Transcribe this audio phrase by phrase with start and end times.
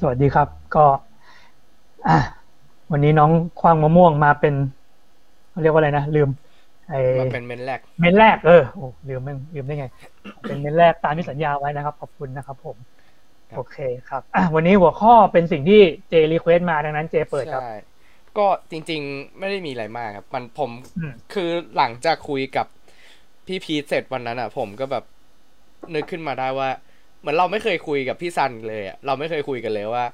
[0.00, 0.84] สวัสดีครับ ก็
[2.08, 2.18] อะ
[2.92, 3.30] วันนี้น้อง
[3.60, 4.54] ควางมะม่วงมาเป็น
[5.50, 6.28] เขาเรียกว่าอะไรนะลืม
[6.88, 9.86] ไอมาเป็นเมนแรก เมนแรกเออโอ้ลืมไม่ลืมได้ไง
[10.46, 12.76] เป็นเมนแรกตามที่สัญญาไว้นะครับ ขอบคุณนะครับ ผม
[13.50, 13.76] ครับโอเค
[14.08, 17.72] ครับอะวันนี้หัวข้อเป็นสิ่งที่เจรีเควสมาดังนั้นเจเปิดครับใช่
[18.38, 22.66] ก็จริง ๆ ไม่ได้มีอะไรมากครับ มันผมอืมคือหลังจากคุยกับ
[23.46, 25.04] พี่พีทเสร็จวันนั้นอะ ผมก็แบบ
[25.94, 26.68] นึกขึ้นมาได้ว่า
[27.20, 30.04] เหมือนเราไม่เคยคุยกับพี่ซันเลยอะเราไม่เคยคุยกันเลยว่า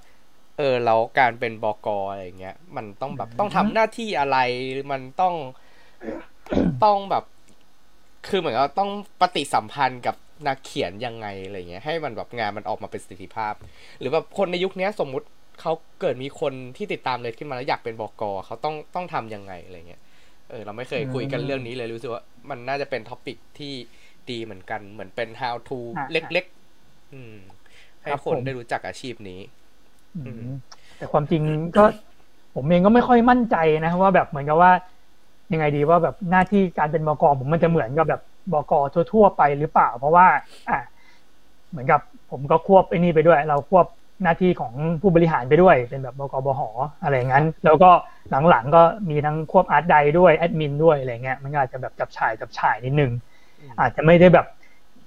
[0.59, 4.39] เออแล้วการเป็นบอกออะไรอย่างเงี้ย มันต้องแบบต้องทำหน้าที่อะไร
[4.93, 5.35] มันต้อง
[6.85, 7.25] ต้องแบบ
[8.29, 13.55] คือเหมือนกับต้องปฏิสัมพันธ์กับนักเขียนยังไงอะไรเงี้ย ให้มันแบบงานมันออกมาเป็นประสิทธิภาพ
[13.99, 15.27] หรือแบบคนในยุคเนี้ยสมมุติ
[15.61, 20.03] เขาเกิดมีคนที่ติดตามเลยขึ้นมาแล้วอยากเป็นบอกอเขาต้องต้องทำยังไงอะไรเงี้ย
[20.51, 23.75] เออเราไม่เคยคุยกันอืมเรื่องนี้เลยรู้สึกว่า มันน่าจะเป็น topic ที่
[24.31, 26.56] ดีเหมือนกันเหมือนเป็น how to อะเล็กๆ
[27.13, 27.35] อืม
[28.03, 29.41] ให้ครับคนผมได้รู้จักอาชีพนี้
[30.17, 30.47] อืม
[30.97, 31.43] แต่ความจริง
[31.77, 31.85] ก็
[32.55, 34.73] ผมเองก็ไม่ค่อยมั่นใจนะว่าแบบเหมือนกับว่า
[35.53, 38.73] ยังไงดีว่าแบบหน้าที่การเป็นบกผมมันจะเหมือนกับแบบบก
[39.13, 40.27] ทั่ว ๆ ไปหรือเปล่า เพราะว่า
[40.69, 40.79] อะ
[41.71, 43.87] เหมือนกับ ผมก็ควบไอ้นี่ไปด้วย เราควบ
[44.23, 46.61] หน้าที่ของผู้บริหารไปด้วย เป็นแบบบกบห
[47.03, 47.91] อะไรอย่างนั้น แล้วก็
[48.51, 53.13] หลังๆก็มีทั้งควบอาร์ตไดด้วยแอดมินด้วยอะไรเงี้ยมันก็อาจจะแบบจับฉ่ายจับฉ่ายนิดนึง
[53.81, 54.47] อาจจะไม่ได้แบบ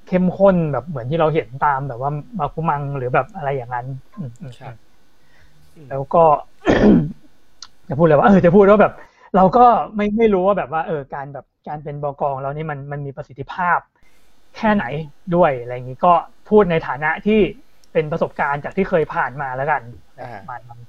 [0.10, 3.86] เข้มข้นแบบเหมือนที่เราเห็นตามแบบว่ามาคุมังหรือแบบอะไรอย่างนั้น
[4.18, 4.70] อืมอืมใช่
[5.90, 6.24] แล้วก็
[7.90, 8.94] จะพูดเลยว่าเออจะพูดว่าแบบ
[9.36, 9.66] เราก็
[9.96, 13.80] ไม่ไม่รู้ว่าแบบว่า เออ การแบบการเป็นบกองเรานี่มันมันมีประสิทธิภาพ
[14.58, 14.86] แค่ไหน
[15.36, 16.14] ด้วยอะไรอย่างนี้ก็
[16.50, 17.40] พูดในฐานะที่
[17.94, 19.82] เป็นประสบการณ์จากที่เคยผ่านมาแล้วกัน
[20.20, 20.80] อ่าประมาณนั้น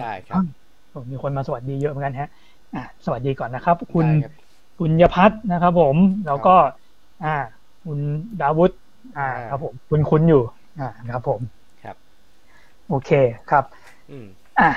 [0.00, 0.42] ได้ครับ
[0.90, 2.28] โอ้มีคนมาสวัสดีเยอะเหมือนกันฮะ
[2.74, 4.32] อะสวัสดีก่อนนะครับ คุณได้ครับ
[4.78, 6.56] คุณยพัฒน์นะครับผมแล้วก็
[7.24, 7.36] อ่า
[7.84, 7.98] คุณ
[8.40, 8.70] ดาวุฒ
[9.18, 10.42] อ่าอ่า ครับผมคุณคุ้นอยู่
[10.80, 11.40] อ่าครับผม
[11.84, 11.96] ครับ
[12.88, 13.10] โอเค
[13.50, 13.64] ครับ
[14.10, 14.26] อืม
[14.60, 14.70] อะ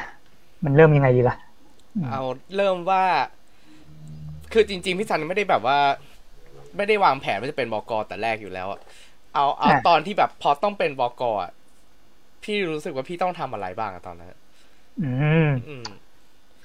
[0.63, 1.35] มันเริ่มยังไงดีล่ะ
[1.95, 2.23] อืมเอา
[2.55, 3.03] เริ่มว่า
[4.53, 5.79] คือจริง ๆ พี่ซันไม่ได้แบบว่า
[6.77, 8.79] ไม่ได้วางแผนว่าจะเป็นบอกอแต่แรกอยู่แล้วอะ
[9.33, 11.51] เอาเอาอะตอนที่แบบพอต้องเป็นบอกอะ
[12.43, 14.29] พี่รู้สึกว่าพี่ต้องทำอะไรบ้างอะตอนนั้น
[15.01, 15.11] อื
[15.47, 15.85] มอืม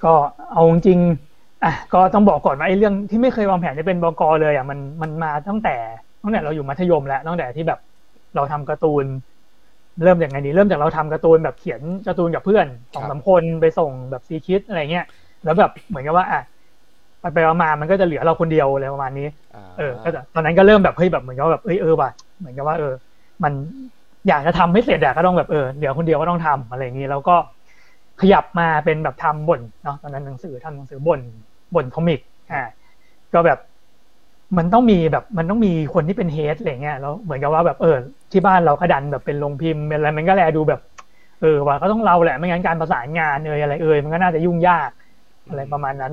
[0.03, 0.13] ก็
[0.51, 5.75] เอาจริงๆอะก็ต้องบอกก่อนว่าไอ้เรื่องที่ไม่เคยวางแผนจะเป็นบกเลยอะมันมันมาตั้งแต่
[6.23, 7.79] ตั้งแต่เราอยู่มัธยมแล้วตั้งแต่ที่แบบ
[8.35, 9.05] เราทำการ์ตูน
[10.03, 15.05] เริ่มจากไงดีเริ่มจากเราทำการ์ตูนแบบเขียนการ์ตูนกับเพื่อนสองครับสามคนไปส่งแบบซีคิดอะไรเงี้ย
[15.43, 16.41] แล้วแบบเหมือนกับว่าอะ
[17.21, 22.09] ไปไปๆมาๆมันก็จะเหลือเราคนเดียวอะไรประมาณนี้อ่าเออก็จะตอนนั้นก็เริ่มแบบเฮ้ยแบบเหมือนกับว่าแบบเอ้ยเออว่ะ
[22.39, 22.93] เหมือนกับว่า เออ
[23.43, 23.53] มัน
[24.27, 27.35] อยากจะทำให้เสร็จอะก็ต้องแบบเออเดี๋ยวคนเดียวก็ต้องทำอะไรอย่างนี้แล้วก็
[28.21, 31.21] ขยับมาเป็นแบบทำบ่นเนาะตอนนั้นหนังสือทำหนังสือบ่น
[31.75, 32.19] บ่นคอมิก
[32.51, 32.61] อ่า
[33.33, 33.57] ก็แบบ
[34.57, 37.89] มันต้องมีแบบมันต้องมีคนที่เป็นเฮดอะไรเงี้ยแล้วเหมือนกับว่าแบบเออ
[38.31, 40.79] ที่บ้านเราก็ดันแบบเป็นโรงพิมพ์อะไรมันก็แลดูแบบ
[41.39, 44.89] เออว่าก็ต้องเราแหละไม่งั้นการประสานงานเอยอะไรเอยมันก็น่าจะยุ่งยาก
[45.47, 46.11] อะไรประมาณนั้น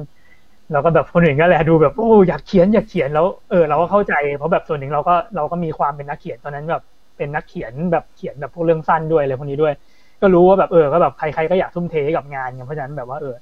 [0.70, 6.82] เราก็แบบคนอื่นก็แลดูแบบโอ้อยากเขียนอยากเขียนแล้วเออเราก็เข้าใจเพราะแบบส่วนหนึ่งเราก็เราก็มีความเป็นนักเขียนตอนนั้นแบบ
[7.16, 9.72] เป็นนักเขียนแบบเขียนแบบพวกเรื่องสั้นด้วยอะไรพวกนี้ด้วย
[10.20, 13.34] ก็รู้ว่าแบบเออก็แบบใครๆก็อยากทุ่มเทกับงานกันเพราะฉะนั้นแบบว่าเออ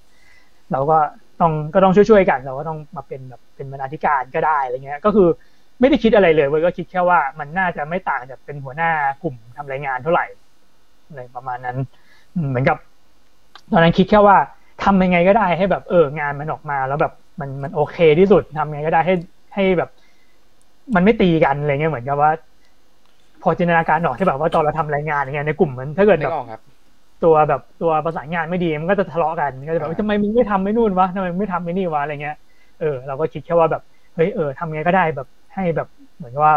[0.70, 0.94] เราก็
[1.40, 5.28] ต้องก็ต้องช่วยๆกันเราก็ต้องมาเป็นแบบเป็นบรรณาธิการก็ได้อะไรเงี้ย ก็คือ
[5.80, 8.90] ไม่ได้คิดอะไรเลยเว้ยก็คิดแค่ว่ามันน่าจะไม่ต่างจากเป็นหัวหน้า
[9.22, 10.26] กลุ่มทำรายงานเท่าไหร่
[11.08, 11.76] อะไรประมาณนั้น
[12.48, 12.78] เหมือนกับ
[13.72, 14.36] ตอนนั้นคิดแค่ว่า
[14.84, 19.14] ทำยังไงก็ได้ให้แบบเอองานมันออกมา แล้วแบบมันมันโอเคที่สุดทำยังไงก็ได้ให้
[19.54, 19.90] ให้แบบ
[20.94, 22.30] มันไม่ตีกันอะไรเงี้ยเหมือนกับว่า
[23.42, 26.32] พอจินตนาการออกที่แบบว่าตอนเราทำรายงานอย่างเงี้ยในกลุ่มมันถ้าเกิดแบบ
[27.24, 32.36] ตัวแบบตัวประสานงานไม่ดีมันก็จะทะเลาะกันก็จะแบบอ่าทำไมมึงไม่ทำไม่นู่นวะทำไมมึงไม่ทำไม่นี่วะอะไรเงี้ย
[32.78, 33.82] เออเราก็คิดแค่ว่าแบบ
[34.14, 35.86] เฮ้ยเออทำไงก็ได้แบบให้แบบ
[36.16, 36.54] เหมือนกับว่า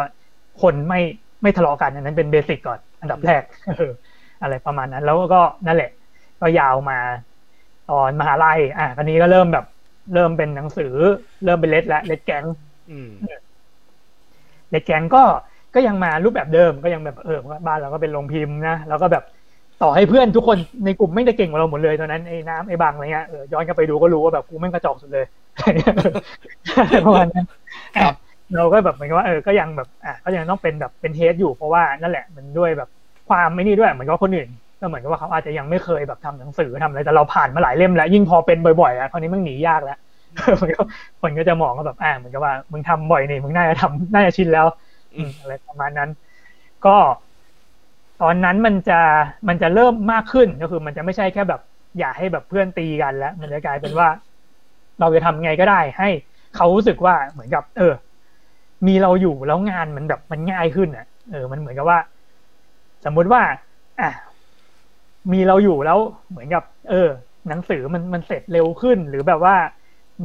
[0.57, 0.97] คนไม่
[1.43, 3.91] ไม่ทะเลาะกันอันนั้นเป็นเบสิกก่อนอันดับแรกเออ
[4.41, 5.87] อะไรประมาณนั้น แล้วก็นั่นแหละ
[6.39, 6.95] ก็ยาวมา
[7.85, 9.63] ตอนมหาลัยอะตอนนี้ก็เริ่มแบบ
[10.13, 10.85] เริ่มเป็นหนังสือ
[11.43, 12.45] เริ่มเป็นเลดและเลดแก๊ง
[12.89, 13.07] อืม
[14.69, 15.19] เลดแก๊งก็
[15.73, 17.33] ก็ยังมารูปแบบเดิมก็ยังแบบเออ
[17.67, 19.23] บ้านเราก็เป็นโรงพิมพ์นะแล้วก็แบบ
[19.81, 25.25] ต่อให้เพื่อนทุกคนในกลุ่มไม่ได้เก่งกว่าเราหมดเลยตอนนั้นไอ้น้ำไอ้บางอะไรเงี้ยเออย้อนกลับไปดูก็รู้ว่าแบบกูแม่งกระจอกสุดเลย
[27.05, 27.45] ประมาณนั้น
[28.57, 32.89] เราก็แบบเหมือนว่าเออก็ยังแบบอะก็ยังต้องเป็นแบบเป็นเทสอยู่เพราะว่านั่นแหละมันด้วยแบบ
[33.29, 39.97] ความไม่นี่ด้วยเหมือนกับคนอื่นก็เหมือนกับว่าเขาอาจจะยังไม่เคยแบบทำหนังสือทำอะไรแต่เราผ่านมาหลายเล่มแล้วยิ่งพอเป็นบ่อยๆอะคราวนี้มันหนียากแล้ว
[40.61, 40.81] มันก็
[41.21, 44.65] คนก็จะมองว่าแบบอ่าเหมือนกับว่ามึงทำบ่อยนี่มึงน่าจะทำน่าจะชินแล้ว
[45.41, 46.09] อะไรประมาณนั้น
[46.85, 46.95] ก็
[48.19, 48.93] ตอนนั้นมันจะ
[49.47, 51.61] มันจะเริ่มมากขึ้นก็คือ มันจะไม่ใช่แค่แบบ
[51.97, 54.07] อย่าให้แบบเพื่อนตีกันแล้ว มันจะกลายเป็นว่า
[54.99, 56.09] เราจะทำไงก็ได้ ให้
[56.53, 57.93] เขารู้สึกว่าเหมือนกับ เออ
[58.87, 61.99] มีเราอยู่แล้วงานมันแบบมันง่ายขึ้นอะ เออ มันเหมือนกับว่า
[63.03, 63.41] สมมุติว่า
[63.99, 64.09] อะ
[65.33, 65.99] มีเราอยู่แล้ว
[66.29, 67.07] เหมือนกับ เออ
[67.47, 69.55] หนังสือมันมันเสร็จเร็วขึ้น หรือแบบว่า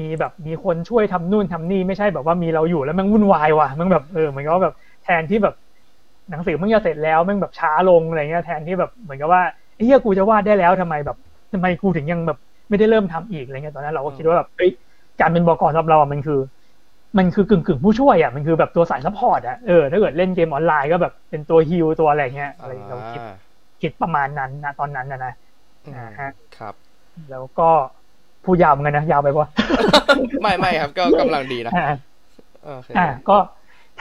[0.00, 5.54] มีแบบมีคนช่วยทำนู่นทำนี่ไม่ใช่แบบว่ามีเราอยู่แล้วมันวุ่นวายว่ะมันแบบเออเหมือนกับแบบแทนที่แบบ
[6.30, 9.42] หนังสือมันจะเสร็จแล้วมันแบบช้าลงอะไรเงี้ยแทนที่แบบเหมือนกับว่า
[9.82, 11.16] เฮ้ยกูจะวาดได้แล้วทำไมแบบ
[11.52, 12.38] ทำไมกูถึงยังแบบ
[12.68, 14.70] ไม่ได้เริ่มทำอีกอะไรเงี้ยตอนนั้นเราก็คิดว่าแบบเฮ้ย
[15.20, 16.40] การเป็น บ.ก.สำหรับเราอะมันคือ
[17.18, 23.20] มันคือกึ่งกึ่งผู้ช่วยอะมันคือแบบตัวสาย support อะเออถ้าเกิดเล่นเกมออนไลน์ก็แบบเป็นตัว heal ตัวอะไรเงี้ยอะไรเราคิด
[23.82, 25.32] คิดประมาณนั้นนะตอนนั้นนะนะ
[25.96, 26.74] อ่าฮะครับ
[27.30, 27.68] แล้วก็
[28.44, 29.48] พูดยาวเหมือนกันนะยาวไปปะ
[30.42, 31.86] ไม่ไม่ครับ ก็กำลังดีนะอ่า
[32.64, 33.36] โอเคอ่าก็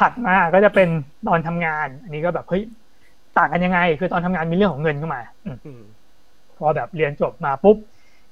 [0.02, 0.88] ถัดมาก็จะเป็น
[1.28, 2.64] ตอนทำงาน อันนี้ก็แบบเฮ้ย
[3.38, 5.82] ต่างกันยังไง คือตอนทำงานมีเรื่องของเงินเข้ามาอืมอืม
[6.58, 7.78] พอแบบเรียนจบมาปุ๊บ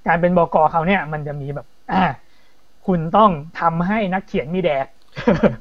[0.07, 2.01] การเป็นบกเขาเนี่ย มันจะมีแบบ อ่า
[2.87, 4.87] คุณต้องทำให้นักเขียนมีแดก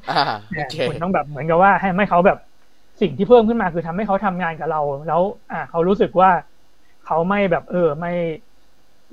[0.09, 0.15] อ่า
[0.53, 2.37] โอเคคุณต้องแบบเหมือนกับว่า ให้ไม่เขาแบบ
[3.01, 5.21] สิ่งที่เพิ่มขึ้นมาคือทำให้เขาทำงานกับเรา แล้ว
[5.51, 6.29] อ่า เขารู้สึกว่า
[7.01, 8.09] เขาไม่แบบ เออ ไม่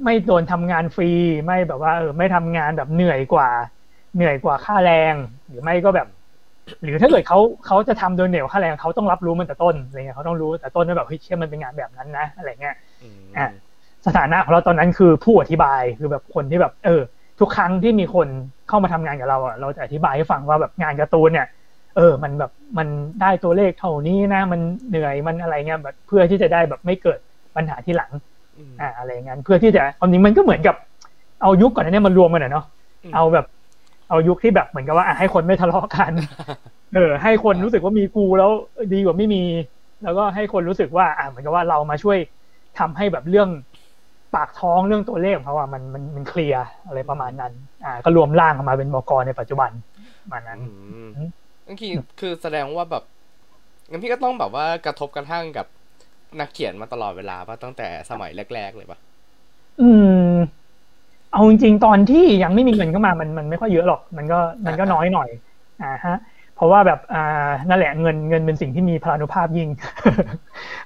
[0.05, 1.07] ไม่โดนทำงานฟรี
[1.47, 3.49] ไม่แบบว่า เออ ไม่ทำงานแบบเหนื่อยกว่า
[4.15, 5.17] เหนื่อยกว่าค่าแรง
[5.49, 6.07] หรือไม่ก็แบบ
[6.83, 13.49] หรือถ้าเกิดเขาเขาจะทำโดยเหนื่อยกว่าค่าแรงเขาต้องรับรู้มันแต่ต้นอะไรเงี้ยเขาต้องรู้แต่ต้นว่าแบบเฮ้ยเชื่อมันเป็นงานแบบนั้นนะอะไรเงี้ยอืมอะ
[14.07, 17.03] สถานะของเราตอนนั้นคือผู้อธิบายคือแบบคนที่แบบ เออ
[17.41, 18.29] ทุกครั้งที่มีคน
[18.69, 21.47] เข้ามาทำงานกับเราอะเราจะอธิบายให้ฟังว่าแบบงานการ์ตูนเนี่ย
[21.97, 22.89] เออ มันแบบมัน
[23.23, 27.19] ได้ตัวเลขเท่านี้นะ มันเหนื่อยมันอะไรเงี้ยแบบเพื่อที่จะได้แบบไม่เกิด
[27.57, 28.11] ปัญหาที่หลัง
[28.59, 30.77] อืมอ่าอะไรเงี้ยเพื่อที่จะความจริงมันก็เหมือนกับ
[31.43, 32.65] เอายุคก่อนหนานี้มารวมกันอะเนาะ
[33.05, 33.47] อืมเอาแบบ
[34.09, 36.13] เอายุคที่แบบเหมือนกับว่าอะให้คนไม่ทะเลาะกัน
[36.95, 38.51] เออ ให้คนรู้สึกว่ามีกูแล้ว
[38.95, 39.43] ดีกว่าไม่มี
[40.05, 42.19] แล้วก็ให้คนรู้สึกว่า อะเหมือนกับว่าเรามาช่วย
[42.79, 43.49] ทำให้แบบเรื่อง
[44.35, 47.53] ปากท้องเรื่องตัวเลขของเขาอะมันมันมันเคลียร์อะไรประมาณนั้น
[47.85, 49.71] อ่า ก็รวมร่างออกมาเป็นบกในปัจจุบัน
[50.23, 51.31] ประมาณนั้นอืมอืม
[51.67, 53.05] นั่นคือคือแสดงว่าแบบ
[53.91, 55.67] งั้นพี่ก็ต้องแบบว่ากระทบกระทั่งกับ
[56.41, 58.99] นักเขียนมาตลอดเวลาป่ะตั้งแต่สมัยแรก ๆ เลยป่ะ
[59.81, 59.91] อื
[60.31, 60.35] ม
[61.31, 64.37] เอาจริงๆตอนที่ยังไม่มีเงินเข้ามามันมันไม่ค่อยเยอะหรอก มันก็
[64.67, 65.29] มันก็น้อยหน่อย
[65.81, 66.15] อ่าฮะ
[66.55, 67.19] เพราะว่าแบบอ่า
[67.69, 69.69] นั่นแหละเงินเงินเป็นสิ่งที่มีพลานุภาพยิ่ง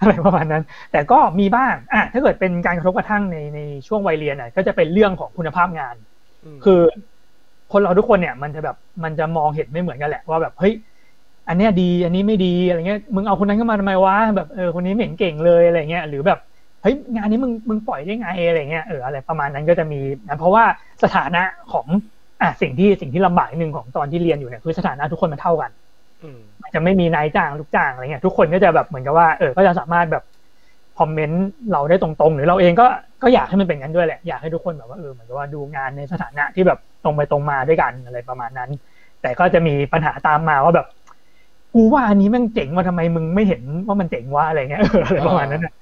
[0.00, 3.58] อะไรประมาณนั้น แต่ก็มีบ้างอะถ้าเกิดเป็นการกระทบกระทั่งในใน
[3.88, 5.96] ช่วงวัยเรียนอะก็จะเป็นเรื่องของคุณภาพงาน
[6.44, 6.80] มคือ
[7.72, 10.72] คนเราทุกคนเนี่ย มันจะแบบมันจะมองเห็นไม่เหมือนกันแหละว่าแบบเฮ้ย
[11.48, 16.38] อันเนี้ยดี อันนี้ไม่ดีอะไรเงี้ยมึงเอาคนนั้นเข้ามาทำไมวะแบบเออคนนี้ไม่เห็นเก่งเลยอะไรเงี้ยหรือแบบ
[16.82, 20.64] เฮ้ยงานนี้มึงมึงปล่อยได้ไงอะไรเงี้ยเอออะไรประมาณนั้นก็จะมีนะเพราะว่า
[21.02, 21.42] สถานะ
[21.72, 21.86] ของ
[22.42, 25.70] อะสิ่งที่สิ่งที่ลำบากนิดนึงของตอนที่เรียนอยู่เนี่ยคือสถานะทุกคนมันเท่ากัน
[26.22, 30.22] อืมมันจะไม่มีนายจ้างลูกจ้างอะไรเงี้ยทุกคนก็จะแบบเหมือนกับว่าเออก็จะสามารถแบบ
[30.98, 32.86] คอมเมนต์เราได้ตรงๆ หรือเราเองก็
[33.22, 38.70] ก็อยากให้มันเป็นงั้นด้วยแหละอยากให้ทุกคนแบบว่าเออเหมือนกับว่าดูงานในสถานะที่แบบตรงไปตรงมาด้วยกันอะไรประมาณนั้น
[39.22, 40.86] แต่ก็จะมีปัญหาตามมาว่าแบบ
[41.74, 45.72] กูว่าอันนี้แม่งเจ๋งว่าทำไมมึงไม่เห็นว่ามันเจ๋งว่าอะไรเงี้ยเอออะไรประมาณนั้นนะ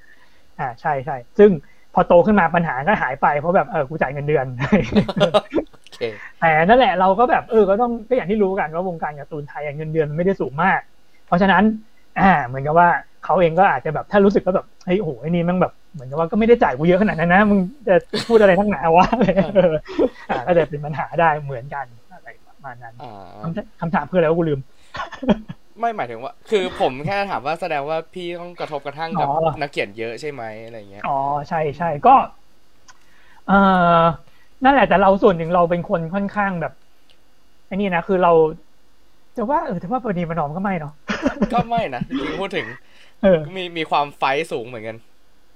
[0.61, 1.51] อ่าใช่ใช่ซึ่ง
[1.95, 4.47] พอโตขึ้นมาปัญหาก็หายไปเพราะแบบเออกูจ่ายเงินเดือน
[5.81, 6.01] โอเค
[6.41, 10.81] แต่นั่นแหละเราก็แบบเออก็ต้องก็อย่างที่รู้กันว่าวงการการ์ตูนไทยอะเงินเดือนมันไม่ได้สูงมาก
[11.27, 11.63] เพราะฉะนั้น
[12.21, 12.89] อ่า เหมือนกับว่า
[13.25, 17.59] เขาเองก็อาจจะแบบถ้ารู้สึกว่าแบบเฮ้ยโอ้โหไอ้นี่มันแบบเหมือนกับว่าก็ไม่ได้จ่ายกูเยอะขนาดนั้นนะมึง
[17.89, 17.95] จะ
[18.29, 19.27] พูดอะไรทั้งหนาวะอะไร
[19.57, 19.75] เออ
[20.31, 23.13] อ่าก็จะเป็นปัญหาได้เหมือนกันอะไรประมาณนั้นอ่า
[23.43, 24.61] คำคำถามคืออะไรวะกูลืม
[25.81, 31.11] ไม่หมายถึงว่า คือผมแค่ถามว่าแสดงว่าพี่ต้องกระทบกระทั่งกับอ๋อนักเขียนเยอะใช่ไหมอะไรเงี้ยอ๋อ
[31.49, 32.11] ใช่ใช่ก็
[33.47, 33.55] เออ
[34.65, 36.73] นั่นแหละแต่เราส่วนหนึ่งเราเป็นคนค่อนข้างแบบ
[37.67, 38.33] ไอ้นี่นะคือเรา
[39.35, 40.93] แต่ว่าเออแต่ว่าปณีประนอมก็ไม่เนาะ
[41.53, 42.67] ก็ไม่นะจริงๆพูดถึง
[43.23, 44.97] เออ มีมีความไฟท์สูงเหมือนกัน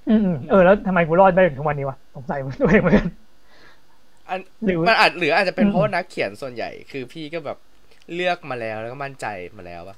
[0.07, 3.07] อืมอืมเออแล้วทำไมกูรอดได้ถึงทุกวันนี้วะสงสัยตัวเองเหมือนกัน
[4.29, 7.59] อันหรือมันอาจหรืออาจจะเป็นอืมเพราะว่านักเขียนส่วนใหญ่ คือพี่ก็แบบ
[8.15, 9.27] เลือกมาแล้วแล้วก็มั่นใจ
[9.57, 9.97] มาแล้วป่ะ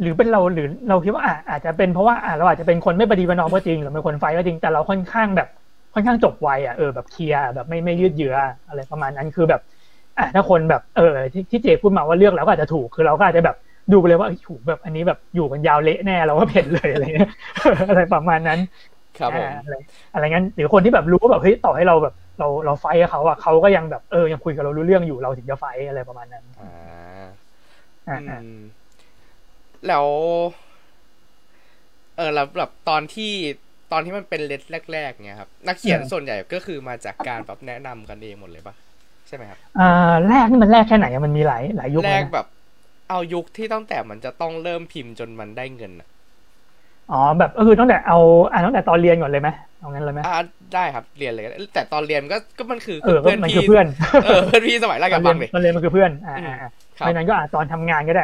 [0.00, 5.48] หรือเป็นเราหรือเราคิดว่าอะอาจจะเป็นเพราะว่าอะเราอาจจะเป็นคนไม่ปฏิบัตินอมก็จริงหรือเป็นคนไฟก็จริงแต่เราค่อนข้างแบบ
[5.94, 8.34] ค่อนข้างจบไวอะเออแบบเคลียร์แบบไม่ไม่ยืดเยื้อ
[8.68, 9.60] อะไรประมาณนั้นคือแบบ
[10.18, 11.02] อะถ้าคนแบบเออ
[11.32, 13.56] ที่ที่เจพูดมาว่าเลือกแล้วก็อาจจะถูกคือเราก็อาจจะแบบ
[13.92, 17.28] ดูไปเลยว่าเอ้ยถูกแบบอันนี้แบบอยู่กันยาวเละแน่เราก็เผ็ดเลยอะไรเงี้ย
[17.88, 18.58] อะไรประมาณนั้น
[19.18, 19.74] ครับผมอ่าอะไร
[20.12, 26.64] อะไรงั้นหรือคนที่แบบรู้ว่าแบบเฮ้ยต่อให้เราแบบเราเราไฟท์กับเขาอะเขาก็ยังแบบเออยังคุยกับเรารู้เรื่องอยู่เราถึงจะไฟท์อะไรประมาณนั้นอ่า
[28.06, 28.77] อ่าอือ่าม
[29.86, 30.06] แล้ว
[32.16, 33.32] เออแล้วแบบตอนที่
[33.92, 38.74] ตอนที่มันเป็นเลดแรก ๆเนี่ยครับ นักเขียนส่วนใหญ่ก็คือมาจากการแบบแนะนำกันเองหมดเลยปะ
[39.28, 39.82] ใช่ไหมครับอ่า
[40.26, 42.46] แรกนี่มันแรกแค่ไหนอะมันมีหลายหลายยุคแรเลยกนะแบบ
[43.08, 46.08] เอายุคที่ตั้งแต่มันจะต้องเริ่มพิมพ์จนมันได้เงินอะ
[47.08, 48.16] อ๋อแบบก็คือตั้งแต่เอา
[48.50, 50.28] อ่าตั้งแต่ตอนเรียนก่อนเลยไหมเอางั้นเลยไหมอ่า
[50.72, 53.86] ได้ครับเรียนเลยก็ได้แต่ตอนเรียนก็ก็มันคือเออก็มันคือเพื่อน
[54.22, 56.68] เออเพื่อนพี่สมัยแรกกับบังเลยตอนเรียนมันคือเพื่อนอ่าอ่าอ่า
[57.00, 58.22] ครัเพบราะฉะนั้นก็อ่าตอนทำงานก็ได้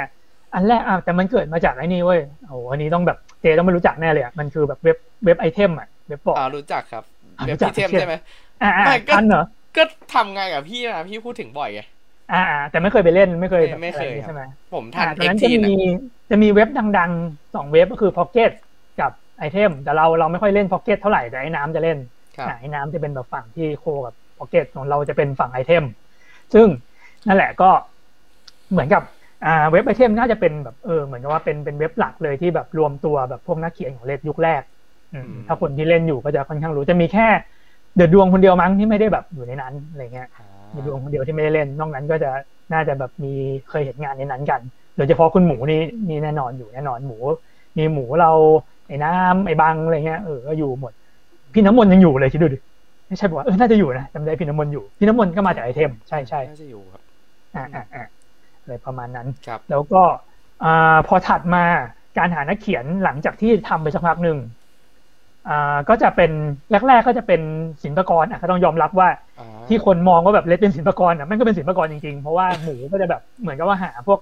[0.55, 7.05] อันแรกอ่าแต่มันเกิดมาจากไอ้นี่เว้ยโอ้โหอันนี้ต้องแบบเจต้องไม่รู้จักแน่เลยอะมันคือแบบเว็บเว็บไอเทมอะเว็บบอร์ดอ่ารู้จักครับ
[7.39, 8.15] อ่าเว็บรู้จักพี่เทมเช่นใช่ไหม
[8.63, 9.45] อ่าอ่าไม่ก็ทันเหรอ
[9.77, 9.83] ก็
[10.15, 11.81] ทำงานกับพี่นะพี่พูดถึงบ่อยไง
[12.33, 14.43] อ่าอ่าแต่ไม่เคยไปเล่นไม่เคยไม่ไม่เคยอะรครับใช่ไหม
[14.75, 15.75] ผมทันอ่าตอเอ็นกนั้นทีจะนะมี
[16.31, 16.69] จะมีเว็บ
[16.99, 18.51] ดังๆสองเว็บก็คือ Pocket
[19.01, 21.99] กับไอเทมแต่เราเราไม่ค่อยเล่น Pocket เท่าไหร่แต่ไอ้น้ำจะเล่น
[22.37, 25.85] ครับอ่าไอ้น้ำจะเป็นแบบฝั่งที่โคกับ Pocket ของเราจะเป็นฝั่งไอเทม
[26.55, 26.67] ซึ่ง
[27.27, 27.71] นั่นแหละก็
[28.71, 29.03] เหมือนกับ
[29.45, 34.63] อ่าเว็บไอเทมน่าจะเป็นแบบเออเหมือนกับว่าเป็นเป็นเว็บหลักเลยที่แบบรวมตัวแบบพวกนักเขียนของเลดยุคแรก
[35.13, 37.25] อืมอืมถ้าคนที่เล่นอยู่ก็จะค่อนข้างรู้จะมีแค่
[37.95, 40.43] เดือดดวงคนเดียวมั้งที่ไม่ได้แบบอยู่ในนั้นอะไรเงี้ยอ่า
[40.75, 42.29] มีดวงคนเดียวที่ไม่ได้เล่น นอกนั้นก็จะ
[42.73, 43.29] น่าจะแบบมี
[43.67, 44.63] เคยเห็นงานในนั้นกัน
[44.97, 45.77] โดยเฉพาะคุณหมูนี่
[46.09, 47.15] นี่แน่นอนอยู่แน่นอนหมู
[47.79, 48.29] มีหมูเรา
[48.87, 50.93] ไอ้น้ำไอ้บังอะไรเงี้ยเออก็อยู่หมด
[51.55, 52.59] พี่น้ำมนต์ยังอยู่เลยคิดดูดิ
[53.09, 57.03] ไม่ใช่บอกว่าเออน่าจะอยู่นะจำได้พี่น้ำมนต์อยู่ พี่น้ำมนต์ก็มาจากไอเทม ใช่ใช่น่าจะอยู่ครับ
[57.55, 58.01] อ่าอ่า
[58.65, 59.99] อ่าอะไรประมาณนั้นครับแล้วก็
[60.61, 60.69] อ่า
[61.07, 61.61] พอถัดมา
[62.17, 64.39] การหานักเขียนหลังจากที่ทำไปสักพักหนึ่ง
[65.45, 65.53] อ่า
[65.89, 66.31] ก็จะเป็น
[66.71, 67.41] แรก ๆ ก็จะเป็น
[67.83, 74.19] ศิลปากรอะก็ต้องยอมรับว่าอ่าที่คนมองว่าแบบเลดเป็นศิลปากรอะแม่งก็เป็นศิลปากรจริงๆ เพราะว่าหมูก็จะแบบเหมือนกับว่าหาพวก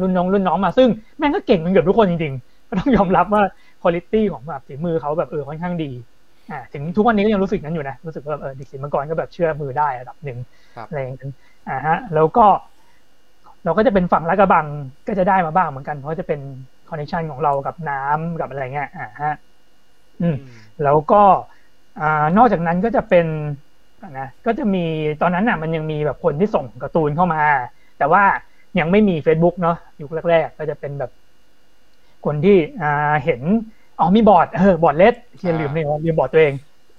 [0.00, 3.42] รุ่นน้องรุ่นน้องมาซึ่งแม่งก็เก่งกันเกือบทุกคนจริงๆ ก็ต้องยอมรับว่า
[3.82, 5.84] คุณภาพของแบบฝีมือเขาแบบเออค่อนข้างดี
[6.48, 10.38] อ่าถึงทุกวันนี้ก็ยังรู้สึกนั้นอยู่นะรู้สึกว่าแบบเออเด็กศิลปากรก็แบบเชื่อมือได้ระดับหนึ่ง
[10.74, 11.30] ครับอะไรอย่างนั้น
[11.66, 12.46] อ่าฮะแล้วก็
[13.66, 14.66] เราก็จะเป็นฝั่งลาดกระบัง
[15.06, 16.40] ก็จะได้มาบ้างเหมือนกันเพราะจะเป็น
[16.86, 19.30] คอนเนคชันของเรากับน้ำกับอะไรเงี้ยอ่าฮะ
[20.20, 20.36] อืม
[20.80, 21.16] แล้วก็
[21.96, 22.04] อ่า
[22.36, 23.26] นอกจากนั้นก็จะเป็น
[24.18, 24.78] นะก็จะมี
[25.20, 27.40] ตอนนั้นน่ะมันยังมีแบบคนที่ส่งการ์ตูนเข้ามา
[27.96, 28.22] แต่ว่า
[28.78, 31.10] ยังไม่มี Facebook เนาะยุคแรกๆก็จะเป็นแบบ
[32.24, 32.86] คนที่อ่า
[33.24, 33.42] เห็น
[33.98, 36.54] อ๋อมีบอร์ดเออบอร์ด Let's เชี่ยลืมเลยว่าลืมบอร์ดตัวเอง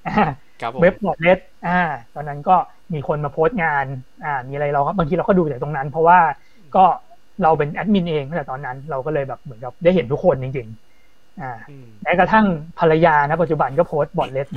[0.05, 0.11] อ่า
[0.59, 1.69] ครับผมเว็บบอร์ด Let's อ่า
[2.13, 2.51] ตอนนั้นก็
[2.93, 3.85] มีคนมาโพสต์งาน
[4.23, 6.19] อ่า มีอะไรเราก็บางทีเราก็ดูจากตรงนั้น เพราะว่า
[6.75, 6.85] ก็
[7.43, 10.67] เราเป็นแอดมินเองตั้งแต่ตอนนั้น เราก็เลยแบบเหมือนกับได้เห็นทุกคนจริง
[11.03, 12.45] ๆ อ่าอืมแม้กระทั่ง
[12.79, 14.47] ภรรยานะปัจจุบันก็โพสต์บอร์ด Let's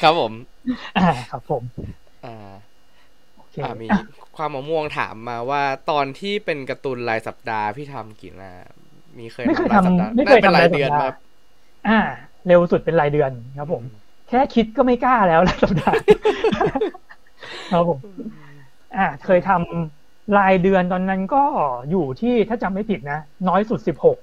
[0.00, 0.32] ครับผม
[0.98, 1.62] อ่าครับผม
[2.24, 2.52] อ่า
[3.36, 4.02] โอเคอ่ามีอะ
[4.36, 8.52] ความมะม่วงถามมาว่าตอนที่เป็นการ์ตูนรายสัปดาห์พี่ทำกี่หน้า
[9.18, 11.14] มีเคยไม่เคยรายสัปดาห์ทำไม่เคยน่าเป็นทำรายรายสัปดาห์เดือนครับ
[11.88, 11.98] อ่า
[12.46, 13.82] เร็วสุดเป็นรายเดือนครับผม
[14.28, 16.02] แค่คิดก็ไม่กล้าแล้วรายสัปดาห์
[17.72, 17.98] ครับผม
[18.96, 19.97] อ่าเคยทำ
[20.36, 21.36] รายเดือนตอนนั้นก็
[21.90, 23.14] อยู่ที่ถ้าจำไม่ผิดนะ
[23.46, 24.16] น้อยสุดสิบหก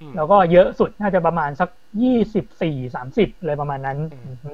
[0.00, 1.68] อืมแล้วก็เยอะสุดน่าจะประมาณสัก
[2.02, 4.50] ยี่สิบสี่สามสิบอะไรประมาณนั้นอืมอือฮึ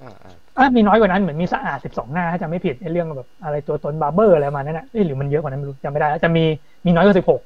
[0.00, 6.40] อ่าอ่าอะมีน้อยกว่านั้นเหมือนมีสะอาดสิบสองหน้าถ้าจำไม่ผิดไอ้เรื่องแบบอะไรตัวตนบาร์เบอร์อะไรประมาณนั้นนะเอ้ยหรือมันเยอะกว่านั้นไม่รู้จำไม่ได้แล้วจะมี
[6.84, 7.40] มีน้อยกว่าสิบหก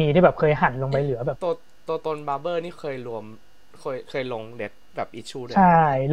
[0.00, 1.52] มีที่แบบเคยหั่นลงไปเหลือแบบตัว
[1.88, 3.24] ตัวตนบาร์เบอร์นี่เคยรวม
[3.80, 5.62] เคยเคยลงเด็ดแบบอิชชูด้วยใช่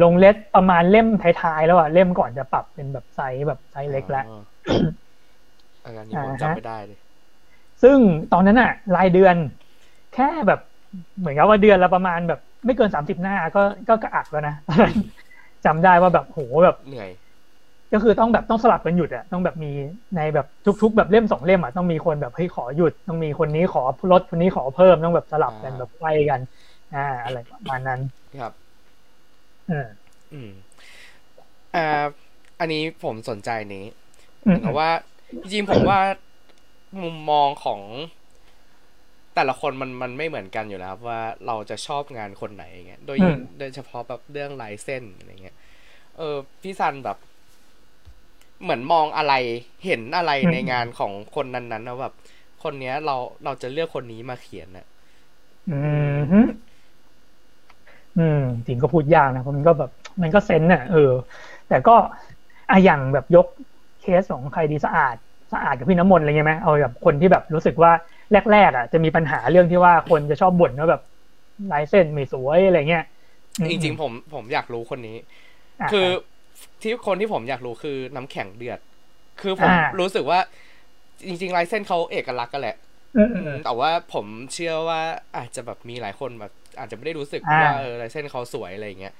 [0.00, 4.22] ลงเล็ดประมาณเล่มท้ายๆแล้วอะเล่มก่อนจะปรับเป็นแบบไซส์แบบไซส์เล็กแล้ว
[5.84, 6.98] อ่าอันนี้ผมอ่าฮะจำไม่ได้เลย
[7.82, 7.98] ซึ่ง
[8.30, 9.36] ตอนนั้นอะรายเดือน
[10.10, 10.58] แค่แบบ
[11.18, 14.94] เหมือนกับว่าเดือนละประมาณแบบ ไม่เกินสามสิบหน้าก็ก็กระอักแล้วนะตอนนั้น
[15.64, 17.10] จำได้ว่าแบบโหแบบเหนื่อย
[17.92, 19.68] ก็คือต้องแบบต้องสลับกันหยุดอะต้องแบบมี
[20.14, 26.40] ในแบบทุก ๆ แบบเล่มสองเล่มอะต้องมีคนแบบเฮ้ยขอหยุด ต้องมีคนนี้ขอลดคนนี้ขอเพิ่มต้องแบบสลับกันอ่าแบบไล่กัน
[26.90, 28.00] อ่า อะไรประมาณนั้น
[28.38, 28.52] ครับ
[29.66, 30.50] เอออืม
[31.74, 32.06] อ่า
[32.60, 33.84] อันนี้ผมสนใจนี้
[34.46, 34.90] อืมเพราะว่า
[35.40, 36.00] จริงๆผมว่า
[37.02, 37.80] มุมมองของ
[39.34, 45.56] แต่ละคนมันมันไม่เหมือนกันอยู่แล้วครับว่าเราจะชอบงานคนไหนอย่างเงี้ยโดยยิ่งโดยเฉพาะแบบเรื่องลายเส้นอะไรเงี้ย
[46.18, 47.18] เออพี่ซันแบบ
[48.62, 49.34] เหมือนมองอะไร
[49.84, 52.14] เห็นอะไรในงานของคนนั้นๆนะแบบ
[52.62, 54.86] คนเนี้ย เราเราจะเลือกคนนี้มาเขียนน่ะ
[55.68, 55.78] อื
[56.16, 56.40] มฮึ
[58.18, 59.90] อืมจริงก็พูดยากนะเพราะมันก็แบบ
[60.22, 61.10] มันก็เซนน่ะเออ
[61.68, 61.94] แต่ก็
[62.70, 63.46] อะอย่างแบบยก
[64.02, 65.16] เคสของใครดีสะอาด
[65.52, 67.92] สะอาดกับพี่น้ำมนต์อะไรเงี้ยไหมเอาแบบคนที่แบบรู้สึกว่า
[68.52, 71.02] แรกๆอะจะมีปัญหาเรื่องที่ว่าคนจะชอบบ่นว่าแบบ
[71.72, 73.04] ลายเส้นไม่สวยอะไรเงี้ย
[73.58, 76.06] อืมจริงๆผมผมอยากรู้คนนี้ะคือ
[76.82, 78.78] ที่คนที่ผมอยากรู้คือน้ำแข็งเดือด
[79.40, 80.38] คือผมอ่ารู้สึกว่า
[81.26, 82.76] จริงๆลายเส้นเขาเอกลักษณ์กันแหละ
[83.16, 85.00] อืมอืมแต่ว่าผมเชื่อว่า
[85.36, 89.14] อาจจะแบบมีหลายคนแบบอาจจะไม่ได้รู้สึกอ่าว่าเออลายเส้นเขาสวยอะไรอย่างเงี้ย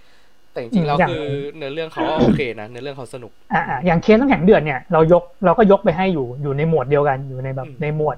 [0.53, 8.17] แต่จริงๆแล้วอย่างคือเนื้อเรื่องเขาก็โอเคนะเนื้อเรื่องเขาสนุกอ่าอ่าอย่างเคสน้ำแข็งเดือดเนี่ยเรายกเราก็ยกไปให้อยู่อยู่ในหมวดเดียวกันอยู่ในแบบอืมในหมวด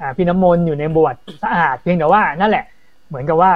[0.00, 2.64] อ่าพี่น้ำมนต์อยู่ในหมวดสะอาดเพียงแต่ว่านั่นแหละ
[3.08, 3.52] เหมือนกับว่า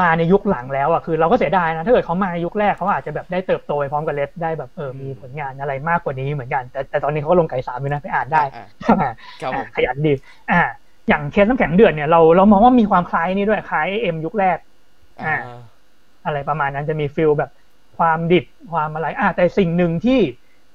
[0.00, 9.12] มาในยุคหลังแล้วอะคือเราก็เสียดายนะถ้าเกิดเขามาในยุคแรกเขาอาจจะแบบได้เติบโตไปพร้อมกับเลสได้แบบเออมีผลงานอะไรมากกว่านี้เหมือนกัน แต่แต่ตอนนี้เขาก็ลงไก่สามอยู่นะไปอ่านได้อ่า
[9.42, 10.12] ครับผมขยันดี
[10.50, 10.60] อ่า
[11.08, 14.58] อย่างเคสน้ำแข็งเดือดเนี่ยเราเรามองว่ามีความคล้ายนี่ด้วยคล้ายเอ็มยุคแรก
[15.26, 15.36] อ่า
[16.24, 17.50] อ่าอะไรประมาณนั้นจะมี feel แบบ
[17.98, 20.20] ความดิบความอะไรอะแต่สิ่งหนึ่งที่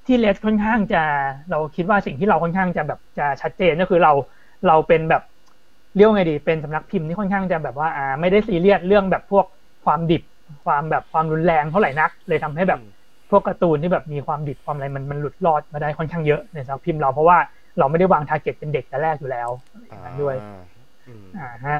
[0.05, 1.03] ที่ Let's ค่อนข้างจะ
[1.51, 4.11] เราคิดว่าสิ่งที่เราค่อนข้างจะแบบจะชัดเจนก็คือเรา
[4.67, 5.21] เราเป็นแบบ
[5.95, 9.45] เรียกว่าไงดี เป็นสำนักพิมพ์ที่ค่อนข้างจะแบบว่าอ่าไม่ได้ซีเรียสเรื่องแบบพวก
[9.85, 10.23] ความดิบ
[10.65, 12.79] ความแบบความรุนแรงเท่าไหร่นัก เลยทำให้แบบ
[13.29, 17.37] พวกการ์ตูนที่แบบมีความดิบความอะไรมันมันหลุดรอดมาได้ค่อนข้างเยอะในสำนักพิมพ์เราเพราะว่า
[17.79, 19.49] เราไม่ได้วาง target เป็นเด็กแต่แรกอยู่แล้ว
[20.21, 20.35] ด้วย
[21.37, 21.79] อ่าฮะ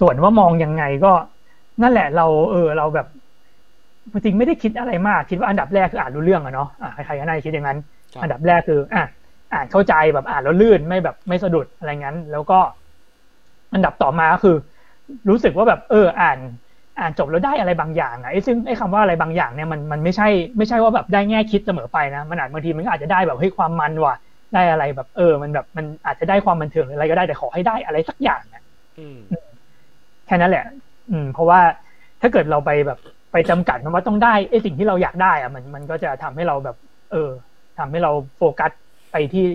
[0.00, 1.12] ส่วนว่ามองยังไงก็
[1.82, 3.06] นั่นแหละเราเออเราแบบ
[4.12, 7.78] จริงไม่ได้คิดอะไรมากคิดว่าอันดับแรกคืออ่านรู้เรื่องอะเนาะอ่าใครๆก็น่าจะคิดอย่างนั้น
[8.22, 9.02] อันดับแรกคืออะ
[9.52, 12.58] อ่านเข้าใจแบบอ่านแล้วลื่นไม่แบบไม่สะดุดอะไรงั้น แล้วก็
[13.74, 14.56] อันดับต่อมาก็คือ
[15.30, 16.38] รู้สึกว่าแบบเออ อ่าน
[16.98, 24.14] อ่านจบแล้วได้อะไรบางอย่างอะไอ้ซึ่งไอ้คำว่าอะไรบางอย่างเนี่ยมันมันไม่ใช่ไม่ใช่ว่าแบบได้แง่คิดเสมอไปนะมันอาจบางทีมันก็อาจจะได้แบบเฮ้ยความมันว่ะ
[24.54, 28.62] ได้อะไรแบบเออ มันแบบมันอาจจะได้ความบันเทิงอะไรก็ได้แต่ขอให้ได้อะไรสักอย่างนะ
[30.26, 30.64] แค่นั้นแหละ
[31.10, 31.60] อืม เพราะว่า
[32.20, 32.98] ถ้าเกิดเราไปแบบ
[33.32, 36.76] ไปจำกัดมันว่าต้องได้ไอ้สิ่งที่เราอยากได้อะมันมันก็จะทำให้เราแบบ
[37.12, 37.30] เออ
[37.78, 38.70] ทำให้เราโฟกัส
[39.12, 39.46] ไปที่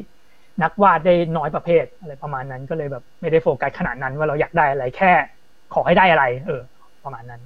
[0.63, 5.11] นักวาดได้น้อยประเภทอะไรประมาณนั้นก็เลยแบบไม่ได้โฟกัสขนาดนั้นว่าเราอยากได้อะไรแค่
[5.73, 6.61] ขอให้ได้อะไร เออ
[7.03, 7.41] ประมาณนั้น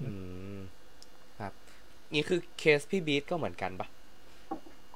[0.00, 0.10] อื
[0.56, 0.58] ม
[1.38, 1.52] ครับ
[2.14, 3.88] นี่คือเคสพี่บีทก็เหมือนกันปะ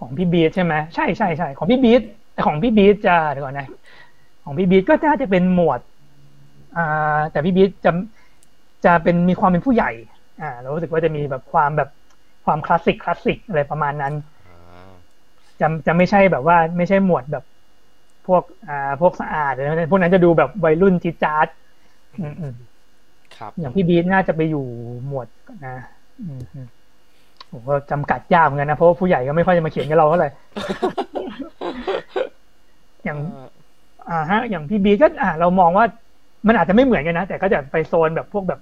[0.00, 2.02] ของพี่บีทใช่ไหมใช่ใช่ใช่ของพี่บีท
[2.32, 3.68] แต่ของพี่บีทจะเดี๋ยวก่อนนะ
[4.44, 5.80] ของพี่บีทก็น่าจะเป็นหมวด
[6.76, 7.90] อ่า แต่พี่บีทจะ
[8.84, 9.90] จะเป็นมีความเป็นผู้ใหญ่
[10.40, 11.90] อ่าเรารู้สึกว่าจะมีแบบความแบบ
[12.44, 14.14] ความคลาสสิกคลาสสิกอะไรประมาณนั้น
[15.60, 17.44] จะจะไม่ใช่แบบว่าไม่ใช่หมวดแบบ
[18.26, 21.46] พวกอ่าพวกสะอาดอะไรพวกนั้นจะดูแบบวัยรุ่นจี๊ดจ๊าด
[22.20, 22.54] อืม
[23.36, 24.66] ครับ อย่างพี่บีทน่าจะไปอยู่
[25.06, 25.26] หมวด
[25.66, 25.76] นะ
[26.20, 26.42] อืม
[27.50, 30.30] ผมก็จำกัดยากเหมือนกันนะเพราะว่าผู้ใหญ่ก็ไม่ค่อยจะมาเขียนกับเราเท่าไหร่
[33.04, 33.18] อย่าง
[34.10, 35.86] อ่าฮะ อย่างพี่บีก็ อ่า เรามองว่า
[36.46, 38.60] มันอาจจะไม่เหมือนกันนะแต่ก็จะไปโซนแบบพวกแบบ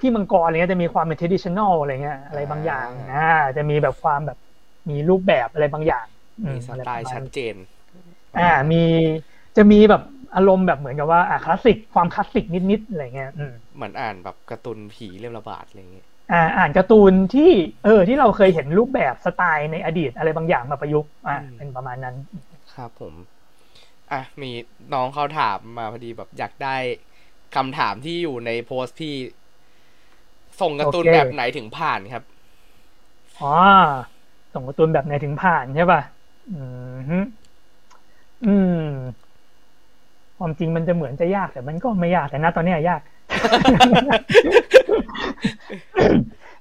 [0.00, 4.38] พี่มังกรอะไรเงี้ยจะมีความเป็น traditional อะไรเงี้ยอะไรบางอย่างอ่าจะมีแบบความแบบ
[4.90, 6.06] มีรูปแบบอะไรบางอย่าง
[6.48, 7.54] มีสไตล์ชัดเจน
[8.38, 8.82] อ่ามี
[9.56, 10.02] จะมีแบบ
[10.36, 13.30] อารมณ์แบบเหมือนกับว่าอ่าคลาสสิกความคลาสสิกนิดๆอะไรเงี้ย
[13.76, 17.50] เหมือนอ่านแบบการ์ตูนผีเรื่องระบาดอะไรเงี้ยอ่าอ่านการ์ตูนที่
[17.84, 22.16] เออที่เราเคยเห็นรูปแบบสไตล์ในอดีตอะไรบางอย่างมาประยุกต์อ่าเป็นประมาณนั้น
[22.74, 23.14] ครับผม
[24.12, 24.50] อะมี
[24.94, 26.76] น้องเขาถามมาพอดีแบบอยากได้
[27.56, 29.14] คำถามที่อยู่ในโพสต์พี่
[30.60, 32.22] ส่งการ์ตูนแบบไหนถึงผ่านครับ
[33.40, 33.52] อ๋อ
[34.54, 36.00] ส่งการ์ตูนแบบไหนถึงผ่านใช่ป่ะ
[36.52, 36.60] อื
[37.22, 37.26] ม
[38.46, 38.86] อืม
[40.38, 43.00] ความจริงมันจะเหมือนจะยากแต่มันก็ไม่ยากแต่ณตอนนี้ยาก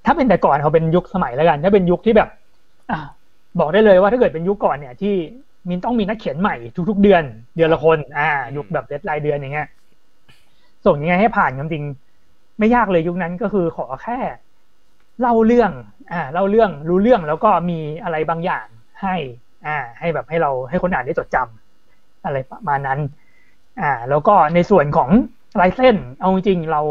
[0.05, 2.29] ถ้าเป็นแต่ก่อนเขาเป็นยุคสมัยแล้วกัน ถ้าเป็นยุคที่แบบ
[2.91, 2.99] อ่า
[3.59, 5.15] บอกได้เลยว่าถ้าเกิดเป็นยุคก่อนเนี่ย ที่
[5.67, 6.55] มีต้องมีนักเขียนใหม่
[6.89, 7.23] ทุกๆเดือน
[7.55, 9.67] เดือนละคน อ่า ยุคแบบเดดไลน์เดือนอย่างเงี้ย
[10.85, 11.83] ส่งยังไงให้ผ่านจริง
[12.59, 14.19] ไม่ยากเลยยุคนั้นก็คือขอแค่
[15.21, 15.71] เล่าเรื่อง
[16.11, 18.67] อ่าเล่าเรื่องรู้เรื่องแล้วก็มีอะไรบางอย่าง
[19.01, 19.15] ให้
[19.67, 22.99] อ่าให้แบบให้เราให้คนอ่านได้จดจำอะไรประมาณนั้น
[23.81, 25.09] อ่า แล้วก็ในส่วนของ
[25.59, 26.81] ลายเส้น เอาจริงเรา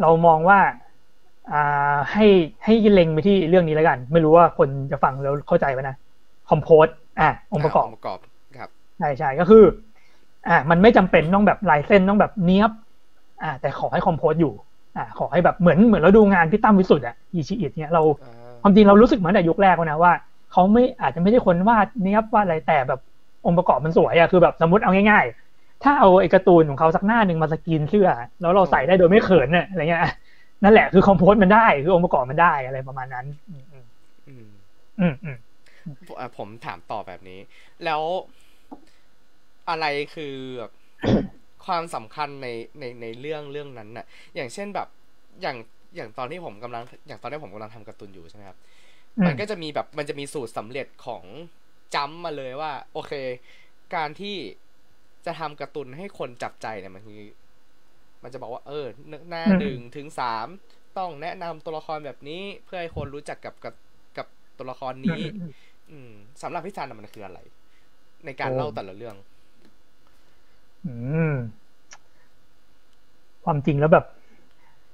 [0.00, 0.60] เรามองว่า
[1.52, 2.26] อ่าให้
[2.64, 5.96] ให้เล็งไปที่เรื่องนี้แล้วกัน ไม่รู้ว่าคนจะฟังแล้วเข้าใจไหมนะ
[6.50, 6.84] คอมโพส
[7.20, 8.18] อ่าองค์ประกอบประกอบ
[8.56, 9.64] ครับใช่ใช่ก็คือ
[10.48, 12.70] อ่า มันไม่จำเป็นต้องแบบลายเส้นต้องแบบเนี้ยบ
[13.42, 14.52] อ่า แต่ขอให้ compose อยู่
[14.96, 18.02] อ่า ขอให้แบบเหมือนเหมือนเราดูงานพี่ตั้มวิสุทธ์อะ hesheit เนี่ยเรา
[18.62, 20.12] ความจริงเรารู้สึกเหมือนแต่ยุคแรกนะว่า
[20.52, 23.00] เขาไม่อาจจะไม่ได้คนวาดเนี้ยบวาดอะไรแต่แบบ
[23.46, 25.24] องค์ประกอบมันสวยอะคือแบบสมมติเอาง่าย
[25.54, 28.08] ๆ ถ้าเอาไอ้การ์ตูนของเขาสักหน้าหนึ่งมาสกรีนเสื้อ
[28.40, 30.02] แล้วเราใส่ได้โดยไม่เขินเนี่ยอะไรเงี้ย
[30.62, 33.84] นั่นแหละคือ compose มันได้คือองค์ประกอบมันได้อะไรประมาณนั้น อืมอืม
[35.00, 35.38] อืมอืม
[36.38, 37.40] ผมถามต่อแบบนี้
[37.84, 38.02] แล้ว
[39.70, 40.72] อะไรคือแบบ
[41.66, 42.48] ความสำคัญใน
[42.78, 44.88] ในในเรื่องเรื่องนั้นน่ะ อย่างเช่นแบบ
[45.42, 45.56] อย่าง
[45.96, 48.58] อย่างตอนที่ผมกำลัง อย่างตอนที่ผมกำลังทำการ์ตูนอยู่ใช่ไหมครับ
[49.26, 51.24] มันก็จะมีแบบมันจะมีสูตรสำเร็จของ
[51.94, 53.12] จัมมาเลยว่า โอเค
[53.94, 54.36] การที่
[55.26, 57.20] จะทำการ์ตูนให้คนจับใจเนี่ยมันคือ
[58.22, 58.86] มันจะบอกว่า เออ
[59.30, 60.46] หน้าหนึ่งถึงสาม
[60.98, 63.74] ต้องแนะนำตัวละครแบบนี้ เพื่อให้คนรู้จักกับกับ
[64.16, 64.26] กับ
[64.58, 65.20] ตัวละครนี้
[65.90, 67.38] อืมสำหรับพี่ซันมันคืออะไร
[68.26, 69.31] ในการเล่าแต่ละเรื่องอืม
[73.44, 74.04] ความจริงแล้วแบบ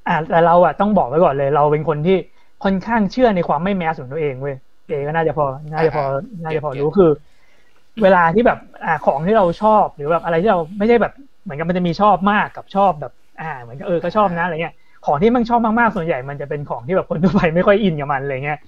[0.08, 2.16] อ่าแต่เราอะต้องบอกไว้ก่อนเลย เราเป็นคนที่
[2.64, 6.04] ค่อนข้างเชื่อในความไม่แมสของตัวเองเว้ยเอก็น่าจะพอ น่าจะพอ
[6.44, 7.10] น่าจะพอรู้คือ
[8.02, 14.74] เวลาที่แบบ อ่าของที่เราชอบหรือแบบอะไรที่เราไม่ใช่แบบ เหมือนกับมันจะมีชอบมากกับชอบแบบ อ่า เหมือนกับเออก็ชอบนะอะไรเงี้ย
[15.06, 18.58] ของที่มันชอบมากๆส่วนใหญ่มันจะเป็นของที่แบบคนทั่วไปไม่ค่อยอินกับมันอะไรเงี้ย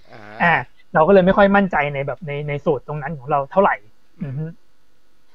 [0.43, 0.53] อ่า
[0.95, 3.75] เราก็เลยไม่ค่อยมั่นใจในแบบในในสูตรตรงนั้นของเราเท่าไหร่
[4.23, 4.29] อื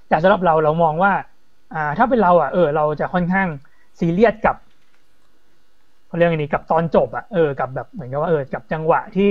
[0.09, 1.11] แต่สำหรับเราเรามองว่า
[1.73, 3.47] อ่า ถ้าเป็นเราอะเออเราจะค่อนข้าง
[3.99, 4.55] ซีเรียสกับ
[6.17, 9.29] เรื่องนี้กับตอนจบอะเออกับแบบเหมือนกับว่าเออกับจังหวะที่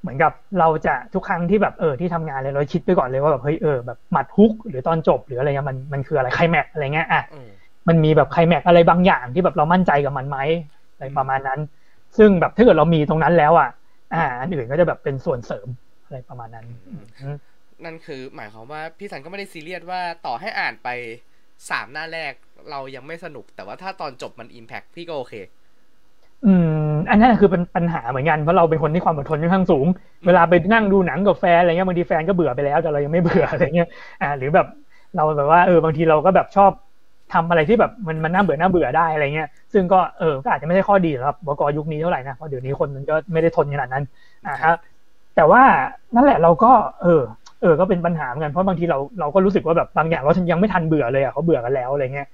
[0.00, 7.22] เหมือนกับเราจะทุกครั้งที่แบบเออที่ทำงานเลยเราคิดไปก่อนเลยว่าแบบเฮ้ยเออแบบหมัดฮุกหรือตอนจบหรืออะไรเงี้ยมันมันคืออะไรไคลแม็กอะไรเงี้ยอะ
[7.88, 10.38] มันมีแบบไคลแม็กอะไรบางอย่างที่แบบเรามั่นใจกับมันไหม
[10.94, 11.60] อะไรประมาณนั้น
[12.18, 13.68] ซึ่งแบบถ้าเกิดเรามีตรงนั้นแล้วอะ
[14.14, 15.68] อ่าอันอื่นก็จะแบบเป็นส่วนเสริม
[16.04, 16.66] อะไรประมาณนั้น
[17.84, 20.88] นั่นคือหมายความว่าพี่สันก็ไม่ได้ซีเรียสว่าต่อให้อ่านไป
[21.70, 22.32] สามหน้าแรก
[22.70, 25.34] เรายังไม่สนุก แต่ว่าถ้าตอนจบมันอิมแพคพี่ก็โอเค
[26.46, 26.52] อื
[26.88, 29.86] ม อันนั้นคือเป็นปัญหาเหมือนกันเพราะเราเป็นคนที่ความอดทนค่อนข้างสูง
[30.26, 33.88] เวลาไปนั่งดูหนังกับแฟนอะไรเงี้ยบางทีแฟนก็เบื่อไปแล้วแต่เรายังไม่เบื่ออะไรเงี้ย
[34.22, 34.66] อ่า หรือแบบ
[35.16, 36.70] เราแบบว่าเออบางทีเราก็แบบชอบ
[37.34, 44.04] ทำอะไรที่แบบมันมันน่าเบื่อน่าเบื่อได้อะไรเงี้ย ซึ่งก็เออก็อาจจะไม่ใช่ข้อดีครับบกยุคนี้เท่าไหร่นะเพราะเดี๋ยวนี้คนมันก็ไม่ได้ทนขนาดนั้น
[44.46, 44.74] อ่าฮะ
[45.36, 45.62] แต่ว่า
[46.14, 47.22] นั่นแหละเราก็ เออ
[47.60, 52.28] เออก็เป็นปัญหาเหมือนกันเพราะบางทีเราเราก็รู้สึกว่าแบบบางอย่างเรายังไม่ทันเบื่อเลยอะเขาเบื่อกันแล้วอะไรเงี้ย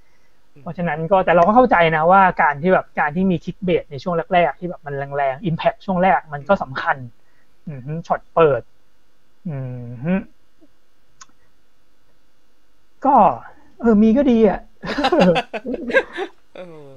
[0.61, 6.97] เพราะฉะนั้นก็แต่เราก็เข้าใจนะว่าการที่แบบการที่มีคิกเบสในช่วงแรกๆที่แบบมันแรงๆอิมแพคช่วงแรกมันก็สำคัญ
[7.67, 8.61] อืมช็อตเปิด
[9.47, 9.55] อื
[10.15, 10.19] ม
[13.05, 13.15] ก็
[13.81, 14.59] เออมีก็ดีอะ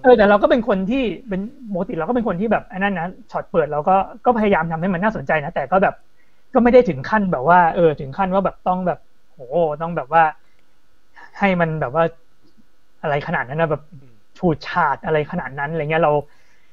[0.02, 5.94] เออแต่เราก็เป็นคนที่เป็นโมติเราก็เป็นคนที่แบบอันนั้นนะช็อตเปิดเราก็ก็พยายามทำให้มันน่าสนใจนะแต่ก็แบบ
[6.56, 8.98] ก็ไม่ได้ถึงขั้นแบบว่า เออ ถึงขั้นว่าแบบต้องแบบ
[9.32, 9.40] โห
[9.82, 10.22] ต้องแบบว่า
[11.38, 12.04] ให้มันแบบว่า
[13.02, 13.82] อะไรขนาดนั้นนะแบบ
[14.38, 16.12] ฉูดฉาดอะไรขนาดนั้นอะไรเงี้ยเรา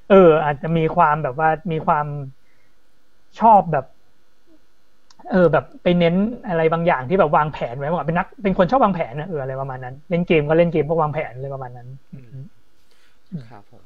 [0.10, 2.06] เออ อาจจะมีความแบบว่ามีความ
[3.40, 3.86] ชอบแบบ
[5.32, 6.16] เออ แบบไปเน้น
[6.48, 11.88] อะไรบางอย่างที่แบบวางแผนไว้ว่าเป็นนักเป็นคนชอบวางแผนนะเอออะไรประมาณนั้นเล่นเกมก็เล่นเกมเพราะวางแผนอะไรประมาณนั้น
[13.50, 13.84] ครับผม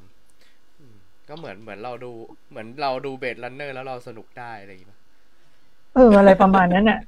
[1.28, 2.10] ก็เหมือนเหมือนเราดู
[2.50, 4.97] เหมือนเราดูเบสลันเนอร์แล้วเราสนุกได้อะไรอย่างเงี้ย
[5.94, 6.98] เอออะไรประมาณนั้นเนี่ย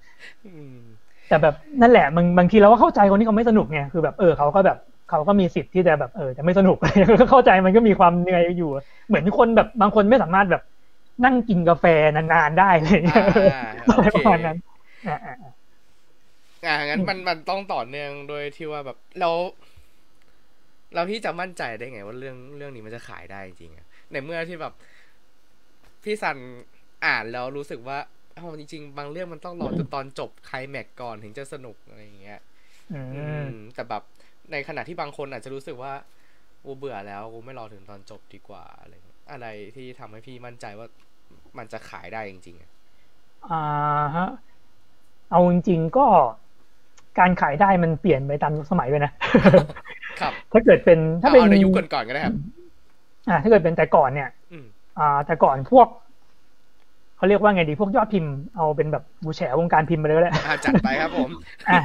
[1.29, 4.79] แต่แบบนั่นแหละบางบางทีเราก็เข้าใจคนที่เขาไม่สนุกไงคือแบบเออเขาก็แบบ
[5.11, 6.77] เขาก็มีสิทธิ์ที่จะแบบเออจะไม่สนุก
[7.21, 8.71] ก็เข้าใจมันก็มีความเหนื่อยอยู่
[9.09, 10.63] เหมือนคนแบบบางคนไม่สามารถแบบ
[11.25, 11.85] นั่งกินกาแฟ
[12.17, 13.01] นานๆได้เลย
[13.91, 14.57] อะไรประมาณนั้น
[15.09, 15.17] อ่า
[16.67, 19.31] อ่างั้นมันมันต้องต่อเนื่องโดยที่ว่าแบบเรา
[20.95, 24.73] เราพี่จะมั่นใจได้ไง ว่าเรื่องเรื่องนี้มันจะขายได้จริงๆในเมื่อที่แบบ
[26.05, 26.39] พี่สัน
[27.05, 27.99] อ่านแล้วรู้สึกว่า
[28.37, 32.41] เอาจริงๆ บางเรื่องมันต้องรอจนตอนจบใครแม็กก่อนถึงจะสนุกอะไรอย่างเงี้ย
[33.75, 34.03] แต่แบบ
[34.53, 35.93] ในขณะที่บางคนอาจจะรู้สึกว่า
[36.65, 38.93] กูเบื่อแล้วกูไม่รอถึงตอนจบดีกว่าอะไร
[39.33, 40.87] อะไรที่ทำให้พี่มั่นใจว่า
[41.59, 43.63] มันจะขายได้จริงๆอ่า
[44.17, 44.29] ฮะ
[45.31, 46.07] เอาจริงๆก็
[47.19, 49.13] การขายได้มันเปลี่ยนไปตามสมัยเลยนะ
[50.21, 52.35] ครับ ถ้าเกิดเป็นถ้าเป็นในยุคก่อนๆก็ได้ครับ
[53.29, 54.29] อ่า ถ้าเกิดเป็นแต่ก่อนเนี่ย
[54.99, 55.89] อ่าแต่ก่อนพวก
[57.21, 60.33] เขาเรียกว่าไงดีพวกยอดพิมพ์เอาเป็นแบบบูแฉวงการพิมพ์ไปเลยก็ได้
[60.65, 61.29] จัดไปครับผม
[61.69, 61.77] อ่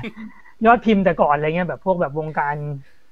[0.65, 2.55] ยอดพิมพ์แต่ก่อนอะไรเงี้ยแบบพวกแบบวงการ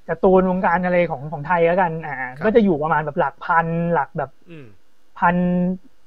[0.10, 4.32] การ์ตูนวงการอะไรของของไทยแล้วกัน อ่า ก็จะอยู่ประมาณแบบหลักพันหลักแบบ
[5.20, 5.36] พัน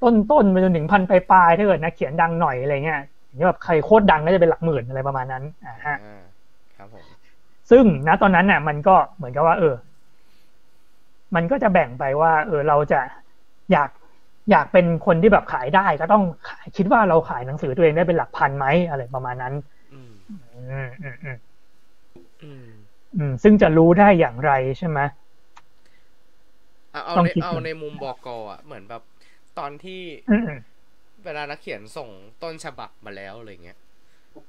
[0.03, 5.97] ต้นต้นไปจนถึงพันปลายๆถ้าเกิดนักเขียนดังหน่อยอะไรเงี้ยอย่างแบบใครโคตรดังก็จะเป็นหลักหมื่นอะไรประมาณนั้นอ่าฮะ
[6.75, 7.05] ครับผม
[7.71, 9.75] ซึ่งณตอนนั้นเนี่ยมันก็เหมือนกับว่า เออ
[11.35, 12.99] มันก็จะแบ่งไปว่า เออเราจะ
[13.71, 13.89] อยาก
[14.51, 16.23] อยากเป็นคนที่แบบขายได้ก็ต้อง
[16.75, 19.53] คิดว่าเราขายหนังสือตัวเองได้เป็นหลักพันไหมอะไรประมาณนั้น
[19.91, 20.13] อืม
[21.01, 21.35] อืมอืม
[23.15, 24.99] อืมซึ่งจะรู้ได้อย่างไรใช่ไหม
[27.05, 28.17] เอาในเอาในมุมบอก
[28.49, 29.03] อะ เหมือนแบบ
[29.57, 30.01] ตอนที่
[31.23, 32.09] เวลานักเขียนส่ง
[32.43, 33.77] ต้นฉบับมาแล้วอะไรเงี้ย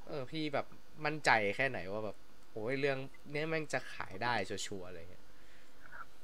[0.08, 0.66] เออ พี่แบบ
[1.04, 2.16] มั่นใจแค่ไหนว่าแบบ
[2.52, 2.98] โอ้ยเรื่อง
[3.34, 5.24] นี้แม่งจะขายได้ชัวร์อะไรเงี้ย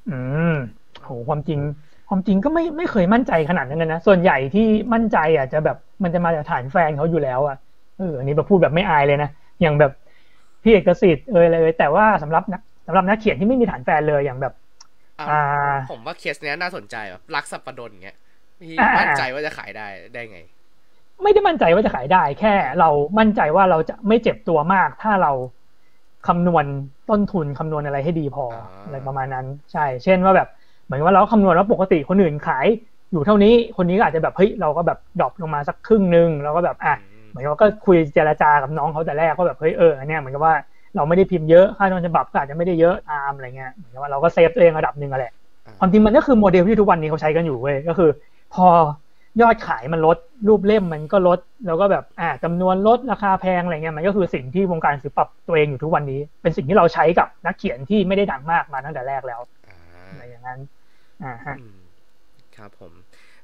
[0.06, 0.50] อืม
[1.02, 1.60] โหความจริง
[2.14, 4.62] ความจริงก็ไม่ไม่เคยมั่นใจขนาดนั้นนะ ส่วนใหญ่ที่
[4.94, 7.54] มั่นใจอะจะแบบมันจะมาจากฐานแฟนเขาอยู่แล้วอะ
[7.96, 9.28] เอออันนี้แบบพูดแบบไม่อายเลยนะ
[9.60, 9.90] อย่างแบบ
[10.62, 14.52] พี่เอกสิทธิ์เออเลยแต่ว่าสำหรับนักสำหรับนักเขียนที่ไม่มีฐานแฟนเลยอย่างแบบ
[15.18, 15.24] อ่า
[15.90, 18.16] ผมว่าเคสเนี้ยน่าสนใจแบบรักสัปปดนเงี้ย
[18.62, 20.38] พี่มั่นใจว่าจะขายได้ได้ไง
[21.22, 25.32] ไม่ได้มั่นใจว่าจะขายได้ แค่ เรามั่นใจว่าเราจะไม่เจ็บตัวมาก ถ้าเรา
[26.24, 26.64] คำนวณ
[27.08, 28.44] ต้นทุนคำนวณอะไรให้ดีพอ
[28.84, 32.66] อะไรประมาณนั้น ใช่ เช่นว่าแบบเหมือนว่าเราคำนวณว่าปกติคนอื่นขาย
[33.12, 36.94] อยู่เท่านี้คนนี้ก็อาจจะแบบเฮ้ยเราก็แบบ drop ลงมาสักครึ่งนึงเราก็แบบอะ
[37.30, 40.54] เหมือนว่าก็คุยเจรจากับน้องเขาแต่แรกก็แบบเฮ้ยเออเนี่ยเหมือนกับว่า
[40.96, 45.32] เราไม่ได้พิมพ์เยอะค่าต้นฉบับก็อาจจะไม่ได้เยอะตามอะไรเงี้ยเหมือนกับว่าเราก็ save ตัวเองระดับหนึ่งอะแหละ
[45.78, 48.10] ความจริงมันก็คือโมเดลที่ทุกวันนี้เขาใช้กันอยู่เว้ยก็คือ
[48.54, 48.66] พอ
[49.42, 50.18] ยอดขายมันลด
[50.48, 59.40] รูปเล่มมันก็ลด แล้วก็แบบอ่าจำนวนลดราคาแพงอะไรเงี้ยมันก็คือสิ่งที่วงการสื่อปรับตัวเองอยู่ทุกวันนี้ เป็นสิ่งที่เราใช้กับนักเขียนที่ไม่ได้ดังมากมาตั้งแต่แรกแล้ว
[60.14, 60.60] อะไรอย่างนั้น
[61.24, 61.56] อ่าฮะ
[62.56, 62.92] ครับผม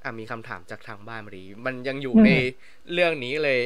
[0.03, 2.31] อ่ามีคำถามจากทางบ้านมาดี มันยังอยู่ใน
[2.93, 3.59] เรื่องนี้เลย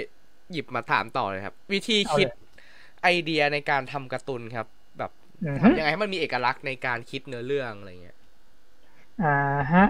[0.53, 2.29] หยิบมาถามต่อเลยครับ วิธีคิด
[3.03, 4.67] ไอเดียในการทำการ์ตูนครับ
[4.99, 5.11] แบบ
[5.63, 8.17] ทำยังไงให้มันมีเอกลักษณ์ในการคิดเนื้อเรื่องอะไรเงี้ย
[9.23, 9.27] อ่า
[9.73, 9.85] ฮะ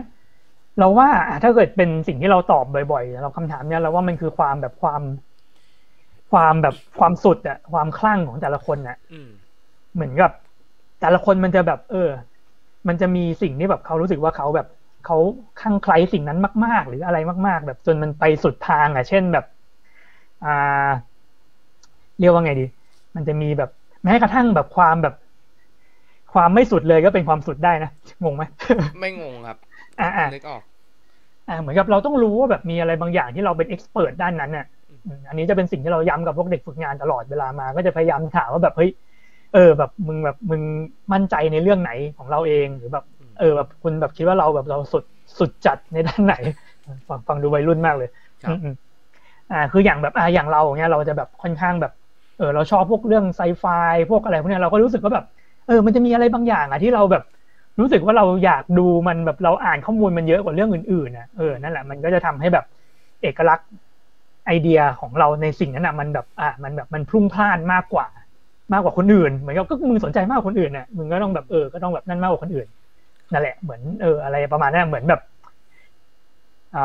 [0.79, 1.11] เราว่า
[1.43, 5.03] ถ้าเกิดเป็นสิ่งที่เราตอบบ่อยๆเราคำถามเนี้ยเราว่ามันคือความแบบความ
[6.33, 8.97] ความแบบความสุดอะความคลั่งของแต่ละคนอะ
[9.95, 10.31] เหมือนกับ
[11.01, 12.09] แต่ละคนมันจะแบบ เออ
[12.89, 14.67] มันจะมีสิ่งที่แบบเขารู้สึกว่าเขาแบบ
[15.07, 15.17] เขา
[15.61, 17.19] ข้างใครสิ่งนั้นมาก ๆ หรืออะไร
[17.49, 19.45] มาก ๆ แบบจนมันไปสุดทางอะ เช่นแบบ
[20.43, 20.49] อ่า
[22.19, 22.67] เรียกว่าไงดี
[23.17, 23.71] มันจะมีแบบ
[24.05, 25.15] แม้กระทั่งแบบความแบบ
[26.35, 27.91] ความไม่สุดเลยก็เป็นความสุดได้นะ
[28.25, 28.43] งงไหม
[29.01, 29.57] ไม่งงครับ
[30.01, 30.63] อ่าอ่านึกออก
[31.49, 34.67] อ่า เหมือนกับเราต้องรู้ว่าแบบมีอะไรบางอย่างที่เราเป็นเอ็กซ์เพรสด้านนั้นเนี่ย
[35.29, 38.91] อันนี้จะเป็นสิ่งที่เราย้ำกับพวกเด็กฝึกงานตลอดเวลามา ก็จะพยายามถามว่าแบบเฮ้ย
[39.55, 40.63] เออแบบมึงแบบมึง
[41.13, 43.05] มั่นใจในเรื่องไหนของเราเองหรือแบบ
[43.37, 45.05] เออแบบคุณแบบคิดว่าเราแบบเราสุด
[45.39, 46.35] สุดจัดในด้านไหน
[47.09, 48.09] ฟังฟังดูวัยรุ่นมากเลย
[48.43, 51.93] ครับอืมๆอ่า คืออย่างแบบอ่าอย่างเราเนี้ยเราจะแบบค่อนข้างแบบ
[52.37, 53.65] เออเราชอบพวกเรื่องไซไฟ
[54.11, 55.25] พวกอะไรพวกเนี้ยเราก็รู้สึกว่าแบบ
[55.67, 57.23] เออ มันจะมีอะไรบางอย่างอะที่เราแบบ
[57.81, 62.65] รู้สึกว่าเราอยากดูมันแบบเราอ่านข้อมูลมันเยอะกว่าเรื่องอื่นๆนะเออนั่นแหละมันก็จะทำให้แบบ
[63.23, 63.69] เอกลักษณ์
[64.47, 68.07] ไอเดียของเราในสิ่งนั้นนะมันแบบ อ่ามันแบบมันพรุ่งพล่านมากกว่า
[68.73, 72.67] มากกว่าคนอื่น เหมือนกับก็มึงสนใจมากกว่าคนอื่นน่ะมึงก็ต้องแบบเออก็ต้องแบบนั่นมากกว่าคนอื่น
[73.33, 75.21] นั่นแหละเหมือนเอออะไรประมาณนั้นเหมือนแบบ
[76.77, 76.81] อ่า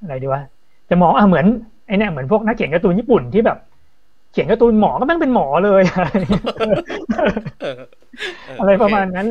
[0.00, 0.42] อะไรดีวะ
[0.90, 1.46] จะมองอะเหมือน
[1.86, 3.58] ไอเนี่ยเหมือนพวกนักเขียนการ์ตูนญี่ปุ่นที่แบบ
[4.32, 5.82] เขียนการ์ตูนหมอก็แม่งเป็นหมอเลย
[6.58, 7.74] เออ
[8.46, 9.26] เอะไรประมาณนั้น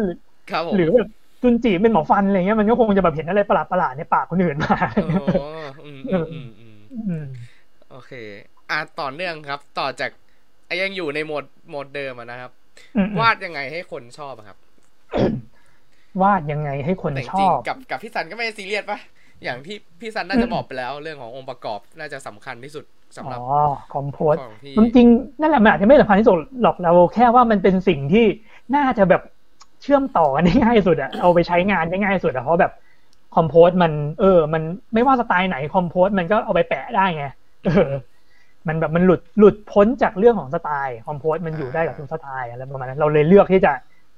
[0.51, 1.07] ครับผมหรือแบบ
[1.41, 5.09] จุนจีเป็นหมอฟันอะไรเงี้ยมันก็คงจะแบบเห็นอะไรประหลาดประหลาดๆในปากคนอื่นมาอ๋อ
[5.85, 6.77] อืมอืมอืมอืม
[7.09, 7.25] อืม
[7.89, 8.11] โอเค
[8.69, 10.24] อะต่อเนื่องครับ ต่อจากอะ
[10.81, 12.51] ยังอยู่ในโหมดโหมดเดิมอะนะครับ
[12.95, 14.57] อืมวาดยังไงให้คนชอบอะครับ
[16.21, 18.99] วาดยังไงให้คนแต่จชริองบๆกับกับพี่ซันก็ไม่ได้ซีเรียสปะ
[19.43, 22.85] อย่างที่พี่ซันน่าจะบอกไปแล้วเรื่องขององค์ประกอบน่าจะสำคัญที่สุด
[23.17, 23.57] สำหรับอ๋อ
[23.89, 28.21] คอมโพสของพี่จริงๆนั่นแหละมันอาจจะไม่สำคัญที่สุดหรอกเราแค่ว่ามันเป็นสิ่งที่
[28.73, 29.21] น่าจะแบบ
[29.81, 32.71] เชื่อมต่อกันได้ง่ายสุดอะเอาไปใช้งานได้ง่ายสุดอะเพราะแบบ
[33.31, 37.23] compose มัน เออ มันไม่ว่าสไตล์ไหน compose มันก็เอาไปแปะได้ไง
[37.63, 37.71] เออ
[38.67, 43.73] มันแบบมันหลุดหลุดพ้นจากเรื่องของสไตล์ compose มันอยู่ได้กับทุกสไตล์อะไรประมาณนั้นเราเลยเลือกที่จะ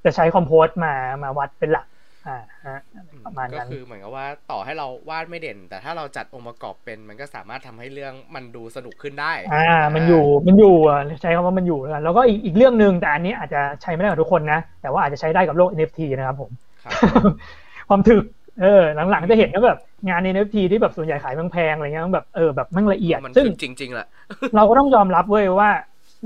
[0.06, 1.86] จะใช้ compose มามาวัดเป็นหลัก
[2.28, 2.80] อ่าฮะ
[3.26, 16.52] ประมาณก็นั้นคือเหมือนกับว่าต่อให้เราวาดไม่เด่น แต่ถ้าเราจัดองค์ประกอบเป็นมันก็สามารถทำให้เรื่องมันดูสนุกขึ้นได้อ่ามันอยู่มันอยู่อะใช้คำว่ามันอยู่แล้วกันแล้วก็อีกอีกเรื่องหนึ่งแต่อันนี้อาจจะใช้ไม่ได้กับทุกคนนะ แต่ว่าอาจจะใช้ได้กับโลก NFT นะครับผม
[16.84, 16.94] ครับ
[17.90, 18.24] ความถึก
[18.62, 24.08] เออหลังๆจะเห็นว่าแบบงาน NFT ที่แบบส่วนใหญ่ขายแพงๆอะไรเงี้ยมันแบบเออแบบมันละเอียดมันซึ่งคือจริงๆแหละ
[24.56, 25.70] เราก็ต้องยอมรับเว้ยว่า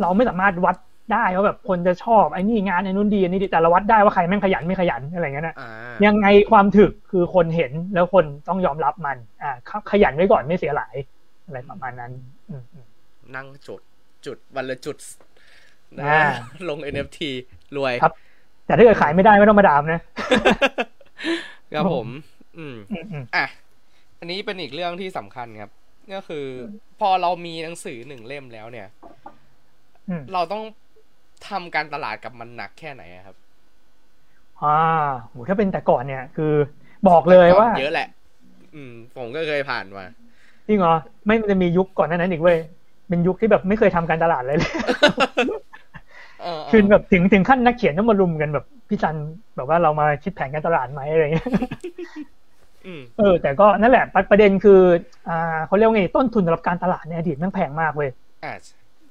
[0.02, 0.76] เราไม่สามารถวัด
[1.14, 5.70] ได้ว่าแบบคนจะชอบไอ้นี่งานไอ้นู่นดีอันนี้ดีแต่เราวัดได้ว่าใครแม่งขยันไม่ขยันอะไรเงี้ยนะอ่า
[6.06, 9.52] ยังไงความถึกคือคนเห็นแล้วคนต้องยอมรับมัน อ่า
[9.92, 10.96] ขยันไว้ก่อนไม่เสียหลาย
[11.46, 12.12] อะไรประมาณนั้น
[12.50, 12.86] อืมอืม
[13.36, 13.82] นั่งจุด
[14.26, 14.98] จุดวันละจุด
[16.00, 16.22] นะอ่า
[16.70, 17.20] ลง NFT
[17.78, 18.14] รวยครับ
[18.66, 20.00] แต่ถ้าเกิดขายไม่ได้ไม่ต้องมาดามนะ
[21.74, 22.08] ครับผม
[22.58, 23.46] อืมอืมอืมอะ
[24.20, 25.72] อันนี้เป็นอีกเรื่องที่สำคัญครับ
[26.14, 26.46] ก็คือ
[27.00, 28.88] พอเรามีหนังสือหนึ่งเล่มแล้วเนี่ย
[30.10, 30.64] อืมเราต้อง
[31.50, 33.36] ทำการตลาดกับมันหนักแค่ไหนอะครับ
[34.62, 34.80] อ่า
[35.24, 36.54] โหถ้าเป็นแต่ก่อนเนี่ย คือ
[37.10, 38.08] บอกเลยว่า เยอะแหละ
[38.76, 40.06] อืม ผมก็เคยผ่านมา
[40.68, 42.58] จริงเหรอไม่มันจะมียุคก่อนหนานั้นอีกเว้ย
[43.10, 44.72] เป็นยุคที่แบบไม่เคยทำการตลาดเลยเลย
[46.42, 49.16] เออคือแบบถึงถึงขั้นนักเขียนต้องมารุมกันแบบ พี่จัน
[49.56, 51.48] แบบว่าเรามาคิดแผนการตลาดไหมอะไรเงี้ย
[52.86, 54.82] อืมเออ แต่ก็นั่นแหละประประเด็นคือ
[55.30, 58.10] อ่าเขาเรียกว่าไงต้นทุนสำหรับการตลาดในอดีตแม่งแพงมากเว้ย
[58.44, 58.54] อ่า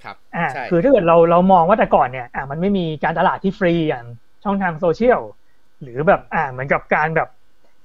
[0.03, 4.05] ครับอ่าใช่คือถ้าเกิดเราเรามองว่าแต่ก่อนเนี่ย อ่ามันไม่มีการตลาดที่ฟรีอย่าง
[4.45, 5.21] ช่องทางโซเชียล
[5.83, 7.29] หรือแบบอ่าเหมือนกับการแบบ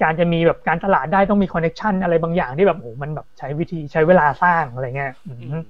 [0.04, 5.64] การจะมีแบบการตลาดได้ต้องมีคอนเน c ชันอะไรบางอย่างที่แบบโอ้โหมันแบบใช้วิธีใช้เวลาสร้างอะไรเงี้ยอืมอืม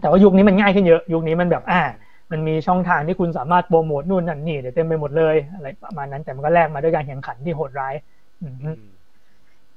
[0.00, 1.82] แต่ว่ายุคนี้มันง่ายขึ้นเยอะ ยุคนี้มันแบบ อ่า
[2.30, 7.94] มันมีช่องทางที่คุณสามารถโปรโมทนู่นนั่นนี่เดี๋ยวเต็มไปหมดเลยอะไรประมาณนั้นแต่มันก็แลกมาด้วยการแข่งขันที่โหดร้าย
[8.40, 8.54] อืม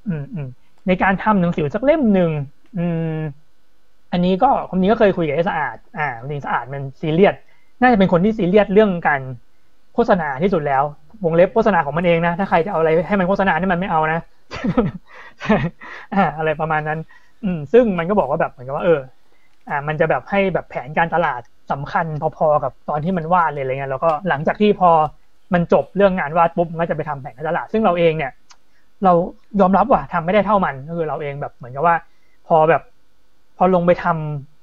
[0.06, 0.48] อืมอืม
[0.88, 2.32] ในการทำหนังสือสักเล่มหนึ่ง
[2.76, 3.00] อืม
[4.12, 7.36] อันนี้ก็คนนี้ก็เคยคุยกับไอ้สะอาด อ่าจริงสะอาดมันซีเรียส
[7.82, 9.22] น่าจะเป็นคนที่ซีเรียสเรื่องการ
[9.94, 10.84] โฆษณาที่สุดแล้ว
[11.24, 14.20] วงเล็บโฆษณาของมันเองนะถ้าใครจะเอาอะไรให้มันโฆษณานี่มันไม่เอานะ
[16.14, 17.00] อ่าอะไรประมาณนั้น
[17.42, 19.00] อืม ซึ่งมันก็บอกว่าแบบเหมือนกับว่าเออ
[19.68, 22.06] อ่า มันจะแบบให้แบบแผนการตลาดสำคัญ
[22.38, 24.90] พอๆกับตอนที่มันวาดเลยอะไรเงี้ยแล้วก็หลังจากที่พอ
[25.54, 28.32] มันจบเรื่องงานวาดปุ๊บก็จะไปทำแผนการตลาดซึ่งเราเองเนี่ย
[29.04, 29.14] เรา
[29.60, 31.96] ยอมรับว่าทำไม่ได้เท่ามันก็คือเราเองแบบเหมือนกับว่า
[32.48, 32.82] พอแบบ
[33.58, 34.06] พอลงไปท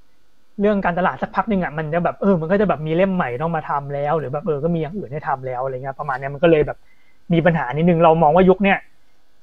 [0.02, 6.78] ำเรื่องการตลาดสักพักหนึ่งอะมันจะแบบเออมันก็จะแบบมีเล่มใหม่ต้องมาทำแล้ว หรือแบบเออก็มีอย่างอื่นให้ทำแล้วอะไรเงี้ยประมาณเนี้ยมันก็เลยแบบ
[7.32, 8.78] มีปัญหานิดนึงเรามองว่ายุคเนี้ย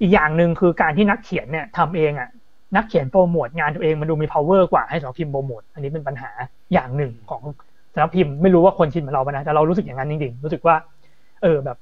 [0.01, 2.29] อีกอย่างหนึ่งคือการที่นักเขียนเนี่ยทำเองอะ
[2.75, 6.29] นักเขียนโปรโมทงานตัวเองมันดูมี power กว่าให้สำนักพิมพ์โปรโมทอันนี้เป็นปัญหา
[6.73, 7.41] อย่างหนึ่งของ
[7.93, 10.75] สำนักพิมพ์ไม่รู้ว่าคนคิดเหมือนเราปะนะแต่เรารู้สึกอย่างนั้นจริงๆรู้สึกว่า
[11.43, 11.77] เออแบบ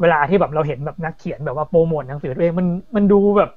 [0.00, 3.50] เวลาที่แบบเราเห็นแบบนักเขียนแบบว่าโปรโมทหนังสือตัวเองมันมันดูแบบ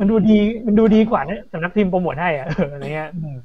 [0.00, 3.36] มันดูดีมันดูดีกว่าเนี่ยสำนักพิมพ์โปรโมทให้อะเอออะไรเงี้ยอืม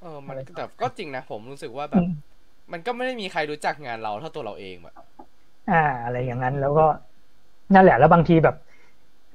[0.00, 2.32] เออมันแต่ก็จริงนะผมรู้สึกว่าแบอืบม
[2.72, 4.96] มันก็ไม่ได้มีใครรู้จักงานเราเท่าตัวเราเองแบบ
[5.68, 6.82] อ่า อะไรอย่างนั้นแล้วก็
[7.74, 8.54] นั่นแหละแล้วบางทีแบบ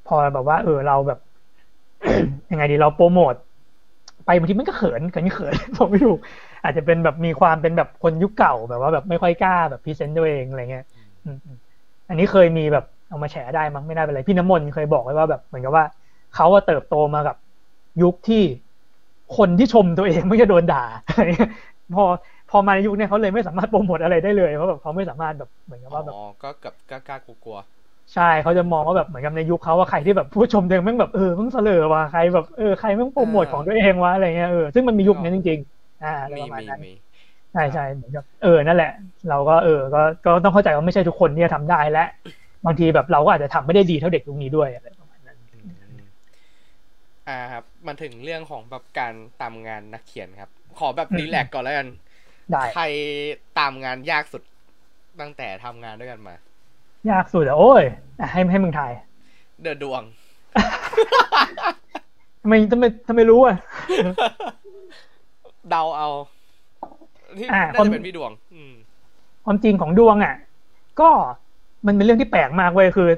[0.04, 1.18] พอแบบว่า เออเราแบบ
[2.52, 3.34] ยังไงดีเราโปรโมท
[4.26, 6.18] ไปบางทีมันก็เขินเขินเขินผมไม่ถูก
[6.64, 10.84] อาจจะเป็นแบบมีความเป็นแบบคนยุคเก่าแบบว่าแบบไม่ค่อยกล้าแบบพรีเซนต์ตัวเองอะไรเงี้ย
[11.26, 11.38] อืม
[12.08, 15.86] อันนี้เคยมีแบบเอามาแฉได้มั้งไม่ได้เป็นไรพี่น้ำมนต์เคยบอกไว้ว่าแบบเหมือนกับว่า
[16.32, 17.36] เขาว่าเติบโตมากับ
[18.02, 18.38] ยุคที่
[19.38, 21.50] คนที่ชมตัวเองไม่จะโดนด่าอะไรเงี้ย
[21.94, 22.04] พอ
[22.50, 27.58] พอมาในยุคนี้เขาเลยไม่สามารถโปรโมทอะไรได้เลยเพราะแบบเขาไม่สามารถแบบเหมือนกับว่าแบบอ๋อก็กับกล้ากล้ากลัว
[28.14, 36.94] ใช่เขาจะมองว่าแบบเหมือนกับในยุคเขาว่าใครที่แบบผู้ชมตัวเองแม่งแบบเออมึงเสลอว่ะใครแบบเออใครแม่งโปรโมทของตัวเองวะอะไรเงี้ยเออซึ่งมันมียุคนั้นจริงๆอ่าอะไรมีประมาณมีนั้นมี
[37.54, 38.92] ใช่ใช่เหมือนกับเออนั่นแหละ
[39.30, 42.06] เราก็เออก็ก็ต้องเข้าใจว่าไม่ใช่ทุกคนที่จะทำได้และ
[42.66, 45.60] บางทีแบบเราก็อาจจะทำไม่ได้ดีเท่าเด็กยุคนี้ด้วยอะไรประมาณนั้นอื
[46.02, 46.04] ม
[47.28, 51.88] อ่าครับมันถึงเรื่องของแบบการตามงานนักเขียนครับ ขอแบบรีแลกซ์ก่อนแล้วกัน
[52.52, 52.84] ได้ใคร
[53.60, 54.44] ตามงานยากสุด
[55.22, 56.36] ตั้งแต่ทำงานด้วยกันมา
[57.12, 57.84] ยากสุดอะโอ้ย
[58.20, 58.92] อะให้ให้มึงทาย
[59.62, 60.04] เดอะดวง
[62.42, 63.56] ทำไมทำไมทำไมรู้อะ
[65.70, 66.10] เดาเอา
[67.38, 68.74] ที่อ่าน่าคนจะเป็นพี่ดวงอืม
[69.46, 70.36] ความจริงของดวงอะ
[71.02, 71.10] ก็
[71.86, 73.10] มันเป็นเรื่องที่แปลกมากเว้ยคือ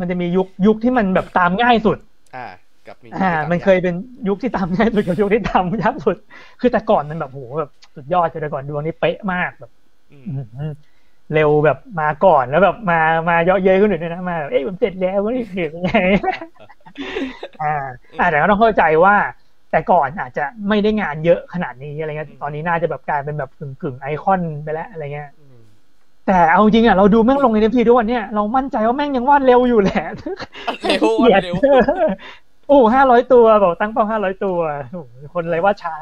[0.00, 1.98] มันจะมียุคยุคที่มันแบบตามง่ายสุด
[2.36, 2.46] อ่า
[2.86, 3.94] กับมีอ่า มันเคยเป็น
[4.28, 6.16] ยุคที่ตามง่ายสุดกับยุคที่ตามยากสุด
[6.60, 9.70] คือแต่ก่อนมันแบบโหแบบสุดยอดเลยแต่ก่อนดวงนี่เป๊ะมากแบบ
[10.12, 10.72] อืมอื้อหือ
[11.34, 15.92] เร็วแบบมาก่อนแล้วแบบมามาเยอะเย้ยคนอื่นด้วยนะมาแบบเอ้ยผมเสร็จแล้วนี่คือยังไง
[17.62, 17.74] อ่า
[18.20, 19.16] อ่าแต่ก็ต้องเข้าใจว่า
[19.70, 25.58] แต่ก่อนอาจจะไม่ได้งานเยอะขนาดนี้อะไรเงี้ยตอนนี้น่าจะแบบกลายเป็นแบบกึ่งกึ่งๆไอคอนไปแล้วอะไรเงี้ยอืม
[26.26, 30.04] แต่เอาจริงอะเราดูแม่งลงในเอ็มพีทุกวันเนี่ยเรามั่นใจว่าแม่งยังวาดเร็วอยู่แหละ
[30.88, 31.56] เร็วเกลียดเร็ว
[32.68, 34.58] โอ้ห้าร้อยตัวบอกตั้งเป้าห้าร้อยตัว
[34.92, 35.94] โอ้โหคนอะไรว่าช้า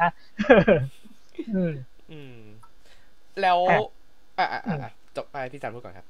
[1.54, 1.72] อืม
[2.12, 2.36] อืม
[3.40, 3.78] แล้วอะ
[4.38, 6.06] อ่าอ่าอ่า จบไปพี่จันพูดก่อนครับ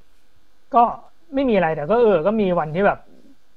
[0.74, 0.82] ก็
[1.34, 2.98] ไม่มีอะไรแต่ก็เออ ก็มีวันที่แบบ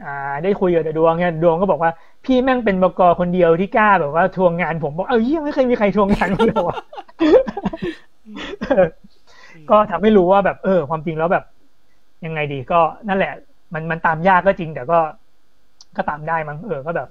[0.06, 1.92] อ่า ได้คุยกับดวงเนี่ยดวงก็บอกว่า
[2.26, 6.78] พี่แม่งเป็นบกคนเดียวที่กล้าแบบว่าทวงงานผมบอกเออเยี่ยไม่เคยมีใครทวงงานกูเลยวะ
[9.70, 11.44] ก็ทำให้รู้ว่าแบบเออ ความจริงแล้วแบบ
[12.26, 13.34] ยังไงดีก็นั่นแหละ
[13.74, 15.00] มันมันตามยากก็จริง แต่ก็
[15.98, 17.08] ก็ตามได้มั้งเออก็แบบ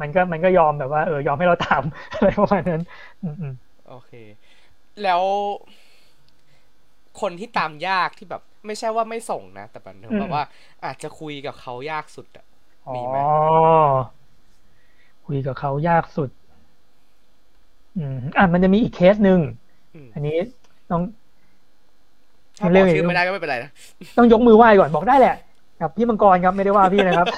[0.00, 2.82] มันก็มันก็ยอมแบบว่าเออยอมให้เราทำอะไรประมาณนั้น
[3.22, 3.54] อืมอืม
[3.88, 4.12] โอเค
[5.02, 5.22] แล้ว
[7.20, 10.42] คนที่ตามยากที่แบบไม่ใช่ว่าไม่ส่งนะ แต่แบบถึงแบบว่า
[10.84, 12.44] อาจจะคุยกับเขายากสุดอะ
[12.86, 13.16] อ๋อมีไหม
[15.26, 16.30] คุยกับเขายากสุด
[17.96, 19.40] อืมอะมันจะมีอีกเคสหนึ่ง
[19.94, 20.36] อืมอันนี้
[20.90, 21.02] ต้อง
[22.60, 23.70] ถ้าบเรื่ออกงชื่อไม่ได้ก็ไม่เป็นไรนะ
[24.16, 25.36] ต้องยกมือไหว้ก่อนบอกได้แหละ
[25.80, 27.28] กับพี่มังกรครับไม่ได้ว่าพี่นะครับ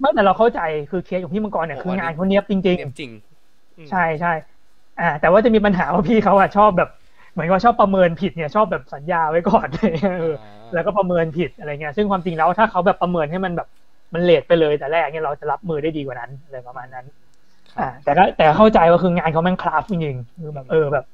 [0.00, 3.10] ไม่แต่เราเข้าใจคือเคสของพี่มังกรเนี่ยคืองานเขาเนี้ยบจริงเนียบจริง
[3.78, 4.32] อืมๆใช่ใช่
[5.00, 6.88] อ่า แต่ว่าจะมีปัญหาว่าพี่เขาอะชอบแบบ
[7.32, 10.34] เหมือนว่าชอบประเมินผิดเนี่ยชอบแบบสัญญาไว้ก่อนเลยเออ
[10.74, 13.68] แล้วก็ประเมินผิดอะไรเงี้ยซึ่งความจริงแล้วถ้าเขาแบบประเมินให้มันแบบ
[14.14, 17.06] มันเลทไปเลยแต่แรกเนี่ยเราจะรับมือได้ดีกว่านั้นอะไรประมาณนั้น
[17.78, 21.04] อ่า แต่ก็แต่เข้าใจว่าคืองานเขาแม่งคราฟจริงๆคือแบบเออแบบ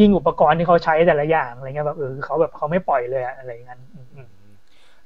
[0.00, 4.28] ยิ่งอุปกรณ์ที่เขาใช้แต่ละอย่างอะไรเงี้ยแบบเออเขาแบบเขาไม่ปล่อยเลยอะอะไรอย่างนั้นอืมอืม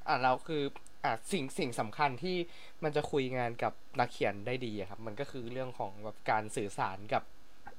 [0.07, 0.63] อ่าเราคือ
[1.05, 2.37] อ่าสิ่งสิ่งสำคัญที่
[2.85, 7.23] มันจะคุยงานกับนักเขียนได้ดีอะครับ มันก็คือเรื่องของแบบการสื่อสารกับ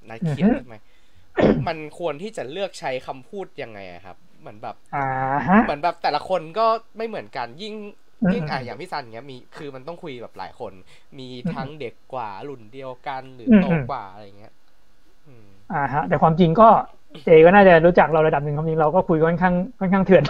[0.09, 0.77] นักเขียนอือฮึใช่ไหม
[1.67, 4.99] มันควรที่จะเลือกใช้คำพูดยังไงอะครับ เหมือนแบบอ่า
[5.47, 7.75] ฮะเหมือนแบบแต่ละคนก็ไม่เหมือนกันยิ่ง
[8.21, 10.73] อืมยิ่งอะอย่างพี่ซันเงี้ยมีคือมันต้องคุยแบบหลายคน
[11.19, 14.53] มีทั้งเด็กกว่ารุ่นเดียวกันหรืออมโตอืมกว่าอะไรเงี้ย
[15.27, 16.67] อืมอ่าฮะ แต่ความจริงก็
[17.23, 20.23] เจก็น่าจะรู้จักเราระดับหนึ่งความจริงเราก็คุยค่อนข้างค่อนข้างเถื่อน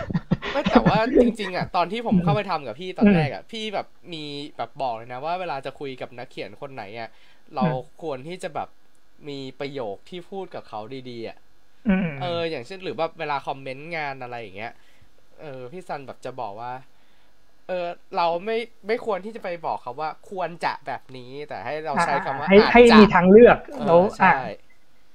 [0.52, 4.24] ไม่แต่ว่าจริง ๆอะตอนที่ผมเข้าไปทำกับพี่ตอนอืมแรกอะพี่แบบมี
[4.58, 7.10] แบบบอกเลยนะว่าเวลาจะคุยกับนักเขียนคนไหนอะ
[7.56, 8.70] เราอืมควรที่จะแบบ
[9.30, 11.38] มีประโยคที่พูดกับเขาดีๆอะ
[11.86, 14.74] อืมเออ อย่างเช่นหรือว่าเวลาคอมเมนต์งานอะไรอย่างเงี้ย
[15.42, 16.74] เออ พี่ซันแบบจะบอกว่า
[17.68, 24.38] เออ เราไม่ไม่ควรที่จะไปบอกเขาว่า ควรจะแบบนี้แต่ให้เราใช้คำว่าให้อาจให้จะมีทางเลือกเอแล้วออะใช่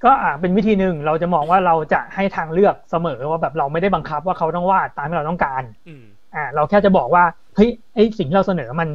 [0.04, 6.04] ก็อ่าเป็นวิธีหนึ่งเราจะมองว่าเราจะให้ทางเลือกเสมอว่าแบบเราไม่ได้บังคับว่าเขาต้องวาดตามที่เราต้องการอืม
[6.34, 7.24] อ่า เราแค่จะบอกว่า
[7.54, 8.88] เฮ้ยไอสิ่งที่เราเสนอมัน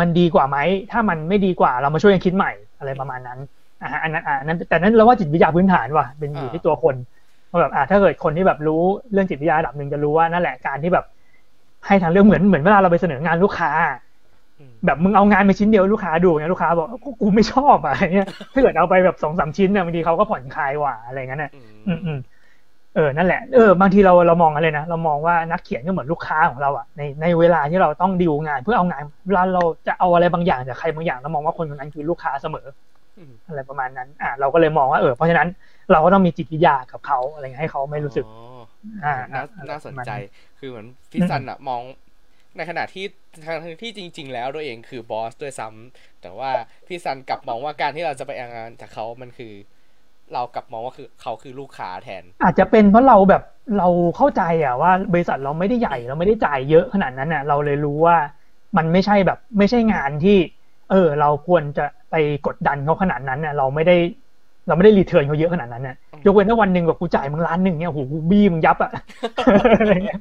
[0.00, 0.58] มันดีกว่าไหม
[0.90, 3.38] ถ้ามันไม่ดีกว่าเรามาช่วยกันคิดใหม่อะไรประมาณนั้น
[3.82, 6.94] อ่าอันนั้นอ่าอันนั้นแต่นั้นเราว่าจิตวิทยาพื้นฐานว่ะเป็นอยู่ที่ตัวคน
[7.50, 11.04] ว่าแบบอ่าถ้าเกิดคนที่แบบรู้เรื่องจิตวิทยาระดับหนึ่งจะรู้ว่านั่นแหละการที่แบบ
[11.86, 13.70] ให้ทางเลือกเหมือนเหมือนเวลาเราไปเสนองานลูกค้า
[14.60, 22.18] อืมแบบมึงเอางานไปชิ้นเดียวลูกค้าดูเนี่ยลูกค้าบอกกูกูไม่ชอบอะอะไรเงี้ยถ้าเกิดเอาไปแบบสองสามชิ้นเนี่ยบางทีเขาก็ผ่อนคลายกว่าอะไรเงี้ยน่ะอืมอืมอืม
[22.94, 32.66] เออนั่นแหละเออบางทีเราเรามองอะไรนะเรามองว่านักเขียนก็เหมือนลูกค้าของเราอะในในเวลาที่เราต้องดีลงาน เพื่อเอางานเวลาเราจะเอาอะไรบางอย่างจากใครบางอย่างเรามองว่าคนคนนั้นคือลูกค้าเสมอ
[33.18, 35.48] อืมอะไรประมาณนั้น อ่าเราก็เลยมองว่าเออเพราะฉะนั้น
[35.90, 38.34] เราก็ต้องมีจิตวิทยากับเขาอะไรเงี้ยให้เขาไม่รู้สึกอ๋อ
[39.04, 40.10] อ่าน่าอ่าน่าสนใจ
[40.58, 41.82] คือเหมือนพี่ซันอะมอง
[42.56, 43.04] ในขณะที่
[43.46, 46.50] ทั้งที่จริง ๆ แล้วตัวเองคือบอสด้วยซ้ำแต่ว่า
[46.86, 49.52] พี่ซันกลับมองว่าการที่เราจะไปเอางานจากเขามันคือ
[50.34, 53.42] เรากลับมองว่าคือเขาคือลูกค้าแทน อาจจะเป็นเพราะเราแบบ
[53.78, 58.16] เราเข้าใจอะว่าบริษัทเราไม่ได้ใหญ่เราไม่ได้จ่ายเยอะขนาดนั้นอะเราเลยรู้ว่า
[58.76, 60.38] มันไม่ใช่แบบไม่ใช่งานที่
[60.90, 63.96] เออ เราควรจะ ไปกดดันเขาขนาดนั้นอะเราไม่ได้
[64.66, 68.92] เราไม่ได้รีเทิร์นเขาเยอะขนาดนั้นน่ะอืมยกเว้นถ้าวันหนึ่งแบบกูจ่ายมึงล้านหนึ่งเนี่ยโหกูบี้มึงยับอะ
[69.80, 70.20] อะไรเงี้ย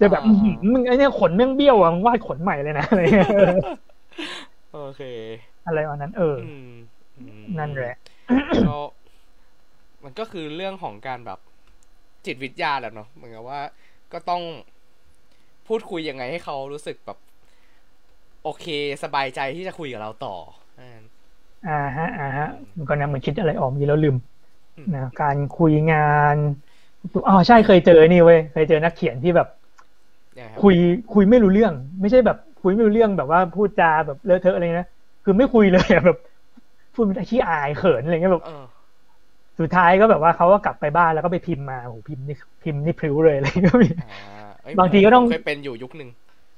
[0.00, 3.54] จะแบบอ่าอื้อหือมึงไอ้เนี่ยขนแม่งเบี้ยวอะมึงวาดขนใหม่เลยนะอะไรเงี้ยเออ
[4.72, 5.02] โอเค
[5.66, 6.70] อะไรวันนั้น เอออืม
[7.18, 7.96] อืมนั่นแหละ
[8.68, 8.78] ก็
[10.04, 11.38] มันก็คือเรื่องของการแบบ
[12.26, 13.60] จิตวิทยาแหละเนาะเหมือนกับว่า
[14.12, 14.42] ก็ต้อง
[15.68, 17.18] พูดคุยยังไงให้เขารู้สึกแบบ
[18.42, 18.66] โอเค
[19.04, 20.36] สบายใจที่จะคุยกับเราต่อ
[21.64, 22.44] อ่าอ่าฮะอ่าฮะ
[22.78, 24.16] มันก็นะเหมือนคิดอะไรออกมีแล้วลืม
[24.76, 25.98] อืมนะการคุยงา
[26.34, 26.36] น
[27.26, 29.46] อ๋อใช่เคยเจอนี่เว้ยเคยเจอนักเขียนที่แบบ
[30.36, 30.74] ยังไงครับคุย
[31.10, 34.88] คุยไม่รู้เรื่อง ไม่ใช่แบบคุยไม่รู้เรื่องแบบว่าพูดจาแบบเลอะเทอะอะไรนะ
[35.24, 36.16] คือไม่คุยเลยอะแบบ
[36.92, 38.64] พูดไม่ได้ขี้อายเขินอะไรเงี้ยแบบเออ
[39.60, 44.04] สุดท้ายก็แบบว่าเขาก็กลับไปบ้านแล้วก็ไปพิมพ์มาโอ้โหพิมพ์นี่พิมพ์นี่พริ้วเลยอะไรก็มีอ่า
[44.62, 46.10] เอ้ยบางทีก็ต้องผมเคยเป็นอยู่ยุคหนึ่ง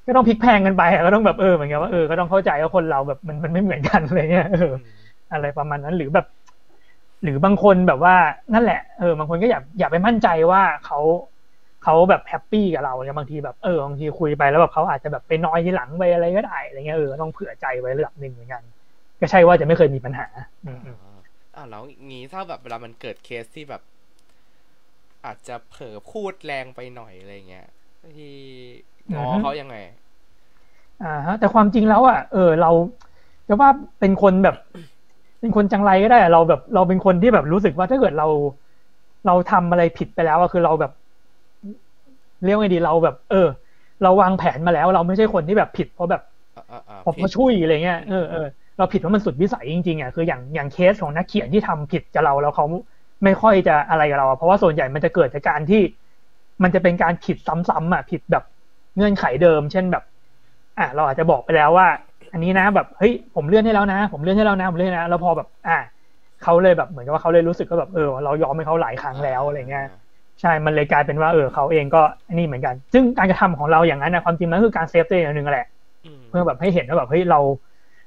[0.06, 4.72] ก็ต้องพลิกแพลงกันไปอะก็ต้องแบบเออเหมือนกันว่าเออก็ต้องเข้าใจว่าคนเราแบบมันมันไม่เหมือนกันอะไรเงี้ยเออ
[5.32, 6.26] อะไรประมาณนั้นหรือแบบ
[7.22, 8.14] หรือบางคนแบบว่า
[8.54, 10.98] นั่นแหละเออบางคนก็อยากอยากไปมั่นใจว่าเขา
[11.84, 18.62] เขาแบบ happy กับเราเนี่ยบางทีแบบเออบางทีคุยไปแล้วแบบเขาอาจจะแบบไปนอยด์ทีหลังไปอะไรก็ได้อะไรเงี้ยเออต้องเผื่อใจไว้ระดับหนึ่งเหมือนกัน
[19.20, 20.26] ก็ใช่ว่าจะไม่เคยมีปัญหา
[20.66, 21.20] อืมอืมอ่า
[21.56, 23.82] อ่าแล้วงี้ถ้าแบบเวลามันเกิดเคสที่แบบ
[25.24, 27.66] อาจจะเผลอพูดแรงไปหน่อยอะไรเงี้ย
[28.16, 28.32] ที่
[29.12, 29.76] งอเขายังไง
[31.02, 32.70] อ่าฮะ แต่ความจริงแล้วอะเออเรา
[33.48, 34.56] จะว่าเป็นคนแบบ
[35.40, 38.26] เป็นคนจังไรก็ได้อะเราแบบ เราเป็นคนที่แบบรู้สึกว่าถ้าเกิดเรา
[39.26, 40.92] เราทำอะไรผิดไปแล้วอะคือเราแบบ
[42.44, 43.46] เรียกว่าไงดีเราแบบ เออ
[44.02, 46.22] เราวางแผนมาแล้ว เราไม่ใช่คนที่แบบผิด เพราะแบบ
[46.56, 48.46] อ่าอ่าอ่าเพราะเพราะช่วยอะไรเงี้ยเออเออ
[48.78, 52.64] เราผิดเพราะมันสุดวิสัยจริงๆอะคืออย่างอย่างเคสของนักเขียนที่ทำผิดกับเราแล้วเขา
[53.24, 55.80] ไม่ค่อยจะอะไรกับเราอะเพราะว่าส่วนใหญ่มันจะเกิดจากการที่
[56.62, 57.36] มันจะเป็นการผิด
[57.68, 58.44] ซ้ำๆอะผิดแบบ
[58.96, 60.04] เงื่อนไขเดิม เช่นแบบ
[60.78, 61.88] อะเราอาจจะบอกไปแล้วว่า
[62.32, 65.78] อันนี้นะแบบเฮ้ยผมเลื่อนให้แล้วนะ ผมเลื่อนให้แล้วนะผมเลื่อนให้นะแล้วพอแบบ อะ
[66.42, 69.86] เขาเลยแบบเหมือนกับว่าเขาเลยรู้สึกก็แบบเออเรายอมให้เขาหลายครั้งแล้วอะไรเงี้ย
[70.40, 75.66] ใช่ มันเลยกลายเป็นว่าเออเขาเองก็อันนี้เหมือนกัน ซึ่งการกระทำของเราอย่างนั้นนะความจริงมันคือการเซฟตัวเองอย่างหนึ่งแหละ
[76.18, 77.40] มเพื่อแบบให้เห็นว่าแบบเฮ้ยเรา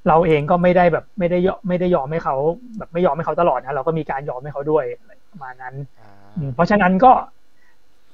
[0.07, 2.35] เราเองก็ไม่ได้แบบไม่ได้ยอมไม่ได้ยอมให้เขา
[2.77, 7.11] แบบไม่ยอมให้เขาตลอดนะเราก็มีการยอมให้เขาด้วยอะไรประมาณนั้นอ่าอืมเพราะฉะนั้นก็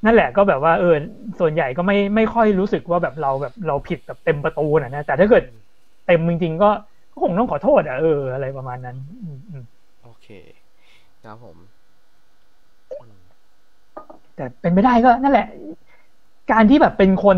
[0.05, 0.95] นั่นแหละก็แบบว่าเออ
[1.39, 5.43] ส่วนใหญ่ก็ไม่ไม่ค่อยรู้สึกว่าแบบเราแบบเราผิดแบบเต็มประตูนะนะแต่ถ้าเกิด
[6.07, 6.69] เต็มจริงๆก็
[7.11, 9.63] ก็คงต้องขอโทษอะเอออะไรประมาณนั้นอืมอืม
[10.03, 10.27] โอเค
[11.23, 11.57] ครับผม
[12.99, 13.15] อืม
[14.35, 15.47] แต่เป็นไม่ได้ก็นั่นแหละ
[16.51, 17.37] การที่แบบเป็นคน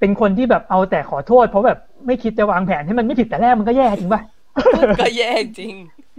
[0.00, 4.22] เป็นคนที่แบบเอาแต่ขอโทษ เพราะแบบไม่คิดจะวางแผนให้มันไม่ผิดแต่แรกมันก็แย่จริงป่ะ
[5.00, 5.74] ก็แย่จริง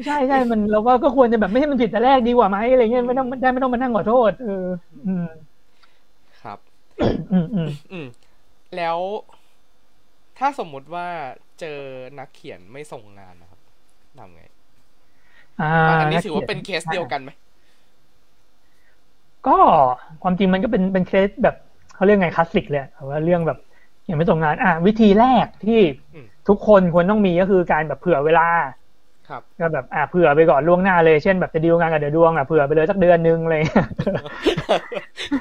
[0.06, 4.50] ใช่ใช่มันเราก็ก็ควรจะแบบไม่ให้มันผิดแต่แรกดีกว่าไหมอะไรเงี้ยไม่ต้องได้ไม่ต้องมานั่งขอโทษเออ
[5.06, 5.24] อืม
[6.42, 6.60] ครับ
[7.32, 8.08] อืมอืมอืม
[8.76, 9.00] แล้ว
[10.38, 11.08] ถ้าสมมุติว่า
[11.60, 11.80] เจอ
[12.20, 13.60] นักเขียนไม่ส่งงานนะครับ
[14.20, 14.42] ทำไง
[15.60, 17.30] อ่าอันนี้ถือว่าเป็นเคสเดียวกันไหม
[19.48, 19.58] ก็
[20.24, 21.56] ความจริงมันก็เป็นเป็นเคสแบบ
[21.96, 23.58] เขาเรียกไงคลาสสิกเลยอะว่าเรื่องแบบ
[24.06, 25.80] อย่างไม่ส่งงาน อะวิธีแรกที่
[26.14, 28.83] อืมทุกคนควรต้องมีก็คือการแบบเผื่อเวลาครับ
[29.60, 33.70] ก็แบบอะเผื่อไปก่อนล่วงหน้าเลยเช่นแบบจะดีลงานกับเดือดวงอะเผื่อไปเลยสักเดือนนึงอะไรเลย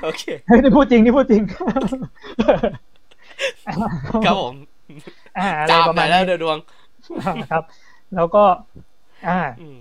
[0.05, 1.43] โอเคเฮ้ยนี่พูดจริงนี่พูดจริง
[4.25, 4.55] ครับผม
[5.39, 6.59] อ่าอะไรจามประไหนมาณแล้วนี้เดือดวง
[7.51, 7.63] ครับ
[8.17, 8.45] แล้วก็
[9.29, 9.79] อ่าอืม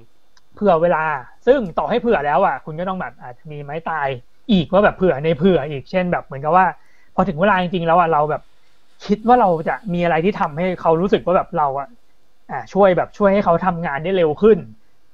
[0.55, 1.03] เผื่อเวลา
[1.47, 4.07] ซึ่งต่อให้เผื่อแล้วอะ คุณก็ต้องแบบอาจจะมีไม้ตาย
[4.51, 6.65] อีกว่าแบบเผื่อในเผื่ออีกเช่นแบบเหมือนกับว่า
[7.15, 8.41] พอถึงเวลาจริงๆแล้วอะเราแบบ
[9.05, 11.87] คิดว่าเราจะมีอะไรที่ทำให้เขารู้สึกว่าแบบเราอะ
[12.49, 14.57] อ่าช่วยแบบช่วยให้เขาทำงานได้เร็วขึ้น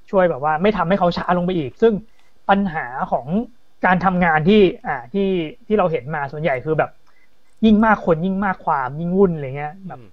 [0.09, 1.93] ช่วยแบบว่าไม่ทำให้เขาช้าลงไปอีก ซึ่ง
[2.47, 3.27] ปัญหาของ
[3.83, 4.55] การทำงานที่
[4.85, 5.21] อ่าที่
[5.67, 6.89] ที่เราเห็นมาส่วนใหญ่คือแบบ
[7.65, 10.11] ยิ่งมากคนยิ่งมากความยิ่งวุ่นอะไรเงี้ยแบบอืม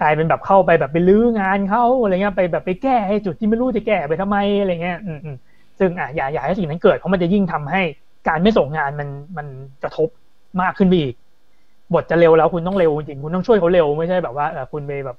[0.00, 5.34] กลายเป็นแบบเข้าไปแบบไปลื้องานเขาอะไรเงี้ยไปแบบไปแก้ให้จุดที่ไม่รู้จะแก้ไปทำไมอะไรเงี้ยอืมอืม
[5.78, 7.80] ซึ่งอะอย่าอย่าให้สิ่งนั้นเกิดเพราะมันจะยิ่งทำให้
[8.26, 9.46] การไม่ส่งงานมันมัน
[9.82, 10.08] กระทบ
[10.62, 11.14] มากขึ้นไปอีก
[11.92, 15.16] บทจะเร็วแล้วคุณต้องเร็วจริงๆคุณต้องช่วยเขาเร็วไม่ใช่แบบว่าเออคุณไปแบบ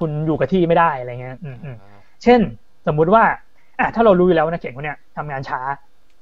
[0.00, 2.40] คุณอยู่กับที่ไม่ได้อะไรเงี้ยอืมอืมอ่าเช่น
[2.86, 3.24] สมมุติว่า
[3.78, 5.60] อะถ้าเรารู้อยู่แล้วนะเขียนคนเนี้ยทำงานช้า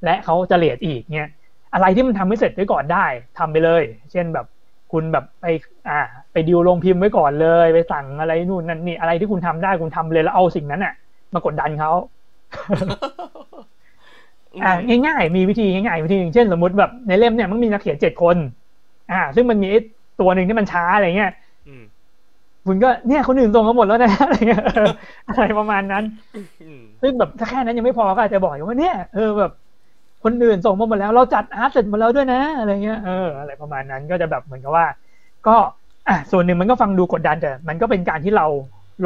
[0.05, 1.31] และเขาจะเลทอีกเนี่ย
[1.75, 3.07] อะไรที่มันทำให้เสร็จไว้ก่อนได้
[3.39, 4.47] ทำไปเลย เช่นแบบ
[4.93, 5.47] คุณแบบไป
[5.89, 6.01] อ่า
[6.33, 10.93] ไปดิวลงพิมพ์ไว้ก่อนเลย ไปสั่งอะไรนู่นนั่นนี่อะไรที่คุณทำได้คุณทำเลยแล้วเอาสิ่งนั้นอะ
[11.35, 11.91] มากดดันเขา
[14.63, 14.69] อ่า
[15.07, 18.37] ง่ายๆ มีวิธีง่ายๆวิธีหนึ่งเช่น สมมติแบบในเล่มเนี่ยมันมีนักเขียนเจ็ดคน
[19.09, 19.69] อ่า ซึ่งมันมี
[20.21, 21.31] ตัวหนึ่งที่มันช้าอะไรเงี้ย
[22.67, 24.63] คุณก็เนี่ยคนอื่นส่งมาหมดแล้วนะอะไรเงี้ย
[25.29, 26.05] อะไรประมาณนั้น
[27.03, 29.51] ซึ่งแบบถ้าแค่นั้นยังไม่พอก็อาจจะบอกอยู่ว่าเนี่ยเออแบบ
[30.25, 34.87] คนอื่นส่งมาหมดแล้ว เราจัดอาร์ตเสร็จหมดแล้วด้วยนะอะไรเงี้ยเอออะไรประมาณนั้นก็จะแบบเหมือนกับว่า
[35.47, 35.57] ก็
[36.09, 38.47] อะส่วนหนึ่งมันก็ฟังดูกดดันแต่มันก็เป็นการที่เรา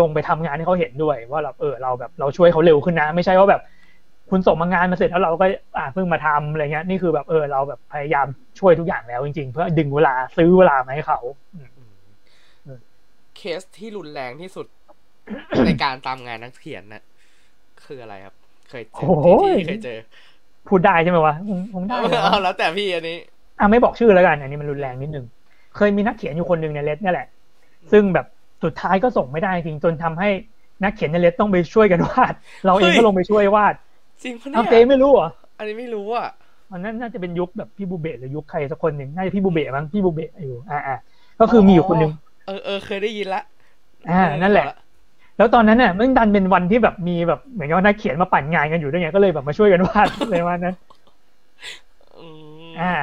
[0.00, 3.60] ลงไปทำงานให้เขาเห็นด้วย ว่าเราเออเราแบบเราช่วยเขาเร็วขึ้นนะ ไม่ใช่ว่าแบบ
[4.30, 5.46] คุณส่งมางานมาเสร็จแล้วเราก็
[5.78, 8.26] อ่าเพิ่งมาทำอะไรเงี้ยนี่คือแบบเออเราแบบพยายาม
[8.58, 11.18] ช่วยทุกอย่างแล้วจริงๆ เพื่อดึงเวลาซื้อเวลามาให้เขา
[13.38, 14.66] เคสที่รุนแรงที่สุด
[15.66, 17.02] ในการตามงานนักเขียนนะ
[17.84, 18.34] คืออะไรครับ
[18.70, 19.08] เคยเจอ
[19.58, 19.98] ที่เคยเจอ
[20.68, 21.34] พูดได้ใช่ไหมวะ
[21.74, 23.18] คงได้เอาแล้วแต่พี่อันนี้
[23.60, 25.26] อะไม่บอกชื่อแล้วกัน อันนี้มันรุนแรงนิดนึง
[25.76, 27.26] เคยมีนักเขียนอยู่คนหนึ่งในเลสนี่แหละ
[27.92, 28.26] ซึ่งแบบ
[28.64, 30.28] สุดท้ายก็ส่งไม่ได้จริงจนทำให้
[30.82, 32.34] นักเขียนในเลสต้องไปช่วยกันวาด
[32.66, 33.74] เราเองก็ลงไปช่วยวาด
[34.22, 36.28] จริงปะเนี่ยเจไม่รู้อะอันนี้ไม่รู้อะ
[36.70, 40.96] มันน่าจะเป็นยุคแบบพี่บูเบะหรือยุคใครสักคนหนึ่งน่าจะพี่บูเบะมั้งพี่บูเบะอยู่อ่าอ่า
[41.40, 42.12] ก็คือมีอยู่คนหนึ่ง
[42.48, 43.42] เออเออเคยได้ยินละ
[44.10, 44.68] อ่านั่นแหละ
[45.36, 50.76] แล้วตอนนั้นเนี่ยมันดันเป็นวันที่แบบมีแบบเหมือนกับนักเขียนมาปั่นงานกันอยู่ด้วยไงก็เลยแบบมาช่วยกันวาดเลยว่านั้น
[52.80, 52.94] อ่า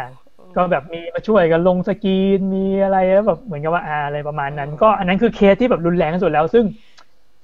[0.56, 6.66] ก็แบบมีมาช่วยกันลงสกรีนมีอะไรแล้วแบบเหมือนกับว่าอะไรประมาณนั้น ก็อันนั้นคือเคสที่แบบรุนแรงที่สุดแล้ว ซึ่ง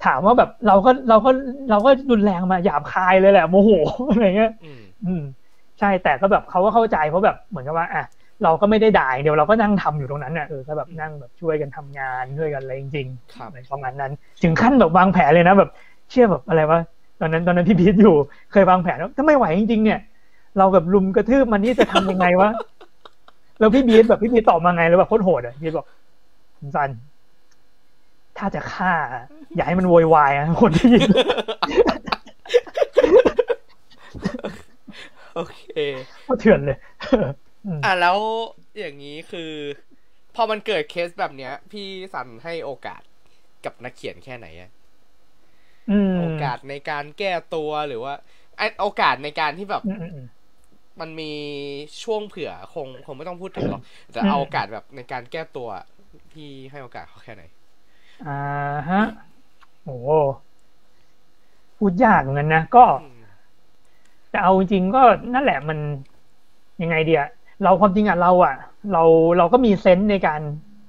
[0.04, 1.30] ถามว่าแบบเราก็เราก็
[1.70, 3.70] เราก็รุนแรงมาหยาบคายเลยแหละโมโห
[4.10, 4.52] อะไรเงี้ย
[5.06, 5.22] อืม
[5.78, 8.02] ใช่แต่ก็แบบเขาก็เข้าใจเพราะแบบเหมือนกับว่า อะ
[8.44, 14.12] เราก็ไม่ได้ด่าเดี๋ยวเราก็นั่งทำอยู่ตรงนั้นน่ะเออก็แบบนั่งแบบช่วยกันทำงานช่วยกันอะไรจริงๆในประมาณนั้น
[14.42, 15.70] ถึงขั้นแบบวางแผนเลยนะแบบ
[16.10, 16.80] เชื่อแบบอะไรวะ
[17.20, 18.14] ตอนนั้นตอนนั้นพี่พีทอยู่
[18.52, 20.00] เคยวางแผนว่าถ้าไม่ไหวจริงๆเนี่ย
[20.58, 22.50] เราแบบลุมกระทืบมันนี่จะทำยังไงวะ
[23.58, 25.86] แล้วพี่บีทแบบพี่บีทตอบมาไงแล้วแบบโคตรโหดอะบีทบอก
[26.76, 26.90] สัน
[28.38, 28.92] ถ้าจะฆ่า
[29.56, 31.10] อย่าให้มันโวยวายอะคนที่ยิน
[35.34, 35.58] โอเค
[36.26, 36.78] ก็เถื่อนเลย
[37.82, 38.18] อะแล้ว
[38.78, 39.50] อย่างนี้คือ
[40.34, 43.02] พอมันเกิดเคสแบบเนี้ย พี่สันให้โอกาส
[43.64, 44.70] กับนักเขียนแค่ไหนอะ
[46.16, 48.14] โอกาสในการแก้ตัวหรือว่า
[48.80, 49.82] โอกาสในการที่แบบ
[51.00, 51.32] มันมี
[52.02, 53.82] ช่วงเผื่อคงคงไม่ต้องพูดถึงหรอก
[54.12, 55.68] แต่เอาโอกาสแบบในการแก้ตัว
[56.32, 57.42] พี่ให้โอกาสเขาแค่ไหน
[58.20, 58.28] อ่า
[58.88, 58.98] ฮะ
[59.82, 59.92] โอ้
[61.76, 62.84] พูดยากเหมือนกันนะก็
[64.30, 65.00] แต่เอาจริงก็
[65.34, 65.78] นั่นแหละมัน
[66.82, 67.20] ยังไงเดีย
[67.62, 68.54] เราความจริงอะเราอะ
[68.92, 69.02] เรา
[69.38, 70.40] เราก็มีเซนส์ในการ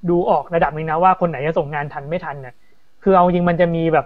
[0.10, 2.56] ดูออกระดับนึงนะว่าคนไหนจะส่งงานทันไม่ทันเนี่ย
[3.04, 4.06] คือเอาจริงมันจะมีแบบ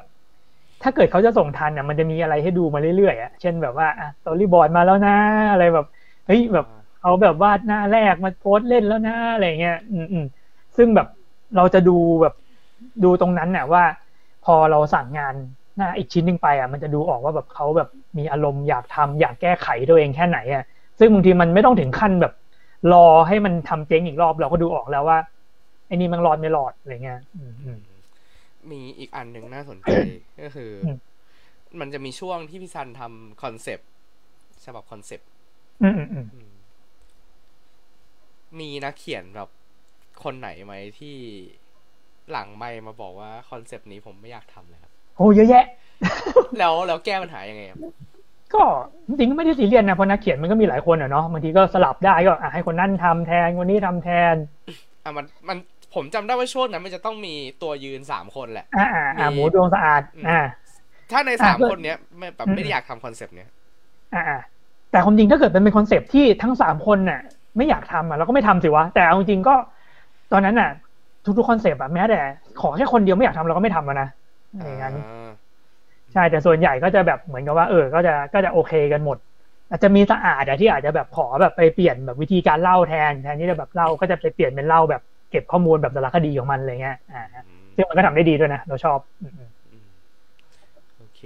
[0.83, 5.15] ถ้าเกิดเขาจะส่งทันเนี่ยมันจะมีอะไรให้ดูมาเรื่อยๆอะเช่นแบบว่าอะสตอรี่บอร์ดมาแล้วนะ
[5.51, 5.85] อะไรแบบ
[6.27, 6.65] เฮ้ยแบบ
[7.01, 10.25] เขาแบบวาดหน้าแรกมาโพสเล่นแล้วนะอะไรเงี้ย อืมอืม
[10.77, 11.07] ซึ่งแบบ
[11.55, 12.33] เราจะดูแบบ
[13.03, 13.83] ดูตรงนั้นเนี่ยว่า
[14.45, 15.35] พอเราสั่งงาน
[15.77, 20.63] หน้าอีกชิ้นหนึ่งไปอะมันจะดูออกว่าแบบเขาแบบมีอารมณ์อยากทำอยากแก้ไขตัวเองแค่ไหนอะ
[20.99, 22.33] ซึ่งบางทีมันไม่ต้องถึงขั้นแบบ
[22.93, 25.19] รอให้มันทำเจ๊งอีกรอบเราก็ดูออกแล้วว่า
[25.87, 27.19] ไอ้นี่มันรอดไม่รอดอะไรเงี้ย
[28.71, 29.87] มีอีกอันหนึ่งน่าสนใจ
[30.43, 30.71] ก็คือ
[31.79, 33.89] มันจะมีช่วงที่พี่ซันทำ concept
[34.65, 35.29] ฉบับ concept
[38.59, 39.49] มีนักเขียนแบบ
[40.23, 41.15] คนไหนไหมที่
[42.31, 45.65] หลังไมค์มาบอกว่า concept นี้ผมไม่อยากทำเลยครับโอ้เยอะแยะ
[46.57, 47.79] แล้วแล้วแก้ปัญหายังไงครับ
[48.53, 48.63] ก็
[49.07, 54.35] จริงๆไม่ได้ซีเรียสนะเพราะนักเขียนมันก็มีหลายคนอะเนาะบางทีก็สลับได้ก็อะให้คนนั้นทำแทนคนนี้ทำแทน
[55.03, 55.57] อะมันมัน
[55.95, 57.33] ผมจำได้ว่าช่วงนั้นมันจะต้องมี
[57.63, 58.87] ตัวยืนสามคนแหละ อ่า
[59.17, 60.39] อ่าหมูดวงสะอาด อ่า
[61.11, 63.49] ถ้าในสามคนเนี้ยไม่แบบไม่ได้อยากทำ concept เนี้ย
[64.15, 64.23] อ่า
[64.91, 67.21] แต่ความจริงถ้าเกิดเป็น concept ที่ทั้งสามคนน่ะ
[67.57, 69.55] ไม่อยากทำอะเราก็ไม่ทำสิวะแต่เอาจริงก็
[70.31, 70.69] ตอนนั้นน่ะ
[71.37, 72.19] ทุกๆ concept อะแม้แต่
[72.61, 74.09] ขอแค่คนเดียวไม่อยากทำเราก็ไม่ทำนะ
[74.65, 79.17] อย่างนั้นใช่แต่ส่วนใหญ่ก็จะแบบเหมือนกับว่าเออ ก็จะก็จะโอเคกันหมด
[79.69, 85.01] อาจจะมีสะอาดอะที่อาจจะแบบขอแบบไปเปลี่ยนแบบวิธีการเล่าแทนแทนที่จะแบบเล่าก็จะไปเปลี่ยนเป็นเล่าแบบ
[85.31, 87.23] เก็บข้อมูลแบบสารคดีของมันอะไรเงี้ยอ่า
[87.75, 88.99] ซึ่งมันก็ทำได้ดีด้วยนะเราชอบ
[90.97, 91.21] โอเค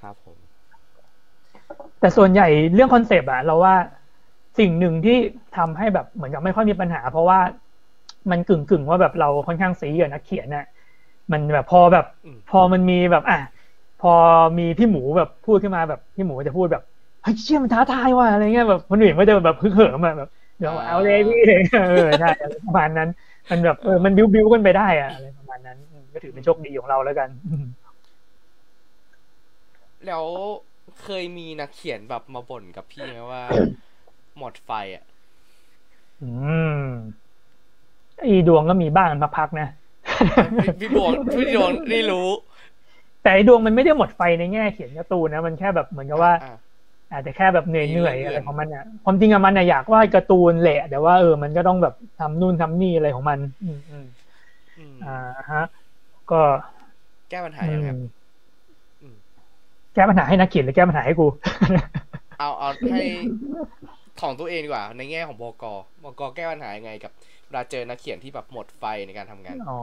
[0.00, 0.38] ครับผม
[2.00, 3.74] แต่ส่วนใหญ่เรื่องคอนเซปต์อะเราว่า
[4.58, 5.16] สิ่งหนึ่งที่
[5.56, 7.38] ทำให้แบบเหมือนกับไม่ค่อยมีปัญหา เพราะว่า
[8.30, 10.66] มันกึ่งกึ่งว่าแบบเราค่อนข้างสีกับนักเขียนน่ะ
[11.32, 12.06] มันแบบพอแบบ
[12.50, 13.38] พอมันมีแบบอะ
[14.02, 14.14] พอ
[14.58, 16.82] มีพี่หมูแบบพูดขึ้นมาแบบพี่หมูจะพูดแบบ
[17.22, 21.40] เฮ้ยเชี่ยมันท้าทายว่ะอะไรเงี้ยแบบคนอื่นก็จะแบบพึกเหิมแบบเดี๋ยวเอาเลยพี่
[21.88, 22.28] เออใช่
[22.66, 23.08] ประมาณนั้น
[23.50, 25.76] มันแบบเออมันบิ้วบิ้วกันไปได้อะอะไรประมาณนั้น
[26.14, 27.28] ก็ถือเป็นโชคดีของเราแล้วกัน
[30.06, 30.24] แล้ว
[31.02, 33.42] เคยมีนักเขียนแบบมาบ่นกับพี่ไหมว่า
[34.38, 35.04] หมดไฟอะ
[36.22, 36.30] อื
[36.78, 36.82] ม
[38.20, 39.68] ไอ้ดวงก็มีบ้างพักๆนะ
[40.80, 42.28] พี่ดวงพี่ดวงนี่รู้
[43.22, 46.32] แต่ไอ้ดวงมันไม่ได้หมดไฟในแง่เขียนการ์ตูนนะมันแค่แบบเหมือนกับว่า
[47.12, 54.04] อาจจะแค่แบบเหนื่อยๆอะไรของมันอะความจริงอะมันอะอยากวาดการ์ตูนแหละ แต่ว่าเออมันก็ต้องแบบทำนู่นทำนี่อะไรของมันอืมอืม
[54.78, 55.08] อืมอ่า
[55.50, 55.62] ฮะ
[56.30, 56.36] ก็
[57.30, 57.98] แก้ปัญหายังไงครับ
[59.02, 59.16] อืม
[59.94, 61.26] แก้ปัญหาให้นักเขียนหรือแก้ปัญหาให้กู
[62.38, 63.00] เอาเอาให้
[64.20, 65.64] ของตัวเองดีกว่า ในแง่ของบก
[66.02, 67.12] บกแก้ปัญหายังไงกับ
[67.46, 69.74] เวลาเจอนักเขียนที่แบบหมดไฟในการทำงาน อ๋อ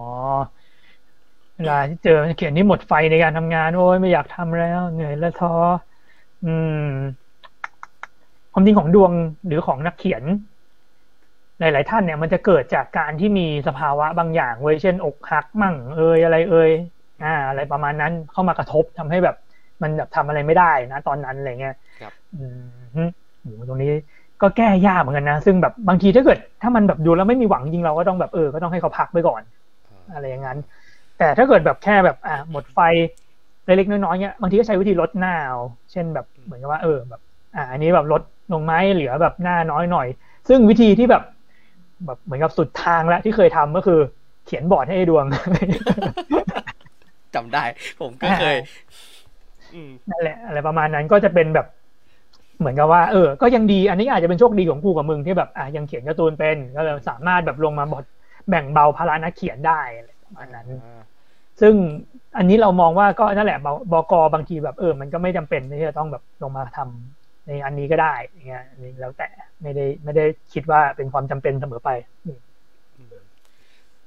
[1.59, 5.49] เวลาที่เจอนักเขียนที่หมดไฟในการทำงาน โอ้ยไม่อยากทำแล้ว เหนื่อยและท้อ
[6.41, 6.69] อืม
[8.53, 9.11] ความจริงของดวง
[9.47, 10.23] หรือของนักเขียน
[11.59, 16.71] หลาย ๆ ท่านเนี่ย มันจะเกิดจากการที่มีสภาวะบางอย่างเว้ยเช่น อกหักมั่ง เอยอะไรเอย
[17.21, 19.35] อ่า อะไรประมาณนั้นเข้ามากระทบทำให้แบบ
[19.83, 22.37] มันแบบทำอะไรไม่ได้นะตอนนั้นอะไรเงี้ยครับ อื
[23.05, 23.07] ม
[23.41, 23.89] โหตรงนี้
[24.41, 29.43] ก็แก้ยากเหมือนกันนะ ซึ่งแบบบางทีถ้าเกิด ถ้ามันแบบดูแล้วไม่มีหวังจริงเราก็ต้องแบบเออ ก็ต้องให้เขาพักไปก่อน
[30.11, 30.57] อะไรอย่างนั้น
[31.19, 32.79] แต่ถ้าเกิดแบบแค่แบบอะหมดไฟ
[33.65, 35.59] เล็กๆน้อยๆเนี้ยบางทีก็ใช้วิธีลดหน้าเอา
[35.91, 37.21] เช่นแบบเหมือนกับว่าเออแบบ
[37.55, 38.21] อ่าอันนี้แบบลด
[38.53, 40.07] ลงไหมเหลือแบบหน้าน้อยหน่อย
[40.47, 41.23] ซึ่งวิธีที่แบบ
[42.05, 43.99] แบบเหมือนกับสุดทางแล้วที่เคยทำก็คือ
[44.45, 45.25] เขียนบอร์ดให้ไอ้ดวง
[47.35, 47.63] จำได้
[48.01, 48.55] ผมก็เคย
[49.73, 51.67] อืมนั่นแหละอะไรประมาณนั้นก็จะเป็นแบบ
[52.59, 58.03] เหมือนกับว่าเออ ก็ยังดี อันนี้อาจจะเป็นโชคดีของกูกับมึงที่แบบอะยังเขียนการ์ตูนเป็นก็เลยสามารถแบบลงมาบท
[58.49, 60.67] แบ่งเบาภาระนักเขียนได้อะไรประมาณนั้น
[61.61, 61.75] ซึ่ง
[62.37, 63.59] อันนี้เรามองว่าก็นั่นแหละ
[63.91, 69.27] บกบางทีแบบเออ มันก็ไม่จำเป็นที่จะต้องแบบลงมาทำในอันนี้ก็ได้อย่างเงี้ยอันนี้แล้วแต่
[69.61, 71.89] ไม่ได้ไม่ได้คิดว่าเป็นความจำเป็นเสมอไป
[72.25, 72.39] อืม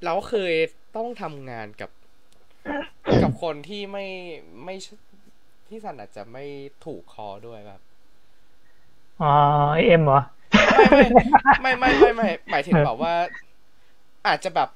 [0.05, 0.55] เราเคย
[0.97, 1.91] ต้องทำงานกับ
[3.23, 4.07] กับคนที่ไม่
[4.65, 4.75] ไม่
[5.69, 6.45] ที่สันอาจจะไม่
[6.85, 7.81] ถูกคอด้วยแบบ
[9.21, 9.27] อ๋อ
[9.85, 10.19] เอ็มเหรอ
[11.63, 13.15] ไม่ไม่ไม่ไม่หมายถึงแบบว่า
[14.27, 14.69] อาจจะแบบ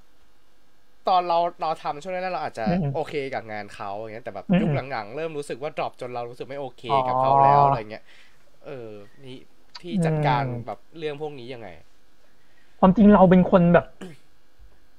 [1.09, 8.05] ตอนเราเราทำช่วงนั้นเราอาจจะอืมโอเคกับงานเขาอย่างเงี้ยแต่แบบอืมยุคหลังๆ เริ่มรู้สึกว่าดรอปจนเรารู้สึกไม่โอเคอ๋อกับเขาแล้วอะไรเงี้ย
[8.67, 8.89] เออ
[9.25, 9.37] นี่
[9.81, 11.69] พี่จัดการอืมแบบเรื่องพวกนี้ยังไง
[12.79, 13.87] ความจริงเราเป็นคนแบบ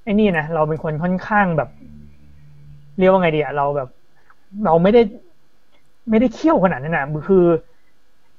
[0.03, 1.69] ไอ้นี่นะเราเป็นคนค่อนข้างแบบ
[2.97, 3.89] เรียกว่าไงดีอะเราแบบ
[4.63, 5.01] เราไม่ได้
[6.09, 7.43] ไม่ได้เขี้ยวขนาดนั้นนะคือ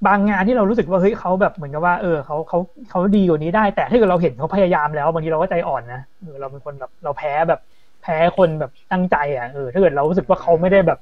[0.07, 7.59] บางงานที่เรารู้สึกว่าเฮ้ยเขาแบบเหมือนกับว่าเออเขาเขาเขาดีกว่านี้ได้ แต่ถ้าเกิดเราเห็นเขาพยายามแล้วบางทีเราก็ใจอ่อนนะเออเราเป็นคนแบบเราแพ้แบบ
[8.01, 10.99] แพ้คนแบบตั้งใจอะเออถ้าเกิดเรารู้สึกว่าเขาไม่ได้แบบ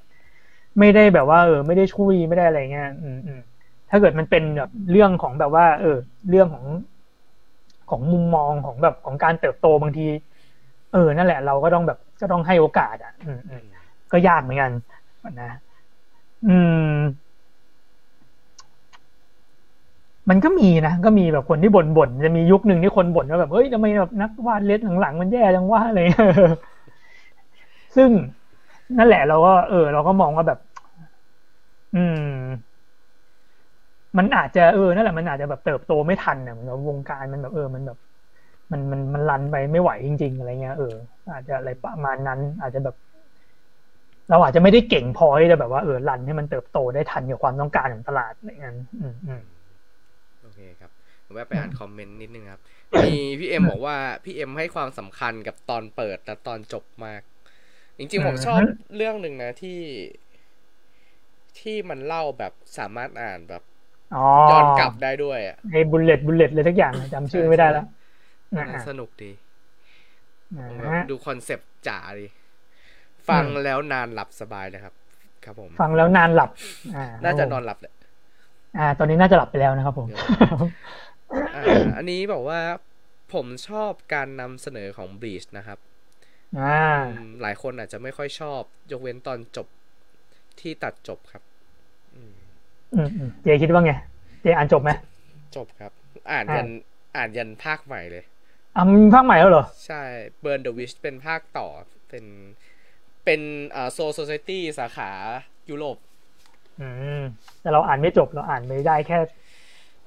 [0.80, 3.38] ไม่ได้แบบว่า เออ ไม่ได้ช่วยไม่ได้อะไรเงี้ยอืมอืม
[3.90, 5.88] ถ้าเกิดมันเป็นแบบเรื่องของแบบว่า เออ
[6.28, 6.64] เรื่องของ
[7.90, 10.02] ของมุมมองของแบบของการเติบโตบางที
[10.92, 13.62] เออ นั่นแหละ เราก็ต้องแบบก็ต้องให้โอกาส อะ อืมอืม
[14.12, 14.72] ก็ยากเหมือนกัน
[15.40, 15.46] นะ
[16.44, 16.72] อืม
[20.30, 25.98] มันก็มีนะก็มีแบบคนที่บ่นบ่นจะมียุคหนึ่งที่คนบ่นว่าแบบเฮ้ยทำไมแบบนักวาดเล็บหลังๆมันแย่จังว่าอะไร
[27.96, 28.10] ซึ่ง
[28.98, 30.58] นั่นแหละเราก็เออ เราก็มองว่าแบบ
[31.92, 32.76] อืม
[34.18, 37.98] มันอาจจะเออนั่นแหละมันอาจจะแบบเติบโตไม่ทันนะเหมือนวงการมันแบบเออ มันแบบ
[38.72, 40.86] มันมันมันรันไปไม่ไหวจริง ๆ อะไรเงี้ยเออ
[41.30, 42.94] อาจจะอะไรประมาณนั้น อาจจะแบบ
[44.30, 49.42] เราอาจจะไม่ได้เก่งพอที่จะแบบว่าเออรันให้มันเติบโตได้ทันกับความต้องการของตลาดอะไรเงี้ยอืมอืม
[51.26, 52.62] ผมแวะไปอ่านคอมเมนต์นิดนึงครับ
[53.04, 57.22] มีพี่เอ็มบอกว่าพี่เอ็มให้ความสำคัญกับตอนเปิดและตอนจบมาก
[57.98, 58.60] จริงๆผมชอบ
[58.96, 59.78] เรื่องหนึ่งนะที่
[61.58, 63.62] ที่มันเล่าแบบสามารถอ่านแบบ
[64.14, 67.84] อ๋อย้อนกลับได้ด้วยอะไอ้ bullet bullet เลยทุกอย่างจำชื่อไม่ได้แล้ว
[68.56, 69.30] นะสนุกดี
[70.58, 72.26] อ่าแบบฮะดูคอนเซปต์จ๋าดี
[73.28, 74.94] ฟังแล้วนานหลับสบายเลยครับ
[75.44, 76.50] ครับผม ฟังแล้วนานหลับ
[76.96, 77.92] อ่าน่าจะนอนหลับแหละ
[78.78, 80.08] อ่า ตอนนี้น่าจะหลับไปแล้วนะครับผม
[81.56, 81.64] อ่า
[81.96, 82.60] อันนี้บอกว่า
[83.32, 85.78] ผมชอบการนำเสนอของบ e ชนะครับ
[86.60, 86.80] อ่า
[87.16, 88.60] อืมหลายคนอาจจะไม่ค่อยชอบ
[88.92, 89.66] ยกเว้นตอนจบ
[90.60, 91.42] ที่ตัดจบครับ
[92.14, 92.32] อืม
[92.94, 93.92] อืมอืมเจคิดว่าไง
[94.42, 94.90] เจอ่านจบไหม
[95.56, 95.92] จบครับ
[96.32, 96.68] อ่านยัน
[97.16, 98.24] อ่านยันภาคใหม่เลย
[98.76, 100.02] อะมีภาคใหม่แล้วเหรอ ใช่
[100.44, 101.68] Burn the Witch เป็นภาคต่อ
[102.08, 102.24] เป็น
[103.24, 103.40] เป็น
[103.74, 105.10] อ่า Soul Society สาขา
[105.70, 105.96] ยุโรป
[106.80, 106.88] อื
[107.20, 107.22] ม
[107.60, 109.18] แต่เราอ่านไม่จบเราอ่านไม่ได้แค่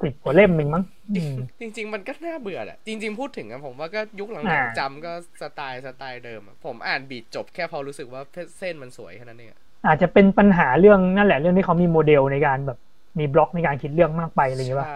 [0.02, 0.84] สิบกว่าเล่มเองมั้ง
[1.16, 8.22] อืมจริง ๆ มันก็น่าเบื่อแหละจริง ๆ พูดถึงอะผมว่าก็ยุคหลังอ่าๆจำก็สไตล์สไตล์เดิมอะผมอ่านบีดจบแค่พอรู้สึกว่า
[8.60, 12.78] เส้นมันสวยแค่นั้นเองอะอาจจะเป็นปัญหาเรื่องนั่นแหละเรื่องที่เขามีโมเดลในการแบบ
[13.20, 14.89] มีบล็อกในการคิดเรื่องมากไปอะไรอย่างเงี้ยป่ะใช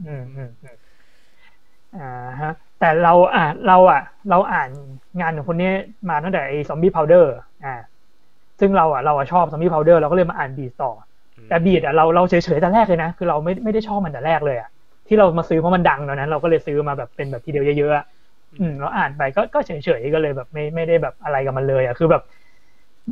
[0.00, 0.76] อืมอืมอืม
[1.92, 1.98] อ่า
[2.40, 4.70] ฮะ แต่เราอ่าเราอะ เราอ่าน
[5.20, 5.66] งานของคนนี้
[6.08, 7.28] มาตั้งแต่ไอ้ซอมบี้พาวเดอร์
[7.62, 7.68] อ่า
[8.60, 10.88] ซึ่งเราอะเราอะชอบซอมบี้พาวเดอร์เราก็เลยมาอ่านบีดต่อ
[11.48, 14.68] แต่บีดอะเราเราเฉยๆแต่แรกเลยนะ คือเราไม่ไม่ได้ชอบมันแต่แรกเลยอะ
[15.08, 18.04] ที่เรามาซื้อเพราะมันดังตอนนั้น เราก็เลยซื้อมาแบบเป็นแบบทีเดียวเยอะๆอะ
[18.60, 22.22] อืมเราอ่านไปก็ก็เฉยๆก็เลยแบบไม่ไม่ได้แบบอะไรกับมันเลยอะคือแบบ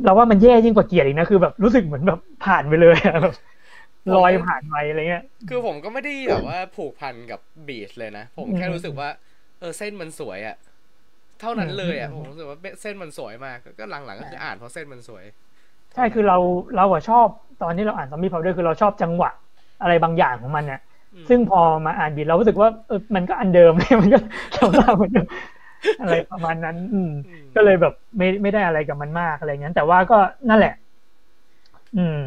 [0.03, 3.33] เราว่ามันแย่ยิ่งกว่าเกลียดอีกนะคือแบบรู้สึกเหมือนแบบผ่านไปเลยอะแบบ
[4.15, 9.09] ลอยผ่านไปอะไรเงี้ย คือผมก็ไม่ได้แบบว่าผูกพันกับบีชเลยนะ ผมแค่รู้สึกว่า
[9.59, 10.55] เออเส้นมันสวยอะ
[11.41, 15.23] เท่านั้นเลยอะผมรู้สึกว่าเส้นมันสวยมาก ก็หลังๆก็คืออ่านเพราะเส้นมันสวย
[15.95, 16.37] ใช่คือเรา
[16.75, 17.27] เราอะชอบ
[17.59, 19.29] ตอนที่เราอ่านซอมบี้พาวเดอร์คือเราชอบจังหวะ
[19.81, 20.79] อะไรบางอย่างของมันเนี่ย
[21.29, 24.17] ซึ่งพอมาอ่านบีเรารู้สึกว่าเออมันก็อันเดิมเลยมันก็
[24.57, 25.11] สำหรับมัน
[25.99, 27.11] อะไรประมาณนั้น อืม
[27.55, 30.15] ก็เลยแบบไม่ไม่ได้อะไรกับมันมากอะไรเงี้ยแต่ว่าก็
[30.49, 30.73] นั่นแหละ
[31.95, 32.17] อืม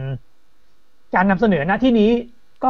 [1.14, 2.10] การนำเสนอหน้าที่นี้
[2.64, 2.68] ก็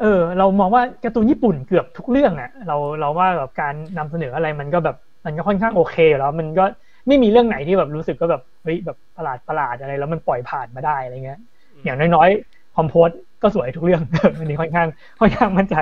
[0.00, 0.06] ออ
[0.38, 6.62] เรามองว่าการ์ตูนญี่ปุ่นเกือบทุกเรื่องอะ เราเราว่าแบบการนำเสนออะไรมันก็แบบ มันก็ค่อนข้างโอเคแล้วมันก็
[7.08, 11.40] ไม่มีเรื่องไหนที่แบบรู้สึกก็แบบเฮ้ยแบบประหลาดประหลาดอะไร แล้วมันปล่อยผ่านมาได้อะไรเงี้ย
[11.84, 13.08] อย่างน้อยๆคอมโพส
[13.42, 14.02] ก็สวยทุกเรื่อง
[14.38, 14.88] อันนี้ค่อนข้าง
[15.20, 15.76] ค่อนข้างมั่นใจ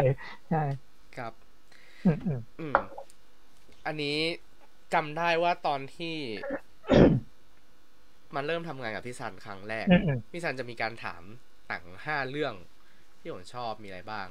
[0.50, 0.62] ใช่
[1.16, 1.32] ครับ
[2.04, 2.74] อืมอืมอืม
[3.86, 4.18] อันนี้
[4.94, 6.16] จำได้ว่าตอนที่
[8.34, 9.86] มันเริ่มทำงานกับพี่ซันครั้งแรก
[10.32, 11.22] พี่ซันจะมีการถาม
[11.68, 12.54] หนังห้าเรื่อง
[13.20, 14.28] ที่ผมชอบมีอะไรบ้าง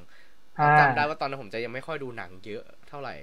[0.79, 3.15] จำได้ว่าตอนนั้นผมจะยังไม่ค่อยดูหนังเยอะเท่าไหร่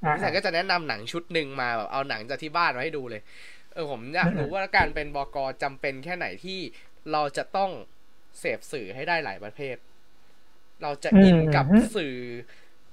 [0.00, 3.22] พี่ซันก็จะแนะนำหนังชุดหนึ่งมาแบบเอาหนังจากที่บ้านมาให้ดูเลย
[3.72, 6.58] เออผมอยากรู้ว่าการเป็นบกจำเป็นแค่ไหนที่
[7.12, 7.70] เราจะต้อง
[8.40, 9.76] เสพสื่อให้ได้หลายประเภท
[10.82, 11.66] เราจะอินกับ
[11.96, 12.16] สื่อ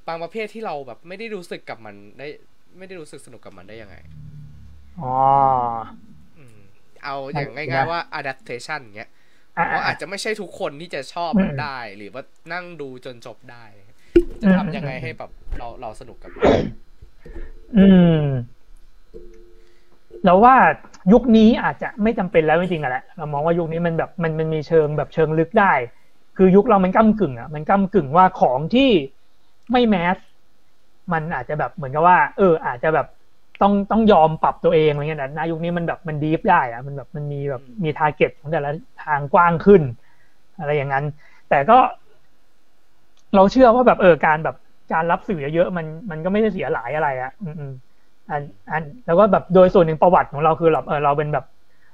[0.08, 2.28] บางประเภทที่เราแบบไม่ได้รู้สึกกับมันได้
[2.78, 3.95] ไม่ได้รู้สึกสนุกกับมันได้ยังไง
[5.01, 5.14] อ๋อ
[7.04, 9.12] เอาอย่างง่ายๆว่า adaptation เงี้ย
[9.51, 12.24] เพราะอาจจะไม่ใช่ทุกคนที่จะชอบมันได้ หรือว่า
[12.54, 13.66] นั่งดูจนจบได้
[14.41, 16.45] จะทำยังไงให้แบบเราเราสนุกกับมัน
[17.78, 17.86] อื
[18.22, 18.24] ม
[20.26, 20.56] เราว่า
[21.14, 25.74] ยุคนี้อาจจะไม่จำเป็นแล้วจริงๆแหละเรามองว่ายุคนี้มันแบบมันมันมีเชิงแบบเชิงลึกได้
[26.38, 28.90] คือยุคเรามันก้ากึ่งอะมันก้ากึ่งว่าของที่
[29.72, 30.18] ไม่แมส
[31.14, 33.08] มันอาจจะแบบเหมือนกับว่า เออ อาจจะแบบ
[33.62, 38.72] ต้องต้องยอมปรับตัวเองอะไรเงี้ยแต่ในยุคนี้มันแบบมันดีฟได้อะมันแบบมันมีแบบมีทาร์เก็ตของแต่ละ
[39.04, 39.82] ทางกว้างขึ้น
[40.60, 41.06] อะไรอย่างนั้น
[41.50, 41.78] แต่ก็
[43.36, 44.56] เราเชื่อว่าแบบเออการแบบ
[44.94, 47.74] การรับสื่อเยอะๆมันมันก็ไม่ได้เสียหลายอะไรอะ อืม
[48.30, 48.41] อัน
[48.72, 51.46] อันแล้วก็แบบโดยส่วนหนึ่งประวัติของเราคือแบบเออเราเป็นแบบ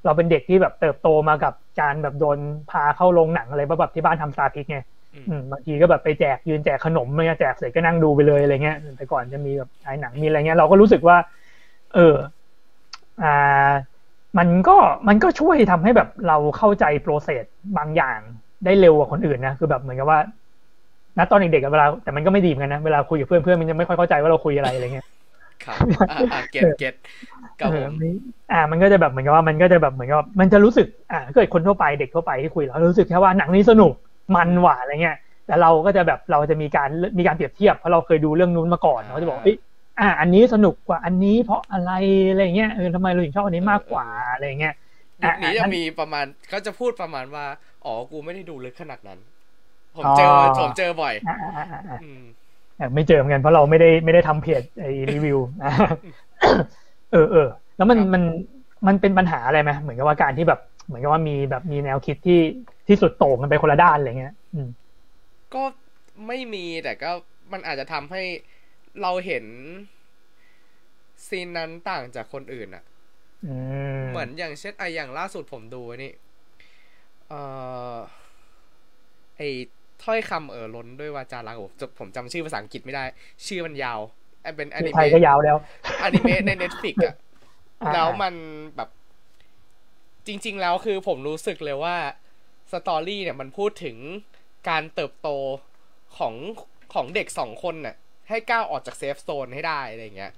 [0.05, 2.37] เราเป็นเด็กที่แบบเติบโตมากับการแบบโดน
[2.71, 4.79] พาเข้าโรงหนังอะไรแบบที่บ้านทำซาพิกไง
[5.51, 11.17] บางทีก็แบบไปแจกยืนแจกขนมอะไรเงี้ยแจกเสร็จก็นั่งดูไปเลยอะไรเงี้ยแต่ก่อนจะมีแบบฉายหนังมีอะไรเงี้ยเราก็รู้สึกว่า
[11.95, 12.15] เออ
[13.23, 13.71] อ่า
[14.37, 14.77] มันก็
[15.07, 17.45] มันก็ช่วยทำให้แบบเราเข้าใจโปรเซส
[17.77, 18.19] บางอย่าง
[18.65, 20.19] ได้เร็วกว่าคนอื่นนะคือแบบเหมือนกับว่า
[21.17, 25.07] ณตอนเด็กๆเวลาแต่มันก็ไม่ดีเหมือนกันนะเวลาคุยกับเพื่อนเพื่อนมันจะไม่ค่อยเข้าใจว่าเราคุยอะไรอะไรเงี้ย
[25.65, 25.77] ครับ
[26.11, 26.95] อ่าเก็ตเก็ต
[27.59, 27.91] กับผม
[28.51, 33.93] อ่า มันก็จะแบบเหมือนกับว่ามันก็จะแบบเหมือนกับมันจะรู้สึก อ่าเกิดคนทั่วไปเด็กทั่วไปที่คุยเรารู้สึกแค่ว่าหนังนี้สนุก
[34.35, 39.53] มันหวานอะไรเงี้ยแต่เราก็จะแบบเราจะมีการมีการเปรียบเทียบเพราะเราเคยดูเรื่องนู้นมาก่อนเราจะบอกเอ้
[39.99, 41.91] อ่า อันนี้สนุกกว่าอันนี้เพราะอะไร
[42.31, 44.73] อะไรเงี้ยเออทำไมเราถึงชอบอันนี้มากกว่าอะไรเงี้ย
[45.23, 47.45] ยุคนี้จะมีประมาณเขาจะพูดประมาณว่า
[47.85, 49.19] อ๋อ กูไม่ได้ดูลึกขนาดนั้น
[49.97, 50.31] ผมเจอ
[50.61, 51.13] ผมเจอบ่อย
[52.95, 55.39] ไม่เจอเหมือนกันเพราะเราไม่ได้ไม่ได้ทำเพจไอ้รีวิว
[57.11, 58.23] เออเออแล้วมันมัน
[58.87, 62.41] มันเป็นปัญหาอะไรไหมเหมือนกับว่าการที่แบบเหมือนกับว่ามีแบบมีแนวคิดที่
[62.87, 64.33] ที่สุดโต่งกันไปคนละด้านอะไรเงี้ย
[65.53, 65.63] ก็
[66.27, 67.11] ไม่มีแต่ก็
[67.51, 68.23] มันอาจจะทำให้
[69.01, 69.45] เราเห็น
[71.27, 72.83] ซีนนั้นต่างจากคนอื่นอะ
[74.09, 76.13] เหมือนอย่างเช่นไออย่างล่าสุดผมดูนี่
[77.27, 77.33] เอ
[77.93, 77.95] อ
[79.37, 79.41] ไอ
[80.03, 83.03] ถ้อยคำเอ่อล้นด้วยวาจารักผมผมจำชื่อภาษาอังกฤษไม่ได้
[83.47, 83.99] ชื่อมันยาว
[84.57, 85.57] เป็นอนิเมะก็ยาวแล้ว
[86.03, 87.15] อนิเมะใน Netflix อะ
[87.93, 88.33] แล้วมัน
[88.75, 88.89] แบบ
[90.27, 91.95] จริง ๆ แล้วคือผมรู้สึกเลยว่า
[92.71, 93.97] story เนี่ยมันพูดถึง
[94.69, 95.29] การเติบโต
[96.17, 96.33] ของ
[96.93, 97.95] ของเด็กสองคนน่ะ
[98.29, 100.31] ให้ก้าวออกจาก safe zone ให้ได้อะไรเงี้ย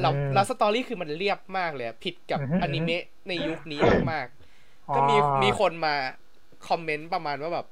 [0.00, 3.80] แล้วแล้ว story คือมันเรียบมากเลยผิดกับอนิเมะในยุคนี้
[4.12, 5.94] มากๆก็มีมีคนมา
[6.68, 7.66] คอมเมนต์ประมาณว่าแบบ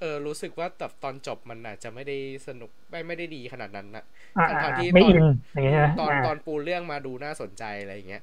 [0.00, 2.16] เออรู้สึกว่าแบบตอนจบมันอาจจะไม่ได้
[2.48, 4.04] สนุกไม่ไม่ได้ดีขนาดนั้นนะ
[4.62, 5.14] ทั้งที่ตอน
[5.98, 8.22] ตอนตอนปูเรื่องมาดูน่าสนใจอะไรอย่างเงี้ย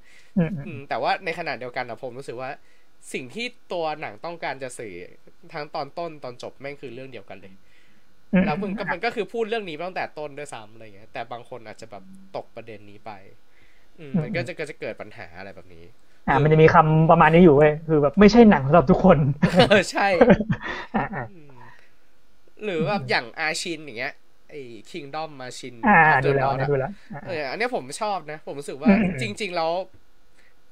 [0.89, 2.51] แต่ว่าในขณะเดียวกันนะผมรู้สึกว่า
[3.13, 4.95] สิ่งที่ตัวหนังต้องการจะสื่อ
[5.53, 7.53] ทั้งตอนต้นตอนจบแม่งคือเรื่องเดียวกันเลย
[8.45, 12.03] แล้วมึงก็มันก็คือพูดเรื่องนี้ตั้งแต่ต้นด้วยซ้ำอะไรเงี้ยแต่บางคนอาจจะแบบ
[12.37, 13.11] ตกประเด็นนี้ไป
[13.99, 15.85] อืมันก็จะก็จะเกิดปัญหาอะไรแบบนี้
[16.27, 19.17] อ่า มันจะมีคำประมาณนี้อยู่เว้ยคือแบบไม่ใช่หนังสำหรับทุกคน
[19.49, 20.07] เออใช่
[22.63, 24.13] หรือแบบอย่างอาชินอย่างเงี้ย
[24.49, 26.91] ไอ้คิงดอมมาชินอ่าดูแล้วดูแล้ว
[27.27, 29.71] เอออันนี้ผมชอบนะ ผมรู้สึกว่าจริง ๆ แล้ว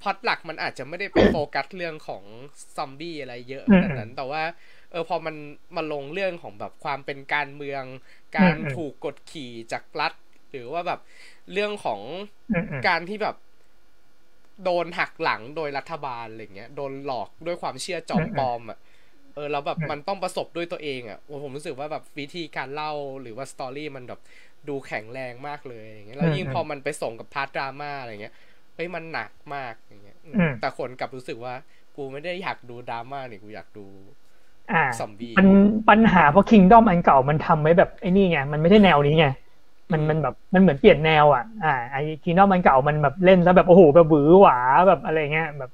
[0.02, 2.24] พอดหลักมันอาจจะไม่ได้ไปโฟกัสเรื่องของ
[2.76, 4.44] ซอมบี้อะไรเยอะแบบนั้น แต่ว่า
[4.92, 5.36] เออพอมัน
[5.76, 7.84] มาลงเรื่องของแบบความเป็นการเมือง
[8.38, 10.14] การถูกกดขี่จากรัฐ
[10.52, 11.00] หรือว่าแบบ
[11.54, 12.02] เรื่องของ
[12.88, 13.36] การที่แบบ
[14.64, 18.78] โดนหักหลังโดยรัฐบาลอะไรเงี้ย โดนหลอกด้วยความเชื่อจอมปลอมอะ
[19.34, 24.20] เออแล้วแบบมันต้องประสบด้วยตัวเองอะผมรู้สึกว่าแบบวิธีการเล่าหรือว่าสตอรี่มันแบบ
[24.68, 28.34] ดูแข็งแรงมากเลยอย่างเงี้ยแล้วยิ่งพอมันไปส่งกับพาร์ทดราม่าอะไรเงี้ย
[28.76, 30.18] เฮ้ยมันหนักมากอย่างเงี้ย
[30.60, 31.54] แต่คนกลับรู้สึกว่า
[31.98, 33.86] กูไม่ได้อยากดูดราม่านี่กูอยากดู
[34.98, 35.48] ซอมบี้มัน
[35.90, 39.26] ปัญหาเพราะคิงดอมอันเก่ามันทำไว้แบบไอ้นี่ไงมันไม่ได้แนวนี้ไง
[39.92, 44.58] มันมันแบบมันเหมือนเปลี่ยนแนวอะอ่าไอ้คิงดอมมันเก่ามันแบบเล่นแล้วแบบโอ้โหแบบหวือหวา
[44.88, 45.70] แบบอะไรเงี้ยแบบ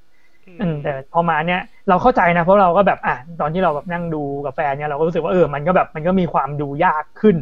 [0.84, 7.36] แต่พอมาเนี้ยเราเข้าใจนะเพราะเราก็แบบอะตอนที่เราแบบนั่งดูกับแฟนเนี่ยเราก็รู้สึกว่าเออมันก็แบบมันก็มีความดูยากขึ้น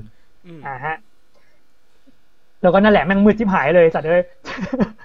[0.67, 0.95] อ่าฮะ
[2.61, 4.25] แล้วก็นั่นแหละแม่งมืดชิบหายเลยสัตว์เลย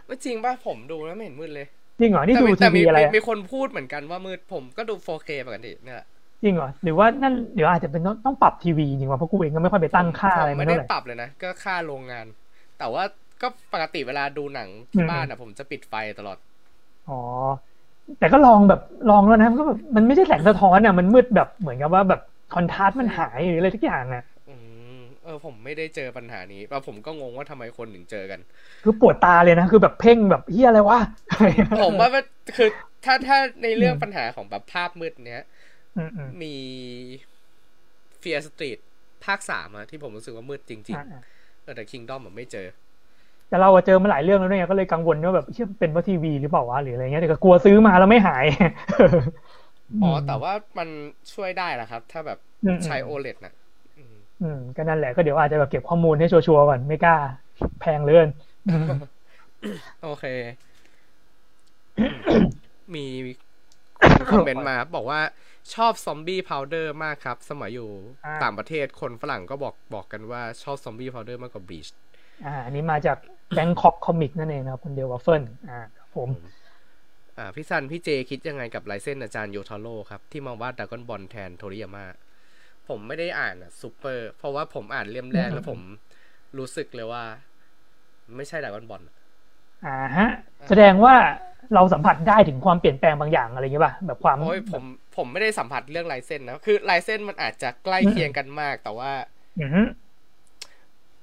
[0.07, 1.67] ไม่จริงป่ะผมดูแล้วไม่เห็นมืดเลย
[2.01, 6.05] จริงเหรอนี่ดูทีวีอะไรมีคนพูดเหมือนกันว่ามืดผมก็ดู 4K ปกติเนี่ย
[6.43, 12.27] จริงเหรอหรือว่านั่นเดี๋ยวอาจจะเป็นต้องปรับทีวีจริงว่ะเพราะกูเองก็ไม่ค่อยไปตั้งค่าอะไรไม่ได้ปรับเลยนะก็ค่าโรงงาน
[12.79, 13.03] แต่ว่า
[13.43, 16.39] ก็ปกติเวลาดูหนังที่บ้านอะ ผมจะปิดไฟตลอด
[17.09, 17.21] อ๋อ
[18.19, 18.81] แต่ก็ลองแบบ
[19.11, 22.21] ลองแล้วนะก็แบบมันไม่ใช่แสงสะท้อนอะมันมืดแบบเหมือนกับว่าแบบ
[22.55, 24.25] คอนทราสต์มันหายหรืออะไรทุกอย่างอะ
[25.25, 28.41] เออผมไม่ได้เจอปัญหานี้แล้วผมก็งงว่าทำไมคนถึงเจอกัน
[28.85, 31.01] คือปวดตาเลยนะ คือแบบเพ่งแบบเฮียอะไรวะ
[31.83, 32.09] ผมว่า
[32.57, 32.69] คือ
[33.05, 35.43] ถ้าถ้าในเรื่องปัญหาของแบบภาพมืดเนี้ย
[36.43, 36.55] มี
[38.19, 38.79] เฟียสตรีท
[39.25, 42.67] ภาคสามอะที่ผมรู้สึกว่ามืดจริงๆแต่คิงดอมผมไม่เจอ
[43.51, 48.45] แต่เราเจอมาหลายเรื่องแล้วเนี่ยก็เลยกังวลว่าแบบเชื่อเป็นเพราะทีวีหรือเปล่าวะหรืออะไรเงี้ยแต่ก็กลัวซื้อมาแล้วไม่หาย
[50.03, 50.89] อ๋อแต่ว่ามัน
[51.35, 52.39] ช่วยได้แหละครับ ถ้าแบบ
[52.85, 53.55] ใช้โอเลดนะ
[54.43, 57.17] อืมก็นั่นแหละก็เดี๋ยวอาจจะแบบเก็บข้อมูลให้ชัวร์ๆก่อนไม่กล้า
[57.81, 58.29] แพงเลื่อน
[60.03, 60.25] โอเค
[62.95, 63.05] มี
[64.31, 65.21] คอมเมนต์มาบอกว่า
[65.75, 67.89] ชอบ Zombie Powder มากครับ สมัยอยู่
[68.43, 71.87] ต่างประเทศคนฝรั่งก็บอกบอกกันว่าชอบ Zombie Powder มากกว่า Bleach
[72.47, 73.19] อ่าอันนี้มาจาก
[73.55, 75.81] Bangkok Comic นั่นเองนะครับคนเดียวกับเฟิร์นอ่า
[76.17, 76.29] ผม
[77.39, 82.05] อ่าพี่ซันพี่เจคิดยังไงกับลายเส้นอาจารย์โทโยทาโร่ครับ ที่มาวาด Dragon Ball แทนโทริยาม่า
[82.89, 85.81] ผมไม่ได้อ่านอะซูเปอร์ เพราะว่าผมอ่านเล่มแรกแล้วผม
[86.59, 87.25] รู้สึกเลยว่า
[88.37, 89.03] ไม่ใช่ Dragon Ball
[89.87, 90.31] อ่าฮะ
[90.69, 91.15] แสดงว่า
[91.75, 94.83] เราสัมผัสได้ถึงความเปลี่ยนแปลงบางอย่างอะไรอย่างเงี้ยป่ะแบบความโอ้ยผม
[95.17, 99.13] ผมไม่ได้สัมผัสเรื่องลายเส้นนะคือลายเส้นมันอาจจะใกล้เคียงกันมากแต่ว่า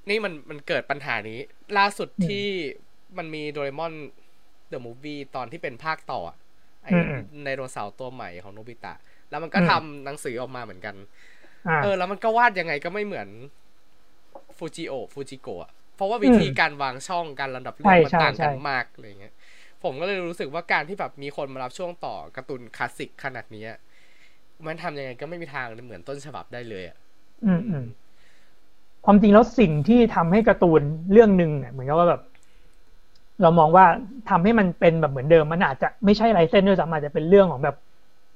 [0.10, 1.40] นี่มันมันเกิดปัญหานี้
[1.78, 2.48] ล่าสุดที่
[3.18, 3.94] มันมีโดราเอมอน
[4.70, 6.22] The Movie ตอนที่เป็นภาคต่อ
[6.84, 6.94] ไอ้
[7.46, 8.94] ในโรเสาร์ตัวใหม่ของโนบิตะ
[9.30, 10.96] แล้วมันก็ทำหนังสือออกมาเหมือนกัน
[11.84, 13.28] เออ แล้วมันก็วาดยังไงก็ไม่เหมือน
[14.58, 19.34] ฟูจิโอฟูจิโกะเพราะว่าวิธีการวางช่องการลำดับเรื่องมันต่างกันมากอะไรเงี้ย
[19.84, 23.66] ผมก็เลยรู้สึกว่าการที่แบบมีคนมารับช่วงต่อการ์ตูนคลาสสิกขนาดนี้
[24.66, 26.98] มันทำยังไงก็ไม่มีทางเหมือนต้นฉบับได้เลยอะ
[27.46, 27.86] อืมอืม
[29.10, 30.82] ความจริงแล้วสิ่งที่ทำให้การ์ตูน
[31.12, 32.22] เรื่องหนึ่งเนี่ยเหมือนกับว่าแบบ
[33.42, 33.86] เรามองว่า
[34.30, 37.76] ทำให้มันเป็นแบบเหมือนเดิมมันอาจจะไม่ใช่ลายเส้นด้วยซ้ำอาจจะเป็นเรื่องของแบบ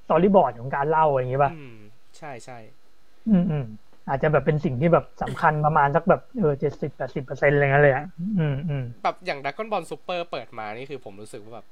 [0.04, 1.52] storyboard ของการเล่าอะไรอย่างนี้ป่ะ
[2.18, 2.58] ใช่ใช่
[3.28, 3.64] อืมอืม
[4.08, 8.06] อาจจะแบบเป็นสิ่งที่แบบสำคัญประมาณสักแบบเออเจ็ดสิบแปดสิบเปอร์เซ็นต์อะไรเงี้ยเลยอะ
[8.38, 11.66] อืมอืมแบบอย่าง Dragon Ball Super เปิดมานี่คือผมรู้สึกว่าแบบ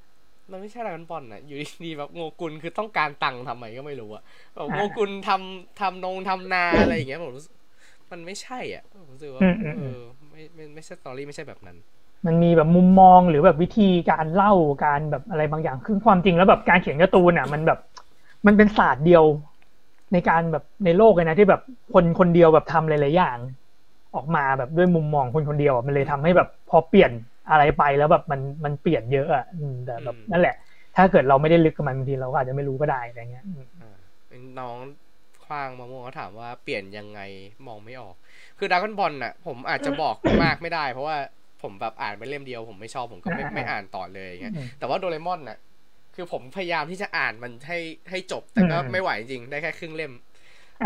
[0.51, 4.23] มันไม่ใช่ Dragon Ball นะอยู่ดีๆแบบโงกุลคือต้องการตังค์ทำไมก็ไม่รู้อะ
[4.55, 7.55] แบบโงกุลทำทำนงทำนาอะไรอย่างเงี้ยผมรู้สึก
[8.13, 9.41] มันไม่ใช่อะผมรู้สึกว่า
[9.79, 10.01] เออ
[10.31, 11.77] ไม่ไม่ไม่ใช่สตอรี่ไม่ใช่แบบนั้น
[12.27, 14.53] มันมีแบบมุมมองหรือแบบวิธีการเล่า
[14.85, 17.79] การแบบอะไรบางอย่างคือความจริงแล้วแบบการเขียนการ์ตูนอะ มันแบบ
[18.47, 19.25] มันเป็นศาสตร์เดียว
[20.13, 23.39] ในการแบบในโลกเลยนะที่แบบคนคนเดียวแบบทำหลายๆอย่าง
[24.15, 27.11] ออกมาแบบด้วยมุมมองคนคนเดียวมันเลยทำให้แบบพอเปลี่ยน
[27.51, 29.45] อะไรไปแล้วแบบมันมันเปลี่ยนเยอะอะ
[29.87, 30.55] แต่แบบนั่นแหละ
[30.97, 33.45] ถ้าเกิดเราไม่ได้ลึกกับมันบางทีเราก็อาจจะไม่รู้ก็ได้อะไรเงี้ย
[34.61, 34.77] น้อง
[35.10, 35.10] ค
[35.53, 37.21] ว้างมะม่วงเขาถามว่าเปลี่ยนยังไง
[37.67, 38.15] มองไม่ออก
[38.59, 41.17] คือดากอนบอลน่ะ ผมอาจจะบอกมากไม่ได้ เพราะว่า
[41.63, 45.59] ผมแบบอ่านไปเล่มเดียวผมไม่ชอบผมก็ไม่ไม่อ่านต่อเลยอย่างเงี้ยแต่ว่าโดเรมอนน่ะ
[46.15, 47.79] คือผมพยายามที่จะอ่านมันให้
[48.11, 50.13] ให้จบแต่ก็ไม่ไหวจริงได้แค่ครึ่งเล่ม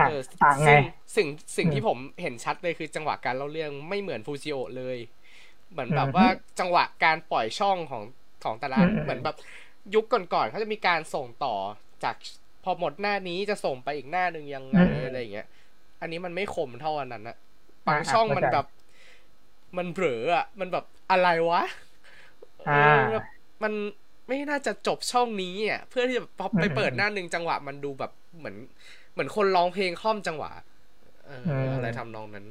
[0.07, 0.73] เออต่างไง
[1.17, 4.99] สิ่งสิ่งที่ผมเห็นชัดเลยคือจังหวะการเล่าเรื่องไม่เหมือนฟูจิโอเลย
[5.71, 6.27] เหมือนแบบว่า
[6.61, 8.03] จังหวะการปล่อยช่องของ
[8.45, 9.37] ของแต่ละเหมือนแบบ
[9.95, 11.55] ยุคก่อนๆเขาจะมีการส่งต่อ
[12.05, 12.15] จาก
[12.65, 15.47] พอหมดหน้านี้จะส่งไปอีกหน้าหนึ่งยังไงอะไรอย่างเงี้ย
[16.01, 17.37] อันนี้มันไม่คมเท่าอันนั้นอะ
[17.87, 18.67] บางช่องมันแบบ
[19.79, 21.63] มันเผลออะมันแบบอะไรวะ
[23.13, 23.27] แบบ
[23.63, 23.73] มัน
[24.29, 28.57] ไม่น่าจะจบช่องนี้อะเพื่อที่จะพอไปเปิดหน้าหนึ่งจังหวะมันดูแบบเหมือน
[29.13, 30.51] เหมือนคนร้องเพลงค่อมจังหวะ
[31.27, 32.47] เอออะไรทำนองนั้น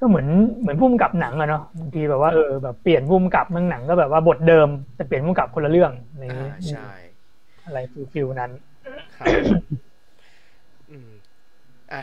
[0.00, 0.26] ก็เหมือน
[0.60, 6.90] เหมือนพุ่มกับหนังอะเนาะบางทีแบบว่าเออแบบเปลี่ยนพุ่มกับเมืองหนังก็แบบว่าบทเดิมแต่เปลี่ยนปุ๊บก็คนละเรื่องอะไรอย่างเงี้ยใช่
[7.66, 8.50] อะไร feel feel นั้น
[9.18, 9.32] ครับ
[10.90, 11.10] อืม
[11.92, 12.02] อะ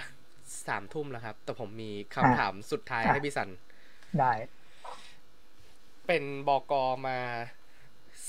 [0.68, 3.50] สามทุ่มแล้วครับ แต่ผมมีคำถามสุดท้ายให้พี่ซัน
[4.20, 4.32] ได้
[6.08, 7.18] เป็นบอกอมา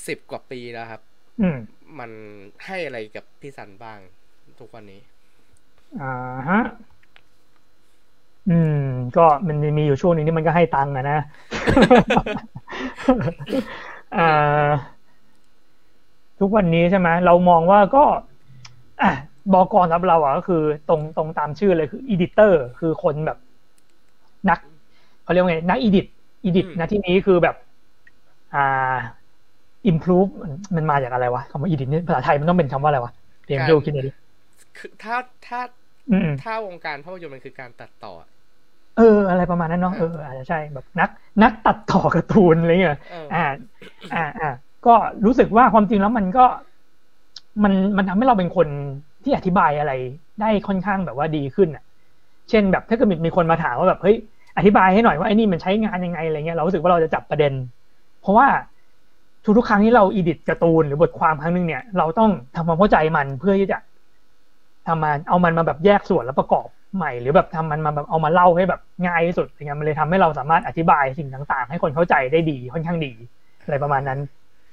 [0.06, 1.02] สิบกว่าปีแล้วครับ
[1.40, 1.58] อืม
[1.98, 2.10] มัน
[2.66, 3.98] ให้อะไรกับพี่ซันบ้าง
[4.60, 5.00] ทุกวันนี้
[6.00, 6.12] อ่า
[6.48, 6.60] ฮะ
[8.50, 8.80] อืม
[9.16, 11.18] ก็มันมีอยู่ช่วงหนึงที่มันก็ให้ตังค์อะนะ
[14.16, 14.68] อ่า
[16.40, 18.04] ทุกวันนี้ใช่ไหมเรามองว่าก็
[19.00, 19.10] อะ
[19.52, 23.38] บอกอสำหรับเราอะก็คือตรงตรงตามชื่อเลยคือ editor คือคนแบบ
[24.48, 24.58] นัก
[25.22, 26.06] เขาเรียกว่าไงนักอีดิท
[26.44, 27.54] อีดิทอืมนะที่นี้คือแบบ
[28.54, 28.58] อ่า
[29.90, 33.12] improve มันมันมาจากอะไรวะคำว่า edit นี่ภาษาไทยมันต้องเป็นคำว่าอะไรวะ
[33.46, 34.12] เดี๋ยวดูคิดหน่อยดิ
[34.76, 35.60] คือถ้าถ้า
[36.10, 38.28] อืมถ้าวงการภาพยนตร์มันคือการตัดต่ออะ
[38.94, 41.08] เออ อะไรประมาณนั้นเนาะเอออาจจะใช่แบบนัก
[41.42, 43.38] นักตัดต่อการ์ตูนอะไรเงี้ยเอออ่า
[44.12, 44.46] อ่าอ่า
[44.84, 44.90] ก็
[45.26, 46.40] รู้สึกว่าความจริงแล้วมันก็
[47.62, 48.68] มันมันทำให้เราเป็นคน
[49.24, 49.92] ที่อธิบายอะไร
[50.40, 51.84] ได้ค่อนข้างแบบว่าดีขึ้นอะ
[52.48, 54.16] เช่นแบบถ้าเกิดมีคนมาถามว่าแบบเฮ้ย
[54.56, 57.52] อธิบายให้หน่อยว่าไอ้นี่มันใช้งานยังไงอะไรเงี้ยเรารู้สึกว่าเราจะจับประเด็น
[58.20, 58.46] เพราะว่า
[59.56, 63.78] ทุกๆครั้งที่เราอีดิทการ์ตูนหรือบทความครั้งหนึ่งเนี่ยเราต้องทำความเข้าใจมันเพื่อที่จะ
[64.86, 73.12] ทำมาเอามันมาแบบแยกส่วนแล้วประกอบใหม่ หรือแบบทำมันมาแบบเอามาเล่าให้แบบง่ายที่สุดอย่างเงี้ยมันเลยทำให้เราสามารถอธิบายสิ่งต่าง ๆ ให้คนเข้าใจได้ดีค่อนข้างดี
[73.64, 74.18] อะไรประมาณนั้น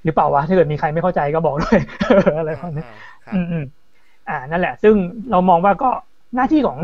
[0.05, 1.79] หรือเปล่าวะถ้าเกิดมีใครไม่เข้าใจก็บอกด้วย
[2.39, 2.83] อะไรประมาณนี้
[3.25, 3.63] ครับอืมอืม
[4.29, 4.95] อ่านั่นแหละ ซึ่ง
[5.31, 5.89] เรามองว่าก็
[6.35, 6.79] หน้าที่ของ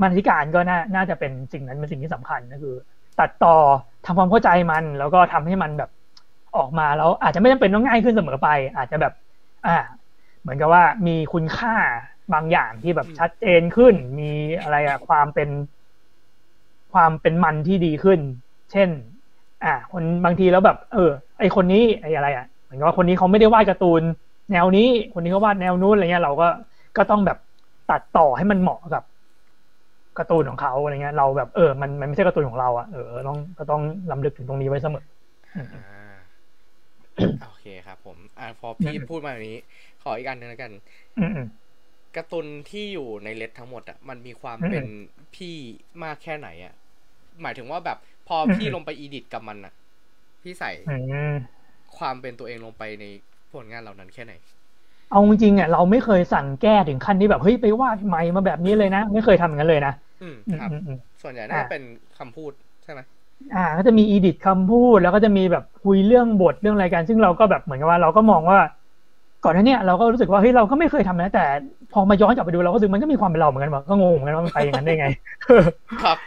[0.00, 2.74] บรรณาธิการก็น่าน่าจะเป็นสิ่งนั้นเป็นสิ่งที่สำคัญก็คือ
[3.20, 3.56] ตัดต่อ
[4.06, 5.90] ทำความเข้าใจมัน แล้วก็ทำให้มันแบบ
[6.56, 9.12] ออกมาแล้วอาจจะไม่จำเป็นต้องง่ายขึ้นเสมอไป อาจจะแบบ
[9.66, 9.76] อ่า
[10.40, 11.74] เหมือนกับว่ามีคุณค่า
[12.32, 14.30] บางอย่างที่แบบชัดเจนขึ้น มี
[14.60, 15.48] อะไรอะความเป็น
[16.92, 18.20] ความเป็นมันที่ดีขึ้น
[18.72, 18.90] เช่น
[19.64, 24.02] อ่า คนบางทีแล้วแบบ เออ ไอคนนี้ไออะไรอะเห มือนกับว่าคนนี้เขาไม่ได้วาดการ์ตูน
[24.50, 26.46] แนวนี้คนนี้เขาวาดแนวนู้นอะไรเงี้ยเราก็
[26.96, 27.36] ก็ต้องแบบ
[27.86, 29.02] ตัดต่อให้มันเหมาะกับ
[30.16, 35.02] การ์ตูนของเขาอะไรเงี้ยเราแบบเออมันมันไม่ใช่การ์ตูนของเราอะเออต้องก็ต้องลำลึกถึงตรงนี้ไว้เสมอ
[35.72, 36.40] อ่า
[37.38, 39.58] โอเคครับ ผมอ่าพอพี่อืมพูดมาแบบนี้
[40.00, 40.72] ขออีกอันหนึงแล้วกัน
[41.16, 41.46] อืมอืม
[42.16, 44.84] การ์ตูนที่อยู่ในเลดทั้งหมดอะมันมีความอืมเป็น
[45.34, 45.54] พี่
[46.02, 46.74] มากแค่ไหนอะ
[47.42, 47.98] หมายถึงว่าแบบ
[48.28, 49.72] พออมพี่ลงไปอีดิทกับมันอะ
[50.42, 51.59] พี่ใส่อืม
[51.98, 53.04] ความเป็นตัวเองลงไปใน
[53.52, 54.32] ผลงานเหล่านั้นแค่ไหน
[55.10, 61.82] เอาจริงๆอะเราไม่เคยสั่งแก้ถึงขั้นที่แบบเฮ้ยไปวาดใหม่มาแบบนี้เลยนะ ไม่เคยทำอย่างนั้นเลยนะอืมอืมครับอืมอืมส่วนใหญ่น่าจะอ่าเป็น
[62.18, 62.52] คำพูด
[62.84, 63.00] ใช่ไหม
[63.54, 68.58] อ่า ก็จะมีอีดิทคำพูดแล้วก็จะมีแบบคุยเรื่องบทเรื่องอะไรกันซึ่งเราก็แบบเหมือนกับว่าเราก็มองว่า
[69.44, 71.44] ก่อนหน้าเนี้เราก็รู้สึกว่าเฮ้ยเราก็ไม่เคยทำนะแต่
[71.92, 75.06] พอมาย้อนกลับไปดูเราก็รู้สึกมันก็มีความเป็นเราเหมือนกันว่าก็งงเหมือนกันว่ามันไปอย่างนั้นได้ไง
[76.02, 76.18] ครับ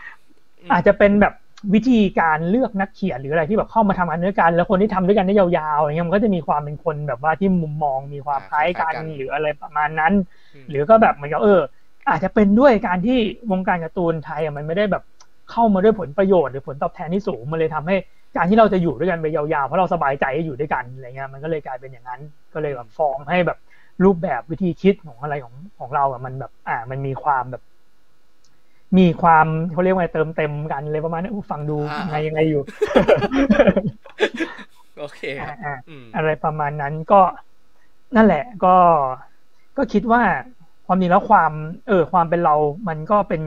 [0.70, 1.34] มอาจจะเป็นแบบ
[1.74, 10.14] วิธีการเลือกนักเขียนหรืออะไรที่แบบเข้ามาทำงานด้วยกัน แล้วคนที่ทำด้วยกันได้ยาวๆอย่างเงี้ยมันก็จะมีความเป็นคนแบบว่าที่มุมมองมีความคล้ายกันหรืออะไรประมาณนั้น
[10.54, 11.62] มหรือก็แบบเหมือนกับเออ
[12.10, 13.18] อาจจะเป็นด้วยการที่
[13.52, 15.04] วงการการ์ตูนไทยอะมันไม่ได้แบบ
[15.52, 17.96] เข้ามาด้วยผลประโยชน์หรือผลตอบแทนที่สูงมันเลยทำให้
[18.36, 22.22] การที่เราจะอยู่ด้วยกันไปยาวๆเพราะเราสบายใจให้อยู่ด้วยกันอะไรเงี้ยมันก็เลยกลายเป็นอย่างนั้น
[22.54, 23.58] ก็เลยแบบฟอร์มให้แบบ
[24.04, 27.62] รูปแบบวิธีคิดของอะไรของของเราอะมันแบบอ่ามันมีความแบบ
[28.98, 32.62] มีความเขาเรียกว่าไงเติมเต็มกันเลยประมาณนี้อุ๊ยฟังดูยังไงยังไงอยู่
[34.98, 37.22] โอเคคอ่ารับอ่าอืมอะไรประมาณนั้นก็
[38.16, 38.76] นั่นแหละ ก็
[39.78, 40.22] ก็คิดว่า
[40.86, 41.52] ความจริงแล้วความ
[41.88, 42.56] เออ ความเป็นเรา
[42.88, 43.42] มันก็เป็น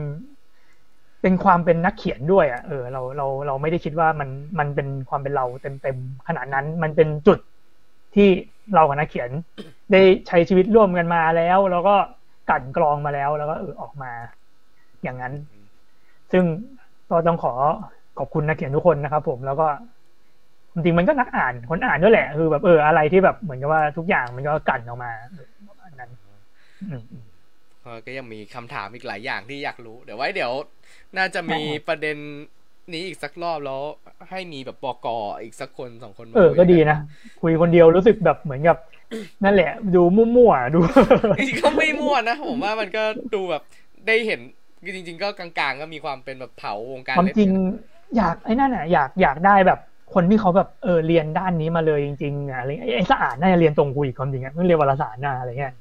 [1.21, 4.29] เป็นความเป็นนักเขียนด้วยอะเออเราเราเราไม่ได้คิดว่ามัน
[4.59, 7.39] มันเป็นความเป็นเราเต็มเต็มๆขนาดนั้น มันเป็นจุด
[8.15, 8.27] ที่
[8.75, 9.29] เรากับนักเขียน
[9.91, 11.95] ได้ใช้ชีวิตร่วมกันมาแล้ว แล้วก็
[12.49, 14.11] กลั่นกรองมาแล้ว แล้วก็เออออกมา
[15.03, 15.33] อย่างนั้น
[16.31, 16.43] ซึ่ง
[17.09, 17.53] ก็ต้องขอ
[18.17, 19.67] ขอบคุณนักเขียนทุกคนนะครับ ผมแล้วก็
[20.73, 26.11] จริงๆมันก็นักอ่านคนอ่านด้วยแหละ คือแบบเอออะไรที่แบบเหมือนกับว่าทุกอย่างมันก็กลั่นออกมาเออประมาณนั้น
[26.91, 27.03] อืม
[27.83, 30.51] เออก็ยังมีคำถามอีกหลายอย่างที่อยากรู้ เดี๋ยวไว้เดี๋ยว
[31.17, 32.17] น่าจะมีประเด็น
[32.93, 33.81] นี้อีกสักรอบแล้ว
[34.29, 35.07] ให้มีแบบปก
[35.41, 36.97] อีกสักคนสองคนมาเออคุยก็ดีนะ
[37.41, 38.77] คุยคนเดียวรู้สึกแบบเหมือนกับ
[39.43, 40.79] นั่นแหละ ดูมั่วๆดู
[41.37, 43.63] จริงๆก็ไม่มั่วนะผมว่ามันก็ดูแบบ
[44.07, 44.41] ได้เห็น
[44.85, 47.61] จริง ๆ ก็กลางๆ ก็มีความเป็นแบบเผาวงการความจริงเล่
[48.13, 49.79] นอยากไอ้นั่นอะอยากอยากได้แบบ
[50.13, 55.73] คนที่เขาแบบเออเรียนด้านนี้มาเลยจริงๆอะอะไรไอ้ไอ้สะอาดน่าจะเรียนตรงกูอีกความจริงอะไม่เรียนวารสารน่ะอะไรเงี้ย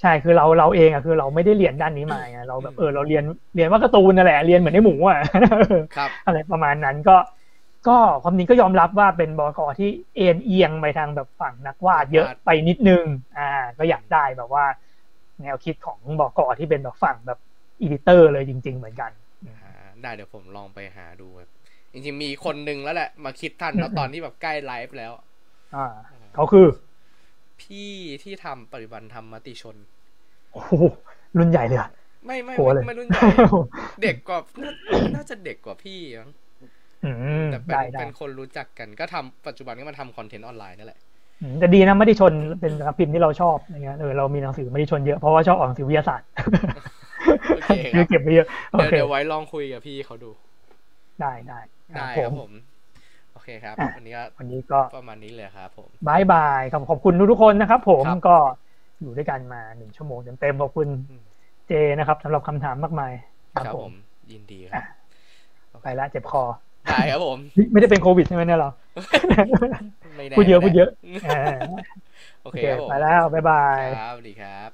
[0.00, 5.18] ใช่คือเราเราเองอะคือเราไม่ได้เรียนด้านนี้มาไงเราแบบเออเราเรียนเรียนว่าการ์ตูนนั่นแหละเรียนเหมือนไอ้หมูอะ
[5.96, 7.16] ครับอะไรประมาณนั้นก็
[7.88, 13.04] ก็ความจริงก็ยอมรับว่าเป็นบกที่เอ็นเอียงไปทางแบบฝั่งนักวาดเยอะไปนิดนึง
[13.38, 14.64] อ่า ก็อยากได้แบบว่า
[15.42, 17.38] แนวคิดของบกที่เป็นแบบฝั่งแบบ
[17.80, 19.10] editor เลยจริง ๆ เหมือนกัน
[19.48, 19.72] อ่า
[20.02, 21.48] ได้เดี๋ยวผมลองไปหาดูครับ
[21.92, 25.12] จริงๆมีคนนึงแล้วแหละ มาคิดทันแล้วตอนที่แบบใกล้ไลฟ์แล้ว
[25.76, 25.86] อ่า
[26.34, 26.66] เขาคือ
[27.60, 27.90] พี่
[28.22, 29.76] ที่ทำปฏิบัติธรรมมติชน
[30.52, 30.72] โอ้โห
[31.38, 31.90] รุ่นใหญ่เลยอะ
[32.26, 33.22] ไม่ไม่โหไม่เลยไม่รุ่นใหญ่
[34.02, 34.72] เด็กกว่าน่า
[35.16, 36.30] น่าจะเด็กกว่าพี่มั้ง
[37.04, 37.10] อื
[37.44, 41.00] มแต่เป็นได้ได้เป็นคนรู้จักกันก็ทำปัจจุบันก็มาทำคอนเทนต์ออนไลน์นั่นแหละ
[41.42, 46.28] อืมแต่ดีนะไม่ได้ชนเป็นสำนักพิมพ์ที่เราชอบอย่างเงี้ยเออเรามีหนังสือไม่ได้ชนเยอะเพราะว่าชอบอ่านหนังสือวิทยาศาสตร์
[47.48, 50.30] โอเคคคือเก็บไปเยอะโอเดี๋ยวเคเดี๋ยวไว้ลองคุยกับพี่เขาดู
[51.20, 52.50] ได้ได้ได้คครัรับบผม
[53.32, 58.30] โอเคครับอะวันนี้ก็วันนี้ก็ประมาณนี้เลยครับผมบายบายครับขอบคุณทุกๆคนนะครับ ผมครับก็
[59.00, 61.22] อยู่ด้วยกันมาหนึ่งชั่วโมงเต็มๆขอบคุณอืม
[61.66, 63.12] เจนะครับสำหรับคำถามมากมาย
[63.54, 63.90] ครับผม
[64.30, 64.84] ยินดีครับ
[65.82, 66.42] ไปละเจ็บคอ
[66.88, 67.40] ได้ครับผม
[67.72, 68.68] ไม่ได้เป็นโควิดใช่ไหมเนี่ยเรา
[70.16, 70.88] ไม่แน่พูดเยอะไม่แน่พูดเยอะ
[71.22, 71.30] เออ
[72.40, 74.70] โอโอเคเคครับผมไปแล้วบ๊ายบายครับสวัสดีครับ